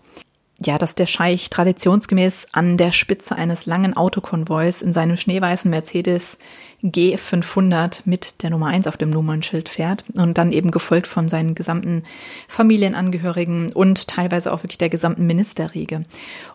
ja, 0.64 0.78
dass 0.78 0.96
der 0.96 1.06
Scheich 1.06 1.50
traditionsgemäß 1.50 2.48
an 2.52 2.78
der 2.78 2.92
Spitze 2.92 3.36
eines 3.36 3.68
langen 3.68 3.96
Autokonvois 3.96 4.82
in 4.82 4.92
seinem 4.92 5.16
schneeweißen 5.16 5.70
Mercedes 5.70 6.40
G500 6.84 8.02
mit 8.06 8.42
der 8.44 8.50
Nummer 8.50 8.68
1 8.68 8.88
auf 8.88 8.98
dem 8.98 9.10
Nummernschild 9.10 9.70
fährt 9.70 10.06
und 10.16 10.38
dann 10.38 10.52
eben 10.52 10.72
gefolgt 10.72 11.08
von 11.08 11.28
seinen 11.28 11.54
gesamten 11.54 12.04
Familienangehörigen 12.48 13.72
und 13.74 14.08
teilweise 14.08 14.52
auch 14.52 14.64
wirklich 14.64 14.78
der 14.78 14.90
gesamten 14.90 15.28
Ministerriege. 15.28 16.06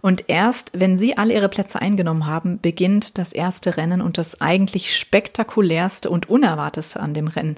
Und 0.00 0.24
erst, 0.28 0.72
wenn 0.74 0.96
sie 0.96 1.16
alle 1.16 1.34
ihre 1.34 1.48
Plätze 1.48 1.80
eingenommen 1.80 2.26
haben, 2.26 2.60
beginnt 2.60 3.18
das 3.18 3.32
erste 3.32 3.76
Rennen 3.76 4.00
und 4.00 4.18
das 4.18 4.40
eigentlich 4.40 4.96
spektakulärste 4.96 6.10
und 6.10 6.28
unerwartetste 6.28 7.00
an 7.00 7.14
dem 7.14 7.28
Rennen. 7.28 7.56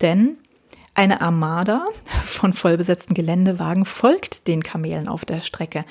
Denn 0.00 0.36
eine 0.94 1.20
Armada 1.20 1.86
von 2.24 2.52
vollbesetzten 2.52 3.14
Geländewagen 3.14 3.84
folgt 3.84 4.46
den 4.46 4.62
Kamelen 4.62 5.08
auf 5.08 5.24
der 5.24 5.40
Strecke. 5.40 5.84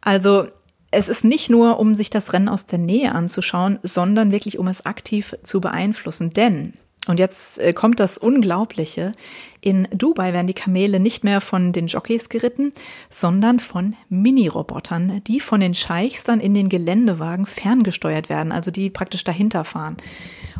Also 0.00 0.46
es 0.90 1.08
ist 1.08 1.24
nicht 1.24 1.50
nur, 1.50 1.78
um 1.78 1.94
sich 1.94 2.10
das 2.10 2.32
Rennen 2.32 2.48
aus 2.48 2.66
der 2.66 2.78
Nähe 2.78 3.12
anzuschauen, 3.12 3.78
sondern 3.82 4.32
wirklich, 4.32 4.58
um 4.58 4.68
es 4.68 4.86
aktiv 4.86 5.34
zu 5.42 5.60
beeinflussen. 5.60 6.30
Denn, 6.30 6.74
und 7.08 7.18
jetzt 7.18 7.58
äh, 7.58 7.72
kommt 7.72 8.00
das 8.00 8.16
Unglaubliche, 8.16 9.12
in 9.60 9.88
Dubai 9.92 10.32
werden 10.32 10.46
die 10.46 10.54
Kamele 10.54 11.00
nicht 11.00 11.24
mehr 11.24 11.40
von 11.40 11.72
den 11.72 11.88
Jockeys 11.88 12.28
geritten, 12.28 12.72
sondern 13.10 13.60
von 13.60 13.96
Mini-Robotern, 14.08 15.20
die 15.26 15.40
von 15.40 15.60
den 15.60 15.74
Scheichs 15.74 16.24
dann 16.24 16.40
in 16.40 16.54
den 16.54 16.68
Geländewagen 16.68 17.44
ferngesteuert 17.44 18.28
werden, 18.28 18.52
also 18.52 18.70
die 18.70 18.88
praktisch 18.88 19.24
dahinter 19.24 19.64
fahren. 19.64 19.96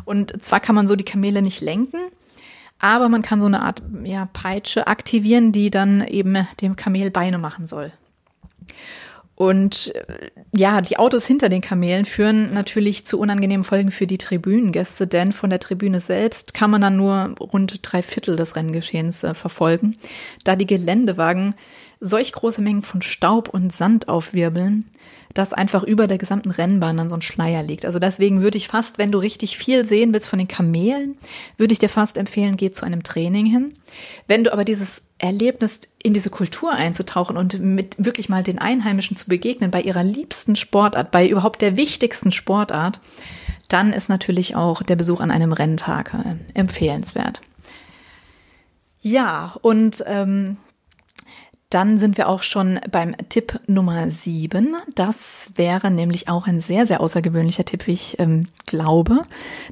Und 0.05 0.43
zwar 0.43 0.59
kann 0.59 0.75
man 0.75 0.85
so 0.85 0.95
die 0.95 1.05
Kamele 1.05 1.41
nicht 1.41 1.61
lenken, 1.61 1.97
aber 2.79 3.09
man 3.09 3.21
kann 3.21 3.41
so 3.41 3.47
eine 3.47 3.61
Art 3.61 3.81
ja, 4.03 4.27
Peitsche 4.31 4.87
aktivieren, 4.87 5.51
die 5.51 5.69
dann 5.69 6.05
eben 6.07 6.47
dem 6.61 6.75
Kamel 6.75 7.11
Beine 7.11 7.37
machen 7.37 7.67
soll. 7.67 7.91
Und 9.39 9.95
äh, 9.95 10.31
ja, 10.53 10.81
die 10.81 10.97
Autos 10.97 11.25
hinter 11.25 11.47
den 11.47 11.61
Kamelen 11.61 12.03
führen 12.03 12.53
natürlich 12.53 13.05
zu 13.05 13.17
unangenehmen 13.17 13.63
Folgen 13.63 13.89
für 13.89 14.05
die 14.05 14.17
Tribünengäste, 14.17 15.07
denn 15.07 15.31
von 15.31 15.49
der 15.49 15.61
Tribüne 15.61 16.01
selbst 16.01 16.53
kann 16.53 16.69
man 16.69 16.81
dann 16.81 16.97
nur 16.97 17.35
rund 17.39 17.79
drei 17.81 18.01
Viertel 18.01 18.35
des 18.35 18.57
Renngeschehens 18.57 19.23
äh, 19.23 19.33
verfolgen, 19.33 19.95
da 20.43 20.57
die 20.57 20.67
Geländewagen 20.67 21.55
solch 22.01 22.33
große 22.33 22.61
Mengen 22.61 22.81
von 22.81 23.01
Staub 23.01 23.47
und 23.47 23.71
Sand 23.71 24.09
aufwirbeln, 24.09 24.89
dass 25.33 25.53
einfach 25.53 25.83
über 25.83 26.07
der 26.07 26.17
gesamten 26.17 26.51
Rennbahn 26.51 26.97
dann 26.97 27.09
so 27.09 27.15
ein 27.15 27.21
Schleier 27.21 27.63
liegt. 27.63 27.85
Also 27.85 27.99
deswegen 27.99 28.41
würde 28.41 28.57
ich 28.57 28.67
fast, 28.67 28.97
wenn 28.97 29.11
du 29.11 29.19
richtig 29.19 29.57
viel 29.57 29.85
sehen 29.85 30.13
willst 30.13 30.27
von 30.27 30.39
den 30.39 30.47
Kamelen, 30.47 31.17
würde 31.57 31.71
ich 31.71 31.79
dir 31.79 31.89
fast 31.89 32.17
empfehlen, 32.17 32.57
geh 32.57 32.71
zu 32.71 32.85
einem 32.85 33.03
Training 33.03 33.45
hin. 33.45 33.73
Wenn 34.27 34.43
du 34.43 34.51
aber 34.51 34.65
dieses 34.65 35.01
Erlebnis 35.19 35.81
in 36.01 36.13
diese 36.13 36.29
Kultur 36.29 36.71
einzutauchen 36.71 37.37
und 37.37 37.59
mit 37.59 37.95
wirklich 38.03 38.29
mal 38.29 38.43
den 38.43 38.59
Einheimischen 38.59 39.17
zu 39.17 39.29
begegnen, 39.29 39.69
bei 39.69 39.81
ihrer 39.81 40.03
liebsten 40.03 40.55
Sportart, 40.55 41.11
bei 41.11 41.27
überhaupt 41.27 41.61
der 41.61 41.77
wichtigsten 41.77 42.31
Sportart, 42.31 42.99
dann 43.67 43.93
ist 43.93 44.09
natürlich 44.09 44.55
auch 44.55 44.81
der 44.81 44.95
Besuch 44.95 45.21
an 45.21 45.29
einem 45.29 45.53
Renntag 45.53 46.13
äh, 46.13 46.35
empfehlenswert. 46.59 47.41
Ja, 49.01 49.55
und 49.61 50.03
ähm, 50.07 50.57
dann 51.69 51.97
sind 51.97 52.17
wir 52.17 52.27
auch 52.29 52.41
schon 52.41 52.79
beim 52.91 53.15
Tipp 53.29 53.59
Nummer 53.67 54.09
sieben. 54.09 54.75
Das 54.95 55.51
wäre 55.55 55.91
nämlich 55.91 56.27
auch 56.27 56.47
ein 56.47 56.61
sehr, 56.61 56.87
sehr 56.87 56.99
außergewöhnlicher 56.99 57.65
Tipp, 57.65 57.85
wie 57.85 57.93
ich 57.93 58.19
ähm, 58.19 58.47
glaube. 58.65 59.21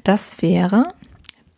Das 0.04 0.40
wäre, 0.40 0.94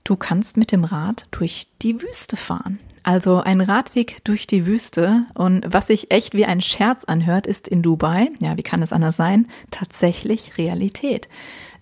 du 0.05 0.17
kannst 0.17 0.57
mit 0.57 0.73
dem 0.73 0.85
Rad 0.85 1.27
durch 1.31 1.69
die 1.83 2.01
Wüste 2.01 2.37
fahren. 2.37 2.79
Also 3.03 3.41
ein 3.41 3.61
Radweg 3.61 4.25
durch 4.25 4.47
die 4.47 4.67
Wüste. 4.67 5.27
Und 5.35 5.65
was 5.69 5.89
sich 5.89 6.11
echt 6.11 6.35
wie 6.35 6.47
ein 6.47 6.63
Scherz 6.63 7.05
anhört, 7.05 7.47
ist 7.47 7.69
in 7.69 7.83
Dubai, 7.83 8.31
ja, 8.41 8.57
wie 8.57 8.63
kann 8.63 8.83
es 8.83 8.93
anders 8.93 9.17
sein, 9.17 9.47
tatsächlich 9.71 10.57
Realität. 10.57 11.29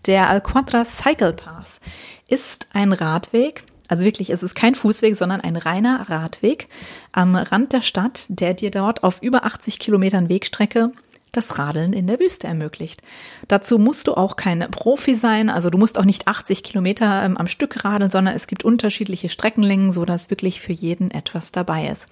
Der 0.07 0.31
Al-Quadra 0.31 0.85
Cycle 0.85 1.33
Path 1.33 1.81
ist 2.29 2.69
ein 2.73 2.93
Radweg, 2.93 3.65
also 3.89 4.05
wirklich, 4.05 4.31
es 4.31 4.43
ist 4.43 4.55
kein 4.55 4.75
Fußweg, 4.75 5.17
sondern 5.17 5.41
ein 5.41 5.57
reiner 5.57 6.09
Radweg 6.09 6.69
am 7.13 7.35
Rand 7.35 7.73
der 7.73 7.83
Stadt, 7.83 8.27
der 8.29 8.55
dir 8.55 8.71
dort 8.71 9.03
auf 9.03 9.23
über 9.23 9.45
80 9.45 9.79
Kilometern 9.79 10.29
Wegstrecke 10.29 10.93
das 11.33 11.59
Radeln 11.59 11.93
in 11.93 12.07
der 12.07 12.21
Wüste 12.21 12.47
ermöglicht. 12.47 13.03
Dazu 13.49 13.79
musst 13.79 14.07
du 14.09 14.15
auch 14.15 14.37
kein 14.37 14.61
Profi 14.71 15.15
sein, 15.15 15.51
also 15.51 15.71
du 15.71 15.79
musst 15.79 15.99
auch 15.99 16.05
nicht 16.05 16.27
80 16.27 16.63
Kilometer 16.63 17.23
ähm, 17.25 17.37
am 17.37 17.49
Stück 17.49 17.85
radeln, 17.85 18.11
sondern 18.11 18.35
es 18.35 18.47
gibt 18.47 18.65
unterschiedliche 18.65 19.29
Streckenlängen, 19.29 19.93
so 19.93 20.05
dass 20.05 20.31
wirklich 20.31 20.61
für 20.61 20.73
jeden 20.73 21.11
etwas 21.11 21.53
dabei 21.53 21.89
ist. 21.89 22.07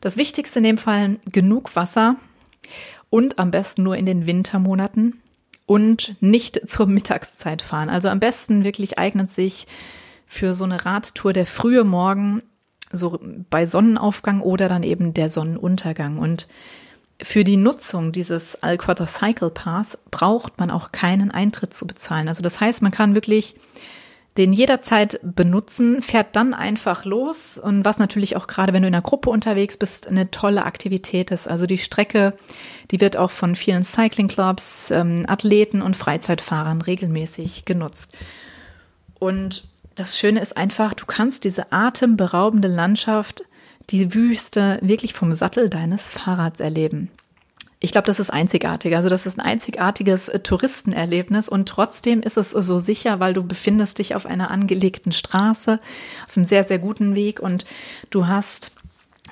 Das 0.00 0.16
Wichtigste 0.16 0.58
in 0.58 0.64
dem 0.64 0.78
Fall 0.78 1.18
genug 1.32 1.74
Wasser 1.74 2.16
und 3.10 3.38
am 3.38 3.50
besten 3.50 3.82
nur 3.82 3.96
in 3.96 4.06
den 4.06 4.26
Wintermonaten 4.26 5.20
und 5.66 6.16
nicht 6.20 6.68
zur 6.68 6.86
Mittagszeit 6.86 7.62
fahren. 7.62 7.88
Also 7.88 8.08
am 8.08 8.20
besten 8.20 8.64
wirklich 8.64 8.98
eignet 8.98 9.32
sich 9.32 9.66
für 10.26 10.54
so 10.54 10.64
eine 10.64 10.84
Radtour 10.84 11.32
der 11.32 11.46
frühe 11.46 11.84
Morgen, 11.84 12.42
so 12.92 13.18
bei 13.50 13.66
Sonnenaufgang 13.66 14.40
oder 14.40 14.68
dann 14.68 14.82
eben 14.82 15.14
der 15.14 15.28
Sonnenuntergang. 15.28 16.18
Und 16.18 16.48
für 17.22 17.44
die 17.44 17.56
Nutzung 17.56 18.12
dieses 18.12 18.62
Al-Quadricycle 18.62 19.50
Path 19.50 19.98
braucht 20.10 20.58
man 20.58 20.70
auch 20.70 20.92
keinen 20.92 21.30
Eintritt 21.30 21.72
zu 21.72 21.86
bezahlen. 21.86 22.28
Also 22.28 22.42
das 22.42 22.60
heißt, 22.60 22.82
man 22.82 22.92
kann 22.92 23.14
wirklich 23.14 23.56
den 24.36 24.52
jederzeit 24.52 25.18
benutzen, 25.22 26.02
fährt 26.02 26.36
dann 26.36 26.52
einfach 26.52 27.06
los 27.06 27.56
und 27.56 27.86
was 27.86 27.98
natürlich 27.98 28.36
auch 28.36 28.46
gerade, 28.46 28.74
wenn 28.74 28.82
du 28.82 28.88
in 28.88 28.94
einer 28.94 29.02
Gruppe 29.02 29.30
unterwegs 29.30 29.78
bist, 29.78 30.08
eine 30.08 30.30
tolle 30.30 30.66
Aktivität 30.66 31.30
ist. 31.30 31.48
Also 31.48 31.64
die 31.64 31.78
Strecke, 31.78 32.34
die 32.90 33.00
wird 33.00 33.16
auch 33.16 33.30
von 33.30 33.54
vielen 33.54 33.82
Cycling-Clubs, 33.82 34.90
ähm, 34.90 35.24
Athleten 35.26 35.80
und 35.80 35.96
Freizeitfahrern 35.96 36.82
regelmäßig 36.82 37.64
genutzt. 37.64 38.14
Und 39.18 39.66
das 39.96 40.18
Schöne 40.18 40.40
ist 40.40 40.56
einfach, 40.56 40.94
du 40.94 41.06
kannst 41.06 41.44
diese 41.44 41.72
atemberaubende 41.72 42.68
Landschaft 42.68 43.44
die 43.90 44.14
Wüste 44.14 44.78
wirklich 44.82 45.14
vom 45.14 45.32
Sattel 45.32 45.68
deines 45.68 46.10
Fahrrads 46.10 46.60
erleben. 46.60 47.10
Ich 47.78 47.92
glaube, 47.92 48.06
das 48.06 48.20
ist 48.20 48.32
einzigartig. 48.32 48.96
Also 48.96 49.08
das 49.08 49.26
ist 49.26 49.38
ein 49.38 49.44
einzigartiges 49.44 50.28
äh, 50.28 50.40
Touristenerlebnis 50.40 51.48
und 51.48 51.68
trotzdem 51.68 52.22
ist 52.22 52.36
es 52.36 52.50
so 52.50 52.78
sicher, 52.78 53.20
weil 53.20 53.34
du 53.34 53.42
befindest 53.42 53.98
dich 53.98 54.14
auf 54.14 54.26
einer 54.26 54.50
angelegten 54.50 55.12
Straße, 55.12 55.80
auf 56.26 56.36
einem 56.36 56.44
sehr, 56.44 56.64
sehr 56.64 56.78
guten 56.78 57.14
Weg 57.14 57.40
und 57.40 57.66
du 58.10 58.26
hast 58.26 58.72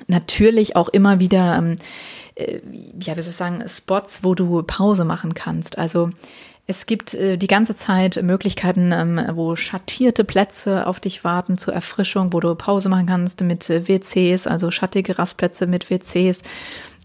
natürlich 0.07 0.75
auch 0.75 0.89
immer 0.89 1.19
wieder, 1.19 1.57
ähm, 1.57 1.75
äh, 2.35 2.59
ja, 2.99 3.17
wie 3.17 3.21
soll 3.21 3.31
ich 3.31 3.35
sagen, 3.35 3.63
Spots, 3.67 4.23
wo 4.23 4.35
du 4.35 4.61
Pause 4.63 5.05
machen 5.05 5.33
kannst. 5.33 5.77
Also 5.77 6.11
es 6.67 6.87
gibt 6.87 7.13
äh, 7.13 7.37
die 7.37 7.47
ganze 7.47 7.75
Zeit 7.75 8.21
Möglichkeiten, 8.23 8.91
ähm, 8.91 9.21
wo 9.33 9.55
schattierte 9.55 10.23
Plätze 10.23 10.87
auf 10.87 10.99
dich 10.99 11.23
warten 11.23 11.57
zur 11.57 11.73
Erfrischung, 11.73 12.33
wo 12.33 12.39
du 12.39 12.53
Pause 12.55 12.89
machen 12.89 13.05
kannst 13.05 13.41
mit 13.41 13.69
äh, 13.69 13.87
WCs, 13.87 14.47
also 14.47 14.71
schattige 14.71 15.19
Rastplätze 15.19 15.67
mit 15.67 15.91
WCs. 15.91 16.41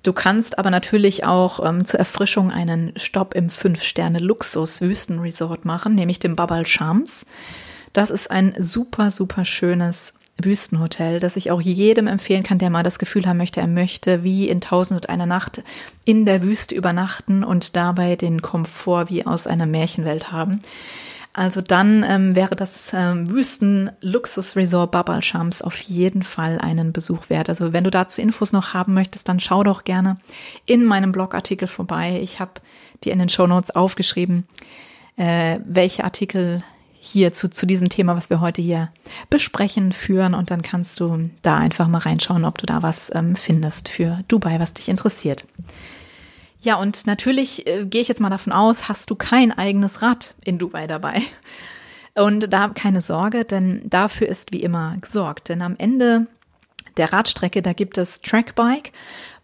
Du 0.02 0.14
kannst 0.14 0.58
aber 0.58 0.70
natürlich 0.70 1.24
auch 1.24 1.62
ähm, 1.66 1.84
zur 1.84 2.00
Erfrischung 2.00 2.50
einen 2.50 2.94
Stopp 2.96 3.34
im 3.34 3.50
Fünf-Sterne-Luxus-Wüstenresort 3.50 5.66
machen, 5.66 5.94
nämlich 5.94 6.18
dem 6.18 6.36
Babal 6.36 6.66
Shams. 6.66 7.26
Das 7.92 8.08
ist 8.08 8.30
ein 8.30 8.54
super, 8.58 9.10
super 9.10 9.44
schönes 9.44 10.14
Wüstenhotel, 10.44 11.20
das 11.20 11.36
ich 11.36 11.50
auch 11.50 11.60
jedem 11.60 12.06
empfehlen 12.06 12.42
kann, 12.42 12.58
der 12.58 12.70
mal 12.70 12.82
das 12.82 12.98
Gefühl 12.98 13.26
haben 13.26 13.36
möchte, 13.36 13.60
er 13.60 13.66
möchte 13.66 14.24
wie 14.24 14.48
in 14.48 14.60
Tausend 14.60 15.00
und 15.00 15.08
einer 15.08 15.26
Nacht 15.26 15.62
in 16.04 16.26
der 16.26 16.42
Wüste 16.42 16.74
übernachten 16.74 17.44
und 17.44 17.76
dabei 17.76 18.16
den 18.16 18.42
Komfort 18.42 19.06
wie 19.08 19.26
aus 19.26 19.46
einer 19.46 19.66
Märchenwelt 19.66 20.32
haben. 20.32 20.62
Also 21.32 21.60
dann 21.60 22.04
ähm, 22.06 22.34
wäre 22.34 22.56
das 22.56 22.92
ähm, 22.92 23.30
Wüsten-Luxus-Resort 23.30 24.90
Babal 24.90 25.22
Shams 25.22 25.62
auf 25.62 25.78
jeden 25.80 26.24
Fall 26.24 26.58
einen 26.58 26.92
Besuch 26.92 27.30
wert. 27.30 27.48
Also 27.48 27.72
wenn 27.72 27.84
du 27.84 27.90
dazu 27.90 28.20
Infos 28.20 28.52
noch 28.52 28.74
haben 28.74 28.94
möchtest, 28.94 29.28
dann 29.28 29.38
schau 29.38 29.62
doch 29.62 29.84
gerne 29.84 30.16
in 30.66 30.84
meinem 30.84 31.12
Blogartikel 31.12 31.68
vorbei. 31.68 32.18
Ich 32.20 32.40
habe 32.40 32.54
dir 33.04 33.12
in 33.12 33.20
den 33.20 33.28
Show 33.28 33.46
Notes 33.46 33.70
aufgeschrieben, 33.70 34.44
äh, 35.16 35.60
welche 35.64 36.02
Artikel 36.02 36.64
hier 37.02 37.32
zu, 37.32 37.48
zu 37.48 37.66
diesem 37.66 37.88
Thema, 37.88 38.14
was 38.14 38.28
wir 38.28 38.40
heute 38.40 38.60
hier 38.60 38.90
besprechen, 39.30 39.92
führen 39.92 40.34
und 40.34 40.50
dann 40.50 40.60
kannst 40.60 41.00
du 41.00 41.30
da 41.40 41.56
einfach 41.56 41.88
mal 41.88 41.98
reinschauen, 41.98 42.44
ob 42.44 42.58
du 42.58 42.66
da 42.66 42.82
was 42.82 43.10
ähm, 43.14 43.34
findest 43.34 43.88
für 43.88 44.20
Dubai, 44.28 44.60
was 44.60 44.74
dich 44.74 44.88
interessiert. 44.88 45.46
Ja, 46.60 46.74
und 46.76 47.06
natürlich 47.06 47.66
äh, 47.66 47.86
gehe 47.86 48.02
ich 48.02 48.08
jetzt 48.08 48.20
mal 48.20 48.28
davon 48.28 48.52
aus, 48.52 48.90
hast 48.90 49.08
du 49.08 49.14
kein 49.14 49.50
eigenes 49.50 50.02
Rad 50.02 50.34
in 50.44 50.58
Dubai 50.58 50.86
dabei. 50.86 51.22
Und 52.14 52.52
da 52.52 52.68
keine 52.68 53.00
Sorge, 53.00 53.46
denn 53.46 53.80
dafür 53.88 54.28
ist 54.28 54.52
wie 54.52 54.60
immer 54.60 54.96
gesorgt. 55.00 55.48
Denn 55.48 55.62
am 55.62 55.76
Ende 55.78 56.26
der 56.96 57.12
Radstrecke, 57.12 57.62
da 57.62 57.72
gibt 57.72 57.98
es 57.98 58.20
Trackbike, 58.20 58.92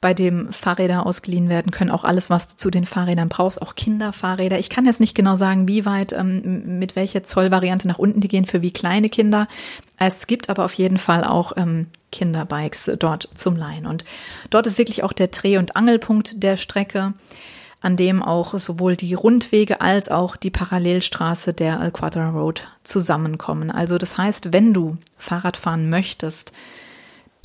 bei 0.01 0.14
dem 0.14 0.53
Fahrräder 0.53 1.07
ausgeliehen 1.07 1.49
werden 1.49 1.72
können, 1.72 1.90
auch 1.90 2.05
alles, 2.05 2.30
was 2.30 2.49
du 2.49 2.57
zu 2.57 2.70
den 2.70 2.84
Fahrrädern 2.84 3.28
brauchst, 3.28 3.61
auch 3.62 3.74
Kinderfahrräder. 3.74 4.59
Ich 4.59 4.70
kann 4.70 4.84
jetzt 4.84 5.01
nicht 5.01 5.14
genau 5.14 5.34
sagen, 5.34 5.68
wie 5.68 5.84
weit, 5.86 6.12
ähm, 6.12 6.78
mit 6.78 6.97
welcher 6.97 7.22
Zollvariante 7.24 7.88
nach 7.88 7.99
unten 7.99 8.20
die 8.20 8.28
gehen, 8.28 8.47
für 8.47 8.62
wie 8.62 8.72
kleine 8.72 9.09
Kinder. 9.09 9.49
Es 9.99 10.26
gibt 10.26 10.51
aber 10.51 10.64
auf 10.64 10.74
jeden 10.74 10.99
Fall 10.99 11.24
auch 11.24 11.53
ähm, 11.57 11.86
Kinderbikes 12.12 12.90
dort 12.99 13.28
zum 13.34 13.57
Leihen. 13.57 13.86
Und 13.86 14.05
dort 14.51 14.66
ist 14.66 14.78
wirklich 14.78 15.03
auch 15.03 15.12
der 15.12 15.28
Dreh- 15.28 15.59
und 15.59 15.76
Angelpunkt 15.76 16.42
der 16.42 16.57
Strecke 16.57 17.14
an 17.80 17.97
dem 17.97 18.22
auch 18.22 18.59
sowohl 18.59 18.97
die 18.97 19.14
Rundwege 19.14 19.80
als 19.80 20.09
auch 20.09 20.36
die 20.36 20.51
Parallelstraße 20.51 21.53
der 21.53 21.78
Al 21.78 21.90
Quadra 21.92 22.30
Road 22.30 22.66
zusammenkommen. 22.82 23.70
Also 23.70 23.99
das 23.99 24.18
heißt, 24.18 24.53
wenn 24.53 24.72
du 24.72 24.97
Fahrrad 25.18 25.57
fahren 25.57 25.88
möchtest, 25.88 26.53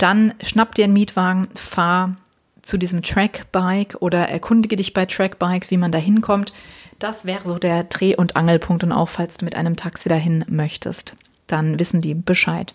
dann 0.02 0.34
schnapp 0.42 0.74
dir 0.74 0.84
einen 0.84 0.94
Mietwagen, 0.94 1.48
fahr 1.54 2.16
zu 2.62 2.76
diesem 2.76 3.02
Trackbike 3.02 3.96
oder 4.00 4.28
erkundige 4.28 4.76
dich 4.76 4.92
bei 4.92 5.06
Trackbikes, 5.06 5.70
wie 5.70 5.76
man 5.76 5.92
da 5.92 5.98
hinkommt. 5.98 6.52
Das 6.98 7.24
wäre 7.24 7.46
so 7.46 7.58
der 7.58 7.84
Dreh- 7.84 8.16
und 8.16 8.36
Angelpunkt 8.36 8.84
und 8.84 8.92
auch 8.92 9.08
falls 9.08 9.38
du 9.38 9.44
mit 9.44 9.56
einem 9.56 9.76
Taxi 9.76 10.08
dahin 10.08 10.44
möchtest, 10.48 11.16
dann 11.46 11.78
wissen 11.78 12.00
die 12.00 12.14
Bescheid. 12.14 12.74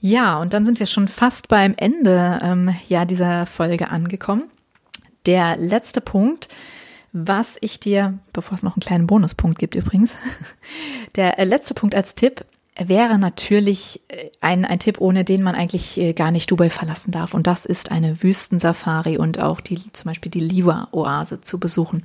Ja, 0.00 0.38
und 0.38 0.52
dann 0.52 0.64
sind 0.64 0.78
wir 0.78 0.86
schon 0.86 1.08
fast 1.08 1.48
beim 1.48 1.74
Ende 1.76 2.38
ähm, 2.42 2.74
ja, 2.88 3.04
dieser 3.04 3.46
Folge 3.46 3.90
angekommen. 3.90 4.44
Der 5.26 5.56
letzte 5.56 6.00
Punkt, 6.00 6.48
was 7.12 7.58
ich 7.60 7.80
dir, 7.80 8.18
bevor 8.32 8.54
es 8.54 8.62
noch 8.62 8.76
einen 8.76 8.82
kleinen 8.82 9.06
Bonuspunkt 9.06 9.58
gibt 9.58 9.74
übrigens, 9.74 10.14
der 11.16 11.44
letzte 11.44 11.74
Punkt 11.74 11.94
als 11.94 12.14
Tipp 12.14 12.44
wäre 12.78 13.18
natürlich 13.18 14.00
äh, 14.08 14.30
ein, 14.40 14.64
ein 14.64 14.78
Tipp, 14.78 15.00
ohne 15.00 15.24
den 15.24 15.42
man 15.42 15.54
eigentlich 15.54 15.98
äh, 15.98 16.12
gar 16.12 16.30
nicht 16.30 16.50
Dubai 16.50 16.70
verlassen 16.70 17.10
darf. 17.10 17.34
Und 17.34 17.46
das 17.46 17.64
ist 17.64 17.90
eine 17.90 18.22
Wüstensafari 18.22 19.18
und 19.18 19.40
auch 19.40 19.60
die, 19.60 19.80
zum 19.92 20.10
Beispiel 20.10 20.30
die 20.30 20.40
Liwa-Oase 20.40 21.40
zu 21.40 21.58
besuchen. 21.58 22.04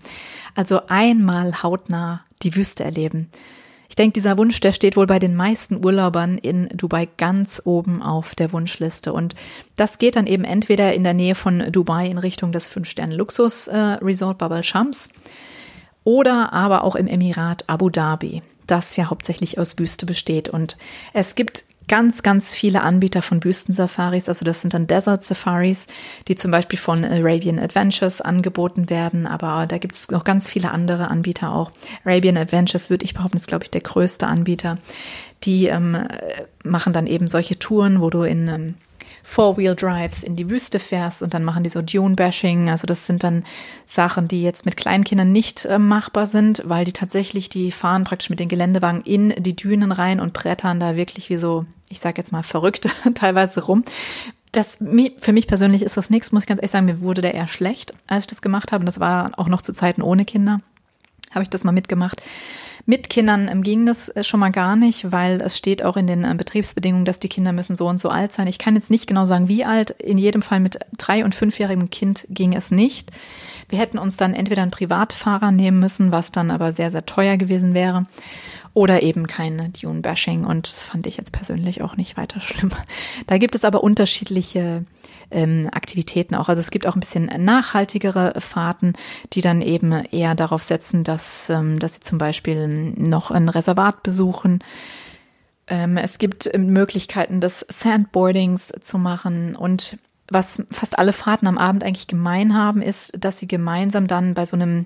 Also 0.55 0.81
einmal 0.87 1.63
hautnah 1.63 2.21
die 2.41 2.55
Wüste 2.55 2.83
erleben. 2.83 3.29
Ich 3.89 3.95
denke, 3.95 4.13
dieser 4.13 4.39
Wunsch, 4.39 4.59
der 4.59 4.71
steht 4.71 4.97
wohl 4.97 5.05
bei 5.05 5.19
den 5.19 5.35
meisten 5.35 5.85
Urlaubern 5.85 6.39
in 6.39 6.67
Dubai 6.69 7.07
ganz 7.17 7.61
oben 7.63 8.01
auf 8.01 8.33
der 8.33 8.51
Wunschliste. 8.51 9.13
Und 9.13 9.35
das 9.75 9.99
geht 9.99 10.15
dann 10.15 10.25
eben 10.25 10.43
entweder 10.43 10.93
in 10.93 11.03
der 11.03 11.13
Nähe 11.13 11.35
von 11.35 11.71
Dubai 11.71 12.07
in 12.07 12.17
Richtung 12.17 12.51
des 12.51 12.65
Fünf-Sterne-Luxus-Resort 12.65 14.35
äh, 14.35 14.39
Babal 14.39 14.63
Shams 14.63 15.09
oder 16.03 16.53
aber 16.53 16.83
auch 16.83 16.95
im 16.95 17.05
Emirat 17.05 17.65
Abu 17.67 17.89
Dhabi 17.89 18.41
das 18.73 18.95
ja 18.95 19.11
hauptsächlich 19.11 19.59
aus 19.59 19.77
Wüste 19.77 20.07
besteht. 20.07 20.49
Und 20.49 20.77
es 21.13 21.35
gibt 21.35 21.65
ganz, 21.87 22.23
ganz 22.23 22.55
viele 22.55 22.81
Anbieter 22.81 23.21
von 23.21 23.43
Wüstensafaris. 23.43 24.29
Also 24.29 24.45
das 24.45 24.61
sind 24.61 24.73
dann 24.73 24.87
Desert 24.87 25.23
Safaris, 25.23 25.85
die 26.27 26.35
zum 26.35 26.49
Beispiel 26.49 26.79
von 26.79 27.05
Arabian 27.05 27.59
Adventures 27.59 28.19
angeboten 28.19 28.89
werden. 28.89 29.27
Aber 29.27 29.67
da 29.67 29.77
gibt 29.77 29.93
es 29.93 30.09
noch 30.09 30.23
ganz 30.23 30.49
viele 30.49 30.71
andere 30.71 31.11
Anbieter 31.11 31.53
auch. 31.53 31.71
Arabian 32.03 32.37
Adventures 32.37 32.89
würde 32.89 33.05
ich 33.05 33.13
behaupten, 33.13 33.37
ist, 33.37 33.47
glaube 33.47 33.63
ich, 33.63 33.69
der 33.69 33.81
größte 33.81 34.25
Anbieter. 34.25 34.79
Die 35.43 35.67
ähm, 35.67 36.07
machen 36.63 36.93
dann 36.93 37.05
eben 37.05 37.27
solche 37.27 37.59
Touren, 37.59 38.01
wo 38.01 38.09
du 38.09 38.23
in 38.23 38.47
ähm, 38.47 38.73
Four-Wheel-Drives 39.23 40.23
in 40.23 40.35
die 40.35 40.49
Wüste 40.49 40.79
fährst 40.79 41.23
und 41.23 41.33
dann 41.33 41.43
machen 41.43 41.63
die 41.63 41.69
so 41.69 41.81
Dune-Bashing. 41.81 42.69
Also 42.69 42.85
das 42.85 43.07
sind 43.07 43.23
dann 43.23 43.43
Sachen, 43.85 44.27
die 44.27 44.43
jetzt 44.43 44.65
mit 44.65 44.77
Kleinkindern 44.77 45.31
nicht 45.31 45.65
äh, 45.65 45.79
machbar 45.79 46.27
sind, 46.27 46.61
weil 46.65 46.85
die 46.85 46.91
tatsächlich, 46.91 47.49
die 47.49 47.71
fahren 47.71 48.03
praktisch 48.03 48.29
mit 48.29 48.39
den 48.39 48.49
Geländewagen 48.49 49.01
in 49.01 49.33
die 49.37 49.55
Dünen 49.55 49.91
rein 49.91 50.19
und 50.19 50.33
brettern 50.33 50.79
da 50.79 50.95
wirklich 50.95 51.29
wie 51.29 51.37
so, 51.37 51.65
ich 51.89 51.99
sag 51.99 52.17
jetzt 52.17 52.31
mal 52.31 52.43
verrückt 52.43 52.89
teilweise 53.15 53.63
rum. 53.63 53.83
Das, 54.51 54.75
für 54.75 55.33
mich 55.33 55.47
persönlich 55.47 55.81
ist 55.81 55.97
das 55.97 56.11
nichts, 56.11 56.31
muss 56.31 56.43
ich 56.43 56.47
ganz 56.47 56.59
ehrlich 56.59 56.71
sagen. 56.71 56.85
Mir 56.85 57.01
wurde 57.01 57.21
der 57.23 57.33
eher 57.33 57.47
schlecht, 57.47 57.95
als 58.05 58.25
ich 58.25 58.27
das 58.27 58.43
gemacht 58.43 58.71
habe. 58.71 58.81
Und 58.81 58.85
das 58.85 58.99
war 58.99 59.31
auch 59.37 59.47
noch 59.47 59.63
zu 59.63 59.73
Zeiten 59.73 60.03
ohne 60.03 60.25
Kinder. 60.25 60.59
Habe 61.33 61.43
ich 61.43 61.49
das 61.49 61.63
mal 61.63 61.71
mitgemacht. 61.71 62.21
Mit 62.85 63.09
Kindern 63.09 63.47
ähm, 63.47 63.61
ging 63.61 63.85
das 63.85 64.09
äh, 64.09 64.23
schon 64.23 64.41
mal 64.41 64.51
gar 64.51 64.75
nicht, 64.75 65.11
weil 65.11 65.41
es 65.41 65.57
steht 65.57 65.83
auch 65.83 65.95
in 65.95 66.05
den 66.05 66.25
äh, 66.25 66.35
Betriebsbedingungen, 66.35 67.05
dass 67.05 67.19
die 67.19 67.29
Kinder 67.29 67.53
müssen 67.53 67.77
so 67.77 67.87
und 67.87 68.01
so 68.01 68.09
alt 68.09 68.33
sein. 68.33 68.47
Ich 68.47 68.59
kann 68.59 68.75
jetzt 68.75 68.91
nicht 68.91 69.07
genau 69.07 69.23
sagen, 69.23 69.47
wie 69.47 69.63
alt. 69.63 69.91
In 69.91 70.17
jedem 70.17 70.41
Fall 70.41 70.59
mit 70.59 70.79
drei- 70.97 71.23
und 71.23 71.33
fünfjährigem 71.33 71.89
Kind 71.89 72.27
ging 72.29 72.53
es 72.53 72.71
nicht. 72.71 73.11
Wir 73.69 73.79
hätten 73.79 73.97
uns 73.97 74.17
dann 74.17 74.33
entweder 74.33 74.63
einen 74.63 74.71
Privatfahrer 74.71 75.51
nehmen 75.51 75.79
müssen, 75.79 76.11
was 76.11 76.31
dann 76.31 76.51
aber 76.51 76.73
sehr, 76.73 76.91
sehr 76.91 77.05
teuer 77.05 77.37
gewesen 77.37 77.73
wäre 77.73 78.05
oder 78.73 79.01
eben 79.01 79.27
kein 79.27 79.71
Dune-Bashing. 79.73 80.43
Und 80.43 80.71
das 80.71 80.83
fand 80.83 81.07
ich 81.07 81.15
jetzt 81.15 81.31
persönlich 81.31 81.81
auch 81.81 81.95
nicht 81.95 82.17
weiter 82.17 82.41
schlimm. 82.41 82.71
Da 83.27 83.37
gibt 83.37 83.55
es 83.55 83.63
aber 83.63 83.83
unterschiedliche 83.83 84.83
ähm, 85.33 85.69
Aktivitäten 85.71 86.35
auch. 86.35 86.49
Also 86.49 86.59
es 86.59 86.71
gibt 86.71 86.87
auch 86.87 86.95
ein 86.95 86.99
bisschen 86.99 87.25
nachhaltigere 87.25 88.39
Fahrten, 88.39 88.93
die 89.33 89.41
dann 89.41 89.61
eben 89.61 89.91
eher 89.91 90.35
darauf 90.35 90.63
setzen, 90.63 91.03
dass, 91.03 91.49
ähm, 91.49 91.79
dass 91.79 91.95
sie 91.95 91.99
zum 92.01 92.17
Beispiel 92.17 92.67
noch 92.67 93.31
ein 93.31 93.49
Reservat 93.49 94.03
besuchen. 94.03 94.63
Ähm, 95.67 95.97
es 95.97 96.17
gibt 96.17 96.55
Möglichkeiten 96.57 97.41
des 97.41 97.65
Sandboardings 97.69 98.73
zu 98.81 98.97
machen 98.97 99.55
und 99.55 99.97
was 100.29 100.63
fast 100.71 100.97
alle 100.97 101.13
Fahrten 101.13 101.47
am 101.47 101.57
Abend 101.57 101.83
eigentlich 101.83 102.07
gemein 102.07 102.55
haben, 102.55 102.81
ist, 102.81 103.13
dass 103.19 103.39
sie 103.39 103.47
gemeinsam 103.47 104.07
dann 104.07 104.33
bei 104.33 104.45
so 104.45 104.55
einem 104.55 104.85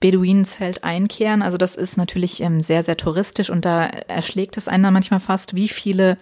Beduinenzelt 0.00 0.84
einkehren. 0.84 1.40
Also 1.40 1.56
das 1.56 1.76
ist 1.76 1.96
natürlich 1.96 2.40
ähm, 2.42 2.60
sehr, 2.60 2.82
sehr 2.82 2.96
touristisch 2.96 3.50
und 3.50 3.64
da 3.64 3.86
erschlägt 3.86 4.56
es 4.56 4.68
einen 4.68 4.82
dann 4.82 4.92
manchmal 4.92 5.20
fast, 5.20 5.54
wie 5.54 5.68
viele 5.68 6.18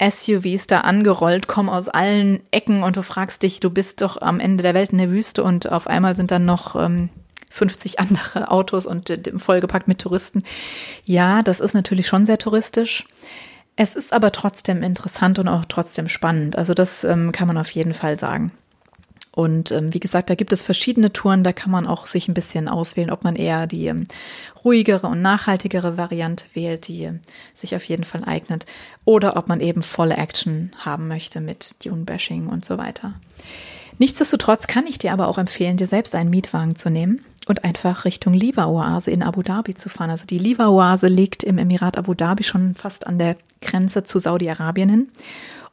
SUVs 0.00 0.66
da 0.66 0.80
angerollt 0.80 1.46
kommen 1.46 1.68
aus 1.68 1.88
allen 1.88 2.40
Ecken 2.50 2.82
und 2.82 2.96
du 2.96 3.02
fragst 3.02 3.42
dich, 3.42 3.60
du 3.60 3.70
bist 3.70 4.00
doch 4.00 4.20
am 4.20 4.40
Ende 4.40 4.62
der 4.62 4.74
Welt 4.74 4.90
in 4.90 4.98
der 4.98 5.10
Wüste 5.10 5.44
und 5.44 5.70
auf 5.70 5.86
einmal 5.86 6.16
sind 6.16 6.30
dann 6.30 6.44
noch 6.44 6.76
ähm, 6.76 7.08
50 7.50 8.00
andere 8.00 8.50
Autos 8.50 8.86
und 8.86 9.10
äh, 9.10 9.20
vollgepackt 9.36 9.88
mit 9.88 10.00
Touristen. 10.00 10.42
Ja, 11.04 11.42
das 11.42 11.60
ist 11.60 11.74
natürlich 11.74 12.06
schon 12.06 12.26
sehr 12.26 12.38
touristisch. 12.38 13.06
Es 13.76 13.96
ist 13.96 14.12
aber 14.12 14.32
trotzdem 14.32 14.82
interessant 14.82 15.38
und 15.38 15.48
auch 15.48 15.64
trotzdem 15.64 16.08
spannend. 16.08 16.56
Also 16.56 16.74
das 16.74 17.04
ähm, 17.04 17.32
kann 17.32 17.48
man 17.48 17.56
auf 17.56 17.70
jeden 17.70 17.94
Fall 17.94 18.18
sagen. 18.18 18.52
Und 19.34 19.70
ähm, 19.70 19.94
wie 19.94 20.00
gesagt, 20.00 20.28
da 20.28 20.34
gibt 20.34 20.52
es 20.52 20.62
verschiedene 20.62 21.12
Touren, 21.12 21.42
da 21.42 21.52
kann 21.52 21.70
man 21.70 21.86
auch 21.86 22.06
sich 22.06 22.28
ein 22.28 22.34
bisschen 22.34 22.68
auswählen, 22.68 23.10
ob 23.10 23.24
man 23.24 23.34
eher 23.34 23.66
die 23.66 23.86
ähm, 23.86 24.04
ruhigere 24.62 25.06
und 25.06 25.22
nachhaltigere 25.22 25.96
Variante 25.96 26.44
wählt, 26.52 26.86
die 26.88 27.04
äh, 27.04 27.14
sich 27.54 27.74
auf 27.74 27.84
jeden 27.84 28.04
Fall 28.04 28.24
eignet, 28.24 28.66
oder 29.06 29.36
ob 29.36 29.48
man 29.48 29.60
eben 29.60 29.80
volle 29.80 30.18
Action 30.18 30.72
haben 30.76 31.08
möchte 31.08 31.40
mit 31.40 31.84
Dune-Bashing 31.84 32.46
und 32.46 32.64
so 32.64 32.76
weiter. 32.76 33.14
Nichtsdestotrotz 33.98 34.66
kann 34.66 34.86
ich 34.86 34.98
dir 34.98 35.12
aber 35.12 35.28
auch 35.28 35.38
empfehlen, 35.38 35.76
dir 35.76 35.86
selbst 35.86 36.14
einen 36.14 36.30
Mietwagen 36.30 36.76
zu 36.76 36.90
nehmen 36.90 37.24
und 37.46 37.64
einfach 37.64 38.04
Richtung 38.04 38.34
Liva-Oase 38.34 39.10
in 39.10 39.22
Abu 39.22 39.42
Dhabi 39.42 39.74
zu 39.74 39.88
fahren. 39.88 40.10
Also 40.10 40.26
die 40.26 40.38
Liva-Oase 40.38 41.06
liegt 41.06 41.42
im 41.42 41.56
Emirat 41.56 41.96
Abu 41.96 42.14
Dhabi 42.14 42.44
schon 42.44 42.74
fast 42.74 43.06
an 43.06 43.18
der 43.18 43.36
Grenze 43.60 44.04
zu 44.04 44.18
Saudi-Arabien 44.18 44.88
hin. 44.88 45.08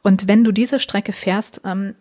Und 0.02 0.28
wenn 0.28 0.44
du 0.44 0.52
diese 0.52 0.80
Strecke 0.80 1.12
fährst, 1.12 1.62
ähm, 1.64 1.94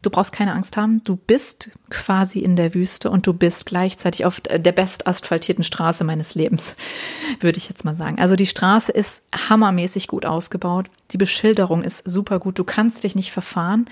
Du 0.00 0.10
brauchst 0.10 0.32
keine 0.32 0.52
Angst 0.52 0.76
haben. 0.76 1.02
Du 1.02 1.16
bist 1.16 1.70
quasi 1.90 2.38
in 2.38 2.54
der 2.54 2.72
Wüste 2.74 3.10
und 3.10 3.26
du 3.26 3.32
bist 3.32 3.66
gleichzeitig 3.66 4.24
auf 4.24 4.40
der 4.40 4.72
best 4.72 5.08
asphaltierten 5.08 5.64
Straße 5.64 6.04
meines 6.04 6.34
Lebens, 6.34 6.76
würde 7.40 7.58
ich 7.58 7.68
jetzt 7.68 7.84
mal 7.84 7.96
sagen. 7.96 8.20
Also 8.20 8.36
die 8.36 8.46
Straße 8.46 8.92
ist 8.92 9.22
hammermäßig 9.48 10.06
gut 10.06 10.24
ausgebaut. 10.24 10.88
Die 11.10 11.18
Beschilderung 11.18 11.82
ist 11.82 12.08
super 12.08 12.38
gut. 12.38 12.58
Du 12.58 12.64
kannst 12.64 13.02
dich 13.02 13.16
nicht 13.16 13.32
verfahren 13.32 13.86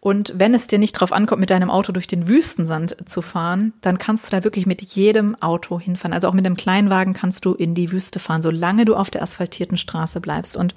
und 0.00 0.32
wenn 0.36 0.54
es 0.54 0.66
dir 0.66 0.78
nicht 0.78 0.92
drauf 0.92 1.12
ankommt, 1.12 1.40
mit 1.40 1.50
deinem 1.50 1.70
Auto 1.70 1.92
durch 1.92 2.06
den 2.06 2.26
Wüstensand 2.26 2.96
zu 3.06 3.20
fahren, 3.20 3.74
dann 3.82 3.98
kannst 3.98 4.26
du 4.26 4.36
da 4.36 4.44
wirklich 4.44 4.64
mit 4.64 4.80
jedem 4.80 5.40
Auto 5.42 5.78
hinfahren. 5.78 6.14
Also 6.14 6.26
auch 6.26 6.32
mit 6.32 6.46
einem 6.46 6.56
Kleinwagen 6.56 7.12
kannst 7.12 7.44
du 7.44 7.52
in 7.52 7.74
die 7.74 7.92
Wüste 7.92 8.18
fahren, 8.18 8.40
solange 8.40 8.86
du 8.86 8.96
auf 8.96 9.10
der 9.10 9.22
asphaltierten 9.22 9.76
Straße 9.76 10.20
bleibst. 10.22 10.56
Und 10.56 10.74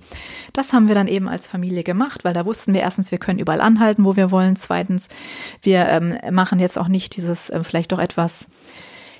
das 0.51 0.73
haben 0.73 0.89
wir 0.89 0.95
dann 0.95 1.07
eben 1.07 1.29
als 1.29 1.47
Familie 1.47 1.83
gemacht, 1.83 2.25
weil 2.25 2.33
da 2.33 2.45
wussten 2.45 2.73
wir 2.73 2.81
erstens, 2.81 3.11
wir 3.11 3.17
können 3.17 3.39
überall 3.39 3.61
anhalten, 3.61 4.03
wo 4.03 4.17
wir 4.17 4.29
wollen. 4.29 4.57
Zweitens, 4.57 5.07
wir 5.61 5.87
ähm, 5.87 6.17
machen 6.31 6.59
jetzt 6.59 6.77
auch 6.77 6.89
nicht 6.89 7.15
dieses 7.15 7.49
äh, 7.49 7.63
vielleicht 7.63 7.93
doch 7.93 7.99
etwas 7.99 8.47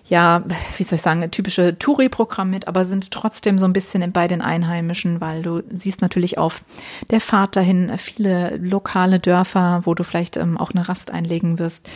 ja, 0.05 0.43
wie 0.77 0.83
soll 0.83 0.97
ich 0.97 1.01
sagen, 1.01 1.29
typische 1.31 1.79
Touri-Programm 1.79 2.49
mit, 2.49 2.67
aber 2.67 2.83
sind 2.83 3.09
trotzdem 3.11 3.57
so 3.57 3.65
ein 3.65 3.73
bisschen 3.73 4.11
bei 4.11 4.27
den 4.27 4.41
Einheimischen, 4.41 5.21
weil 5.21 5.41
du 5.41 5.61
siehst 5.69 6.01
natürlich 6.01 6.37
auf 6.37 6.61
der 7.09 7.21
Fahrt 7.21 7.55
dahin 7.55 7.97
viele 7.97 8.57
lokale 8.57 9.19
Dörfer, 9.19 9.81
wo 9.85 9.93
du 9.93 10.03
vielleicht 10.03 10.35
ähm, 10.35 10.57
auch 10.57 10.71
eine 10.71 10.89
Rast 10.89 11.11
einlegen 11.11 11.57
wirst. 11.57 11.89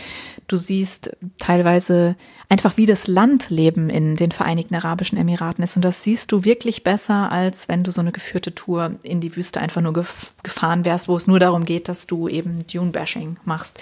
Du 0.47 0.55
siehst 0.55 1.17
teilweise 1.37 2.15
einfach, 2.47 2.77
wie 2.77 2.85
das 2.85 3.07
Landleben 3.07 3.89
in 3.89 4.15
den 4.15 4.31
Vereinigten 4.31 4.75
Arabischen 4.75 5.17
Emiraten 5.17 5.63
ist. 5.63 5.75
Und 5.75 5.83
das 5.83 6.03
siehst 6.03 6.31
du 6.31 6.45
wirklich 6.45 6.85
besser, 6.85 7.29
als 7.31 7.67
wenn 7.67 7.83
du 7.83 7.91
so 7.91 7.99
eine 7.99 8.13
geführte 8.13 8.55
Tour 8.55 8.91
in 9.03 9.19
die 9.19 9.35
Wüste 9.35 9.59
einfach 9.59 9.81
nur 9.81 9.91
gefahren 9.91 10.85
wärst, 10.85 11.09
wo 11.09 11.17
es 11.17 11.27
nur 11.27 11.39
darum 11.39 11.65
geht, 11.65 11.89
dass 11.89 12.07
du 12.07 12.29
eben 12.29 12.65
Dune-Bashing 12.67 13.35
machst. 13.43 13.79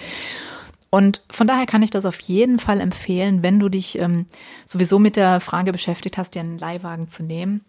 Und 0.96 1.20
von 1.28 1.46
daher 1.46 1.66
kann 1.66 1.82
ich 1.82 1.90
das 1.90 2.06
auf 2.06 2.18
jeden 2.20 2.58
Fall 2.58 2.80
empfehlen, 2.80 3.42
wenn 3.42 3.60
du 3.60 3.68
dich 3.68 3.98
ähm, 3.98 4.24
sowieso 4.64 4.98
mit 4.98 5.16
der 5.16 5.40
Frage 5.40 5.70
beschäftigt 5.70 6.16
hast, 6.16 6.34
dir 6.34 6.40
einen 6.40 6.56
Leihwagen 6.56 7.10
zu 7.10 7.22
nehmen. 7.22 7.66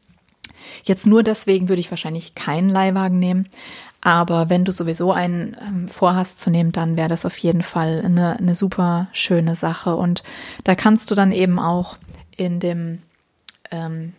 Jetzt 0.86 1.06
nur 1.06 1.24
deswegen 1.24 1.68
würde 1.68 1.82
ich 1.82 1.92
wahrscheinlich 1.92 2.36
keinen 2.36 2.70
Leihwagen 2.70 3.20
nehmen. 3.20 3.50
Aber 4.00 4.50
wenn 4.50 4.64
du 4.64 4.72
sowieso 4.72 5.12
einen 5.12 5.58
ähm, 5.60 5.90
vorhast 5.90 6.40
zu 6.40 6.50
nehmen, 6.50 6.72
dann 6.72 6.96
wäre 6.96 7.10
das 7.10 7.26
auf 7.26 7.38
jeden 7.40 7.64
Fall 7.64 8.02
eine, 8.02 8.38
eine 8.38 8.56
super 8.56 9.10
schöne 9.12 9.58
Sache. 9.58 9.98
Und 9.98 10.24
da 10.64 10.76
kannst 10.76 11.12
du 11.12 11.16
dann 11.16 11.34
eben 11.34 11.60
auch 11.60 11.98
in 12.38 12.62
dem 12.62 13.00
ähm, 13.72 14.14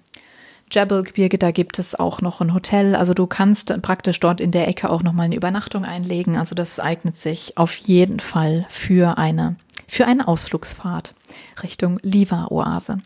Jebelgebirge, 0.70 1.38
da 1.38 1.50
gibt 1.50 1.78
es 1.78 1.94
auch 1.94 2.20
noch 2.20 2.40
ein 2.40 2.54
Hotel. 2.54 2.94
Also 2.94 3.14
du 3.14 3.26
kannst 3.26 3.80
praktisch 3.82 4.20
dort 4.20 4.40
in 4.40 4.50
der 4.50 4.68
Ecke 4.68 4.90
auch 4.90 5.02
nochmal 5.02 5.26
eine 5.26 5.36
Übernachtung 5.36 5.84
einlegen. 5.84 6.36
Also 6.36 6.54
das 6.54 6.80
eignet 6.80 7.16
sich 7.16 7.56
auf 7.56 7.74
jeden 7.76 8.20
Fall 8.20 8.66
für 8.68 9.18
eine, 9.18 9.56
für 9.86 10.06
eine 10.06 10.28
Ausflugsfahrt 10.28 11.14
Richtung 11.62 11.98
Liva-Oase. 12.02 12.98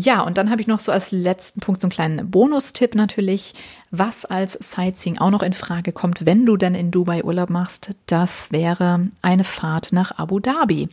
Ja, 0.00 0.20
und 0.20 0.38
dann 0.38 0.50
habe 0.50 0.60
ich 0.60 0.68
noch 0.68 0.78
so 0.78 0.92
als 0.92 1.10
letzten 1.10 1.58
Punkt 1.58 1.80
so 1.80 1.86
einen 1.86 1.90
kleinen 1.90 2.30
Bonustipp 2.30 2.94
natürlich, 2.94 3.54
was 3.90 4.24
als 4.24 4.52
Sightseeing 4.52 5.18
auch 5.18 5.30
noch 5.30 5.42
in 5.42 5.54
Frage 5.54 5.90
kommt, 5.90 6.24
wenn 6.24 6.46
du 6.46 6.56
denn 6.56 6.76
in 6.76 6.92
Dubai 6.92 7.24
Urlaub 7.24 7.50
machst. 7.50 7.90
Das 8.06 8.52
wäre 8.52 9.08
eine 9.22 9.42
Fahrt 9.42 9.92
nach 9.92 10.16
Abu 10.18 10.38
Dhabi. 10.38 10.88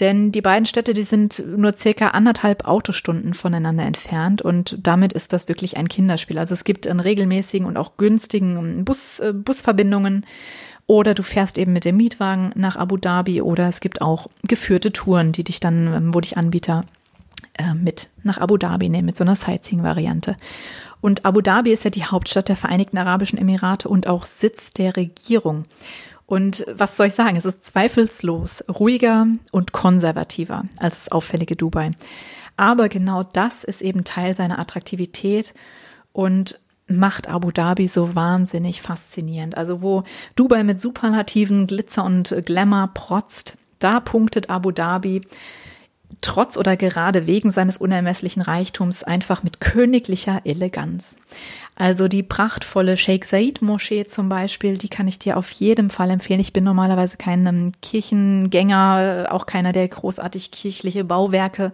Denn 0.00 0.30
die 0.30 0.42
beiden 0.42 0.66
Städte, 0.66 0.94
die 0.94 1.02
sind 1.02 1.42
nur 1.44 1.76
circa 1.76 2.08
anderthalb 2.08 2.66
Autostunden 2.66 3.34
voneinander 3.34 3.84
entfernt 3.84 4.42
und 4.42 4.78
damit 4.80 5.12
ist 5.12 5.32
das 5.32 5.48
wirklich 5.48 5.76
ein 5.76 5.88
Kinderspiel. 5.88 6.38
Also 6.38 6.54
es 6.54 6.64
gibt 6.64 6.86
in 6.86 7.00
regelmäßigen 7.00 7.66
und 7.66 7.76
auch 7.76 7.96
günstigen 7.96 8.84
Bus, 8.84 9.18
äh, 9.18 9.32
Busverbindungen 9.32 10.24
oder 10.86 11.14
du 11.14 11.22
fährst 11.22 11.58
eben 11.58 11.72
mit 11.72 11.84
dem 11.84 11.96
Mietwagen 11.96 12.52
nach 12.54 12.76
Abu 12.76 12.96
Dhabi 12.96 13.42
oder 13.42 13.68
es 13.68 13.80
gibt 13.80 14.00
auch 14.00 14.28
geführte 14.46 14.92
Touren, 14.92 15.32
die 15.32 15.44
dich 15.44 15.60
dann, 15.60 15.92
ähm, 15.92 16.14
wo 16.14 16.20
dich 16.20 16.36
Anbieter 16.36 16.84
äh, 17.58 17.74
mit 17.74 18.08
nach 18.22 18.38
Abu 18.38 18.56
Dhabi 18.56 18.88
nehmen, 18.88 19.06
mit 19.06 19.16
so 19.16 19.24
einer 19.24 19.36
Sightseeing-Variante. 19.36 20.36
Und 21.00 21.24
Abu 21.24 21.40
Dhabi 21.40 21.72
ist 21.72 21.84
ja 21.84 21.90
die 21.90 22.04
Hauptstadt 22.04 22.48
der 22.48 22.56
Vereinigten 22.56 22.98
Arabischen 22.98 23.38
Emirate 23.38 23.88
und 23.88 24.06
auch 24.06 24.26
Sitz 24.26 24.72
der 24.72 24.96
Regierung. 24.96 25.64
Und 26.28 26.66
was 26.70 26.94
soll 26.98 27.06
ich 27.06 27.14
sagen? 27.14 27.36
Es 27.36 27.46
ist 27.46 27.64
zweifellos 27.64 28.62
ruhiger 28.68 29.26
und 29.50 29.72
konservativer 29.72 30.64
als 30.78 30.96
das 30.96 31.10
auffällige 31.10 31.56
Dubai. 31.56 31.92
Aber 32.58 32.90
genau 32.90 33.22
das 33.22 33.64
ist 33.64 33.80
eben 33.80 34.04
Teil 34.04 34.36
seiner 34.36 34.58
Attraktivität 34.58 35.54
und 36.12 36.60
macht 36.86 37.28
Abu 37.28 37.50
Dhabi 37.50 37.88
so 37.88 38.14
wahnsinnig 38.14 38.82
faszinierend. 38.82 39.56
Also 39.56 39.80
wo 39.80 40.04
Dubai 40.36 40.64
mit 40.64 40.82
superlativen 40.82 41.66
Glitzer 41.66 42.04
und 42.04 42.34
Glamour 42.44 42.90
protzt, 42.92 43.56
da 43.78 43.98
punktet 43.98 44.50
Abu 44.50 44.70
Dhabi 44.70 45.22
trotz 46.20 46.56
oder 46.56 46.76
gerade 46.76 47.26
wegen 47.26 47.50
seines 47.50 47.78
unermesslichen 47.78 48.42
Reichtums 48.42 49.04
einfach 49.04 49.42
mit 49.42 49.60
königlicher 49.60 50.40
Eleganz. 50.44 51.16
Also 51.76 52.08
die 52.08 52.22
prachtvolle 52.22 52.96
Sheikh 52.96 53.24
Said 53.24 53.62
Moschee 53.62 54.04
zum 54.04 54.28
Beispiel, 54.28 54.78
die 54.78 54.88
kann 54.88 55.06
ich 55.06 55.18
dir 55.18 55.36
auf 55.36 55.50
jeden 55.52 55.90
Fall 55.90 56.10
empfehlen. 56.10 56.40
Ich 56.40 56.52
bin 56.52 56.64
normalerweise 56.64 57.16
kein 57.18 57.46
ähm, 57.46 57.72
Kirchengänger, 57.82 59.28
auch 59.30 59.46
keiner, 59.46 59.72
der 59.72 59.86
großartig 59.86 60.50
kirchliche 60.50 61.04
Bauwerke 61.04 61.72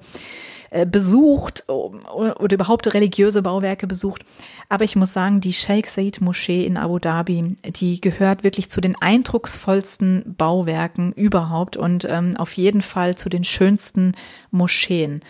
besucht 0.86 1.64
oder 1.68 2.54
überhaupt 2.54 2.92
religiöse 2.92 3.42
Bauwerke 3.42 3.86
besucht. 3.86 4.24
Aber 4.68 4.84
ich 4.84 4.96
muss 4.96 5.12
sagen, 5.12 5.40
die 5.40 5.52
Sheikh 5.52 5.88
Said 5.88 6.20
Moschee 6.20 6.66
in 6.66 6.76
Abu 6.76 6.98
Dhabi, 6.98 7.56
die 7.64 8.00
gehört 8.00 8.44
wirklich 8.44 8.70
zu 8.70 8.80
den 8.80 8.96
eindrucksvollsten 9.00 10.34
Bauwerken 10.36 11.12
überhaupt 11.12 11.76
und 11.76 12.06
ähm, 12.08 12.36
auf 12.36 12.54
jeden 12.54 12.82
Fall 12.82 13.16
zu 13.16 13.28
den 13.28 13.44
schönsten 13.44 14.12
Moscheen. 14.50 15.20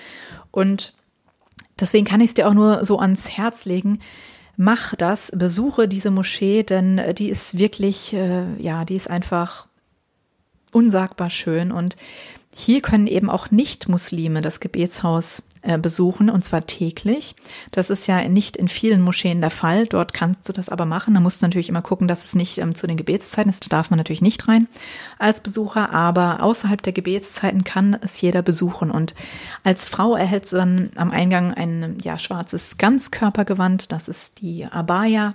Und 0.50 0.94
deswegen 1.78 2.06
kann 2.06 2.20
ich 2.20 2.28
es 2.28 2.34
dir 2.34 2.48
auch 2.48 2.54
nur 2.54 2.84
so 2.84 2.98
ans 2.98 3.36
Herz 3.36 3.64
legen 3.64 3.98
mach 4.56 4.94
das, 4.94 5.32
besuche 5.34 5.88
diese 5.88 6.10
Moschee, 6.10 6.62
denn 6.62 6.98
äh, 6.98 7.14
die 7.14 7.28
ist 7.28 7.58
wirklich, 7.58 8.14
äh, 8.14 8.44
ja, 8.58 8.84
die 8.84 8.96
ist 8.96 9.10
einfach 9.10 9.66
unsagbar 10.72 11.30
schön 11.30 11.70
und 11.70 11.96
hier 12.54 12.80
können 12.80 13.06
eben 13.06 13.30
auch 13.30 13.50
Nicht-Muslime 13.50 14.40
das 14.40 14.60
Gebetshaus 14.60 15.42
äh, 15.62 15.78
besuchen 15.78 16.28
und 16.28 16.44
zwar 16.44 16.66
täglich. 16.66 17.34
Das 17.72 17.88
ist 17.88 18.06
ja 18.06 18.28
nicht 18.28 18.56
in 18.56 18.68
vielen 18.68 19.00
Moscheen 19.00 19.40
der 19.40 19.50
Fall. 19.50 19.86
Dort 19.86 20.12
kannst 20.12 20.46
du 20.48 20.52
das 20.52 20.68
aber 20.68 20.84
machen. 20.84 21.14
Da 21.14 21.20
musst 21.20 21.40
du 21.40 21.46
natürlich 21.46 21.68
immer 21.68 21.82
gucken, 21.82 22.06
dass 22.06 22.22
es 22.22 22.34
nicht 22.34 22.58
ähm, 22.58 22.74
zu 22.74 22.86
den 22.86 22.98
Gebetszeiten 22.98 23.50
ist. 23.50 23.64
Da 23.64 23.76
darf 23.76 23.90
man 23.90 23.96
natürlich 23.96 24.20
nicht 24.20 24.46
rein 24.46 24.68
als 25.18 25.40
Besucher, 25.40 25.90
aber 25.90 26.42
außerhalb 26.42 26.82
der 26.82 26.92
Gebetszeiten 26.92 27.64
kann 27.64 27.96
es 28.02 28.20
jeder 28.20 28.42
besuchen. 28.42 28.90
Und 28.90 29.14
als 29.62 29.88
Frau 29.88 30.14
erhältst 30.14 30.52
du 30.52 30.56
dann 30.58 30.90
am 30.96 31.10
Eingang 31.10 31.54
ein 31.54 31.96
ja, 32.02 32.18
schwarzes 32.18 32.76
Ganzkörpergewand. 32.76 33.90
Das 33.90 34.06
ist 34.06 34.42
die 34.42 34.66
Abaya, 34.66 35.34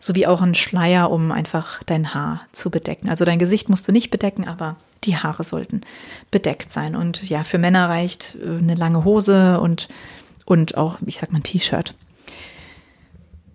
sowie 0.00 0.26
auch 0.26 0.42
ein 0.42 0.56
Schleier, 0.56 1.10
um 1.10 1.30
einfach 1.30 1.82
dein 1.84 2.12
Haar 2.12 2.42
zu 2.50 2.70
bedecken. 2.70 3.08
Also 3.08 3.24
dein 3.24 3.38
Gesicht 3.38 3.68
musst 3.68 3.86
du 3.86 3.92
nicht 3.92 4.10
bedecken, 4.10 4.48
aber 4.48 4.76
die 5.04 5.16
Haare 5.16 5.44
sollten 5.44 5.82
bedeckt 6.30 6.72
sein. 6.72 6.96
Und 6.96 7.28
ja, 7.28 7.44
für 7.44 7.58
Männer 7.58 7.88
reicht 7.88 8.36
äh, 8.36 8.58
eine 8.58 8.74
lange 8.74 9.04
Hose 9.04 9.60
und, 9.60 9.88
und 10.44 10.76
auch, 10.76 10.98
ich 11.06 11.18
sag 11.18 11.32
mal, 11.32 11.38
ein 11.38 11.44
T-Shirt. 11.44 11.94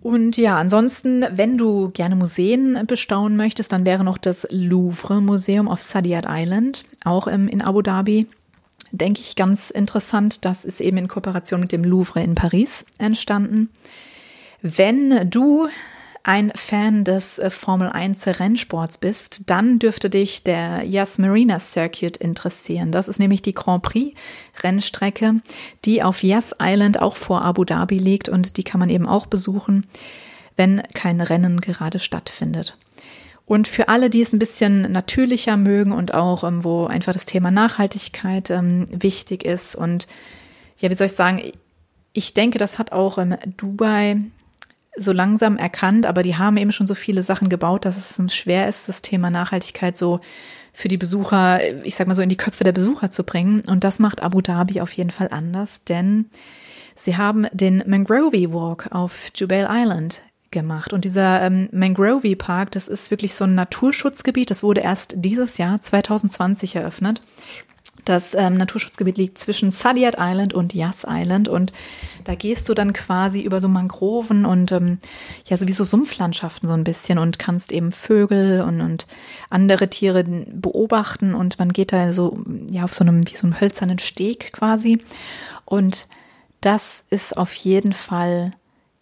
Und 0.02 0.36
ja, 0.36 0.56
ansonsten, 0.56 1.24
wenn 1.32 1.58
du 1.58 1.90
gerne 1.90 2.14
Museen 2.14 2.86
bestaunen 2.86 3.36
möchtest, 3.36 3.72
dann 3.72 3.84
wäre 3.84 4.04
noch 4.04 4.18
das 4.18 4.46
Louvre 4.50 5.20
Museum 5.20 5.66
auf 5.68 5.82
Saadiyat 5.82 6.26
Island, 6.28 6.84
auch 7.04 7.26
im, 7.26 7.48
in 7.48 7.60
Abu 7.60 7.82
Dhabi. 7.82 8.28
Denke 8.92 9.20
ich 9.20 9.34
ganz 9.34 9.70
interessant. 9.70 10.44
Das 10.44 10.64
ist 10.64 10.80
eben 10.80 10.96
in 10.96 11.08
Kooperation 11.08 11.58
mit 11.58 11.72
dem 11.72 11.82
Louvre 11.82 12.22
in 12.22 12.36
Paris 12.36 12.86
entstanden. 12.98 13.68
Wenn 14.62 15.28
du 15.28 15.66
ein 16.26 16.50
Fan 16.56 17.04
des 17.04 17.38
äh, 17.38 17.50
Formel 17.50 17.88
1 17.88 18.26
Rennsports 18.26 18.98
bist, 18.98 19.42
dann 19.46 19.78
dürfte 19.78 20.10
dich 20.10 20.42
der 20.42 20.82
Yas 20.82 21.18
Marina 21.18 21.60
Circuit 21.60 22.16
interessieren. 22.16 22.90
Das 22.90 23.06
ist 23.06 23.20
nämlich 23.20 23.42
die 23.42 23.54
Grand 23.54 23.84
Prix 23.84 24.18
Rennstrecke, 24.60 25.36
die 25.84 26.02
auf 26.02 26.24
Yas 26.24 26.52
Island 26.60 27.00
auch 27.00 27.14
vor 27.14 27.42
Abu 27.42 27.64
Dhabi 27.64 27.98
liegt 27.98 28.28
und 28.28 28.56
die 28.56 28.64
kann 28.64 28.80
man 28.80 28.90
eben 28.90 29.06
auch 29.06 29.26
besuchen, 29.26 29.86
wenn 30.56 30.82
kein 30.94 31.20
Rennen 31.20 31.60
gerade 31.60 32.00
stattfindet. 32.00 32.76
Und 33.44 33.68
für 33.68 33.88
alle, 33.88 34.10
die 34.10 34.22
es 34.22 34.32
ein 34.32 34.40
bisschen 34.40 34.90
natürlicher 34.90 35.56
mögen 35.56 35.92
und 35.92 36.12
auch, 36.12 36.42
ähm, 36.42 36.64
wo 36.64 36.86
einfach 36.86 37.12
das 37.12 37.26
Thema 37.26 37.52
Nachhaltigkeit 37.52 38.50
ähm, 38.50 38.88
wichtig 38.90 39.44
ist 39.44 39.76
und 39.76 40.08
ja, 40.78 40.90
wie 40.90 40.94
soll 40.94 41.06
ich 41.06 41.12
sagen, 41.12 41.40
ich 42.12 42.34
denke, 42.34 42.58
das 42.58 42.80
hat 42.80 42.90
auch 42.90 43.16
ähm, 43.16 43.36
Dubai 43.56 44.22
so 44.96 45.12
langsam 45.12 45.56
erkannt, 45.56 46.06
aber 46.06 46.22
die 46.22 46.36
haben 46.36 46.56
eben 46.56 46.72
schon 46.72 46.86
so 46.86 46.94
viele 46.94 47.22
Sachen 47.22 47.48
gebaut, 47.48 47.84
dass 47.84 47.96
es 47.96 48.34
schwer 48.34 48.68
ist, 48.68 48.88
das 48.88 49.02
Thema 49.02 49.30
Nachhaltigkeit 49.30 49.96
so 49.96 50.20
für 50.72 50.88
die 50.88 50.98
Besucher, 50.98 51.60
ich 51.84 51.94
sag 51.94 52.06
mal 52.06 52.14
so 52.14 52.22
in 52.22 52.28
die 52.28 52.36
Köpfe 52.36 52.64
der 52.64 52.72
Besucher 52.72 53.10
zu 53.10 53.24
bringen. 53.24 53.62
Und 53.66 53.82
das 53.82 53.98
macht 53.98 54.22
Abu 54.22 54.40
Dhabi 54.40 54.80
auf 54.80 54.92
jeden 54.92 55.10
Fall 55.10 55.28
anders, 55.30 55.84
denn 55.84 56.26
sie 56.94 57.16
haben 57.16 57.46
den 57.52 57.82
Mangrove 57.86 58.52
Walk 58.52 58.88
auf 58.90 59.30
Jubail 59.34 59.68
Island 59.70 60.22
gemacht. 60.50 60.92
Und 60.92 61.04
dieser 61.04 61.42
ähm, 61.42 61.68
Mangrove 61.72 62.36
Park, 62.36 62.72
das 62.72 62.88
ist 62.88 63.10
wirklich 63.10 63.34
so 63.34 63.44
ein 63.44 63.54
Naturschutzgebiet. 63.54 64.50
Das 64.50 64.62
wurde 64.62 64.80
erst 64.82 65.14
dieses 65.16 65.58
Jahr 65.58 65.80
2020 65.80 66.76
eröffnet. 66.76 67.20
Das 68.06 68.34
ähm, 68.34 68.54
Naturschutzgebiet 68.54 69.18
liegt 69.18 69.36
zwischen 69.36 69.72
Saadiyat 69.72 70.14
Island 70.18 70.54
und 70.54 70.74
Yas 70.74 71.04
Island 71.06 71.48
und 71.48 71.72
da 72.22 72.36
gehst 72.36 72.68
du 72.68 72.74
dann 72.74 72.92
quasi 72.92 73.42
über 73.42 73.60
so 73.60 73.68
Mangroven 73.68 74.46
und 74.46 74.70
ähm, 74.70 74.98
ja 75.48 75.56
sowieso 75.56 75.82
Sumpflandschaften 75.82 76.68
so 76.68 76.74
ein 76.74 76.84
bisschen 76.84 77.18
und 77.18 77.40
kannst 77.40 77.72
eben 77.72 77.90
Vögel 77.90 78.62
und, 78.62 78.80
und 78.80 79.08
andere 79.50 79.90
Tiere 79.90 80.22
beobachten 80.22 81.34
und 81.34 81.58
man 81.58 81.72
geht 81.72 81.92
da 81.92 82.12
so 82.12 82.38
ja 82.70 82.84
auf 82.84 82.94
so 82.94 83.02
einem 83.02 83.26
wie 83.26 83.36
so 83.36 83.48
einem 83.48 83.60
hölzernen 83.60 83.98
Steg 83.98 84.52
quasi 84.52 85.02
und 85.64 86.06
das 86.60 87.04
ist 87.10 87.36
auf 87.36 87.52
jeden 87.54 87.92
Fall 87.92 88.52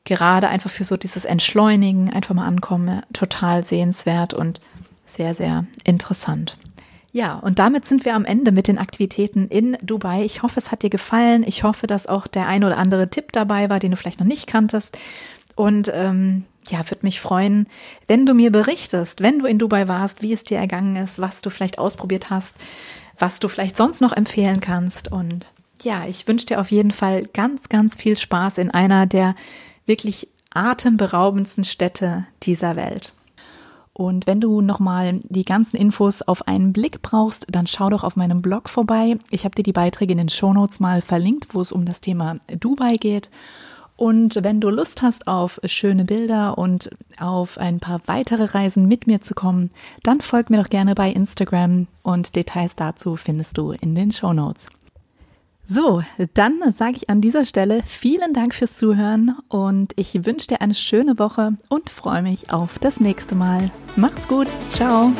gerade 0.05 0.49
einfach 0.49 0.71
für 0.71 0.85
so 0.85 0.97
dieses 0.97 1.27
Entschleunigen, 1.27 2.11
einfach 2.11 2.35
mal 2.35 2.47
ankommen, 2.47 3.03
total 3.13 3.65
sehenswert 3.65 4.33
und 4.33 4.63
sehr, 5.07 5.35
sehr 5.35 5.67
interessant. 5.85 6.59
Ja, 7.15 7.37
und 7.37 7.61
damit 7.61 7.87
sind 7.87 8.05
wir 8.05 8.17
am 8.17 8.25
Ende 8.25 8.51
mit 8.51 8.67
den 8.67 8.77
Aktivitäten 8.77 9.47
in 9.47 9.79
Dubai. 9.81 10.25
Ich 10.25 10.43
hoffe, 10.43 10.59
es 10.59 10.73
hat 10.73 10.83
dir 10.83 10.91
gefallen. 10.91 11.45
Ich 11.47 11.63
hoffe, 11.63 11.87
dass 11.87 12.09
auch 12.09 12.27
der 12.27 12.49
ein 12.49 12.65
oder 12.65 12.77
andere 12.77 13.09
Tipp 13.09 13.31
dabei 13.31 13.71
war, 13.71 13.79
den 13.79 13.93
du 13.93 13.97
vielleicht 13.97 14.19
noch 14.19 14.27
nicht 14.27 14.49
kanntest. 14.49 14.99
Und 15.55 15.93
ähm, 15.95 16.45
ja, 16.67 16.79
würde 16.91 17.07
mich 17.07 17.21
freuen, 17.21 17.69
wenn 18.09 18.27
du 18.27 18.35
mir 18.35 18.51
berichtest, 18.51 19.21
wenn 19.21 19.39
du 19.39 19.47
in 19.47 19.61
Dubai 19.61 19.87
warst, 19.87 20.23
wie 20.23 20.33
es 20.33 20.43
dir 20.43 20.59
ergangen 20.59 20.97
ist, 20.97 21.21
was 21.21 21.41
du 21.41 21.51
vielleicht 21.51 21.79
ausprobiert 21.79 22.31
hast, 22.31 22.57
was 23.17 23.39
du 23.39 23.47
vielleicht 23.47 23.77
sonst 23.77 24.01
noch 24.01 24.13
empfehlen 24.13 24.61
kannst. 24.61 25.13
Und 25.13 25.47
ja, 25.85 26.07
ich 26.09 26.27
wünsche 26.27 26.47
dir 26.47 26.61
auf 26.61 26.73
jeden 26.73 26.91
Fall 26.91 27.23
ganz, 27.33 27.69
ganz 27.69 27.95
viel 27.95 28.17
Spaß 28.17 28.59
in 28.59 28.73
einer 28.73 29.07
der 29.07 29.37
wirklich 29.87 30.27
atemberaubendsten 30.53 31.63
Städte 31.63 32.27
dieser 32.43 32.75
Welt. 32.75 33.15
Und 33.95 34.27
wenn 34.27 34.41
du 34.41 34.61
nochmal 34.61 35.21
die 35.23 35.45
ganzen 35.45 35.77
Infos 35.77 36.21
auf 36.21 36.49
einen 36.49 36.73
Blick 36.73 37.01
brauchst, 37.01 37.47
dann 37.49 37.69
schau 37.69 37.91
doch 37.91 38.03
auf 38.03 38.17
meinem 38.17 38.43
Blog 38.43 38.69
vorbei. 38.69 39.19
Ich 39.31 39.45
habe 39.45 39.55
dir 39.55 39.63
die 39.63 39.73
Beiträge 39.73 40.13
in 40.13 40.19
den 40.19 40.29
Shownotes 40.29 40.81
mal 40.81 41.01
verlinkt, 41.01 41.55
wo 41.55 41.61
es 41.61 41.71
um 41.71 41.85
das 41.85 42.01
Thema 42.01 42.37
Dubai 42.59 42.97
geht. 42.97 43.31
Und 43.97 44.43
wenn 44.43 44.61
du 44.61 44.71
Lust 44.71 45.03
hast 45.03 45.29
auf 45.29 45.61
schöne 45.65 46.05
Bilder 46.05 46.59
und 46.59 46.91
auf 47.21 47.59
ein 47.59 47.79
paar 47.79 48.01
weitere 48.07 48.45
Reisen 48.45 48.89
mit 48.89 49.07
mir 49.07 49.23
zu 49.23 49.35
kommen, 49.35 49.71
dann 50.03 50.21
folg 50.21 50.51
mir 50.51 50.61
doch 50.61 50.71
gerne 50.71 50.97
bei 50.97 51.11
Instagram 51.11 51.87
und 52.03 52.35
Details 52.35 52.75
dazu 52.75 53.15
findest 53.15 53.57
du 53.57 53.71
in 53.71 53.95
den 53.95 54.11
Show 54.11 54.33
Notes. 54.33 54.69
So, 55.67 56.03
dann 56.35 56.61
sage 56.73 56.97
ich 56.97 57.11
an 57.11 57.21
dieser 57.21 57.45
Stelle 57.47 57.83
vielen 57.87 58.35
Dank 58.35 58.55
fürs 58.55 58.77
Zuhören 58.77 59.37
und 59.49 59.93
ich 59.97 60.27
wünsche 60.27 60.49
dir 60.49 60.61
eine 60.61 60.75
schöne 60.75 61.19
Woche 61.19 61.53
und 61.69 61.89
freue 61.89 62.23
mich 62.23 62.53
auf 62.53 62.79
das 62.79 63.01
nächste 63.01 63.35
Mal. 63.35 63.71
Macht's 63.97 64.29
gut, 64.29 64.49
ciao. 64.71 65.13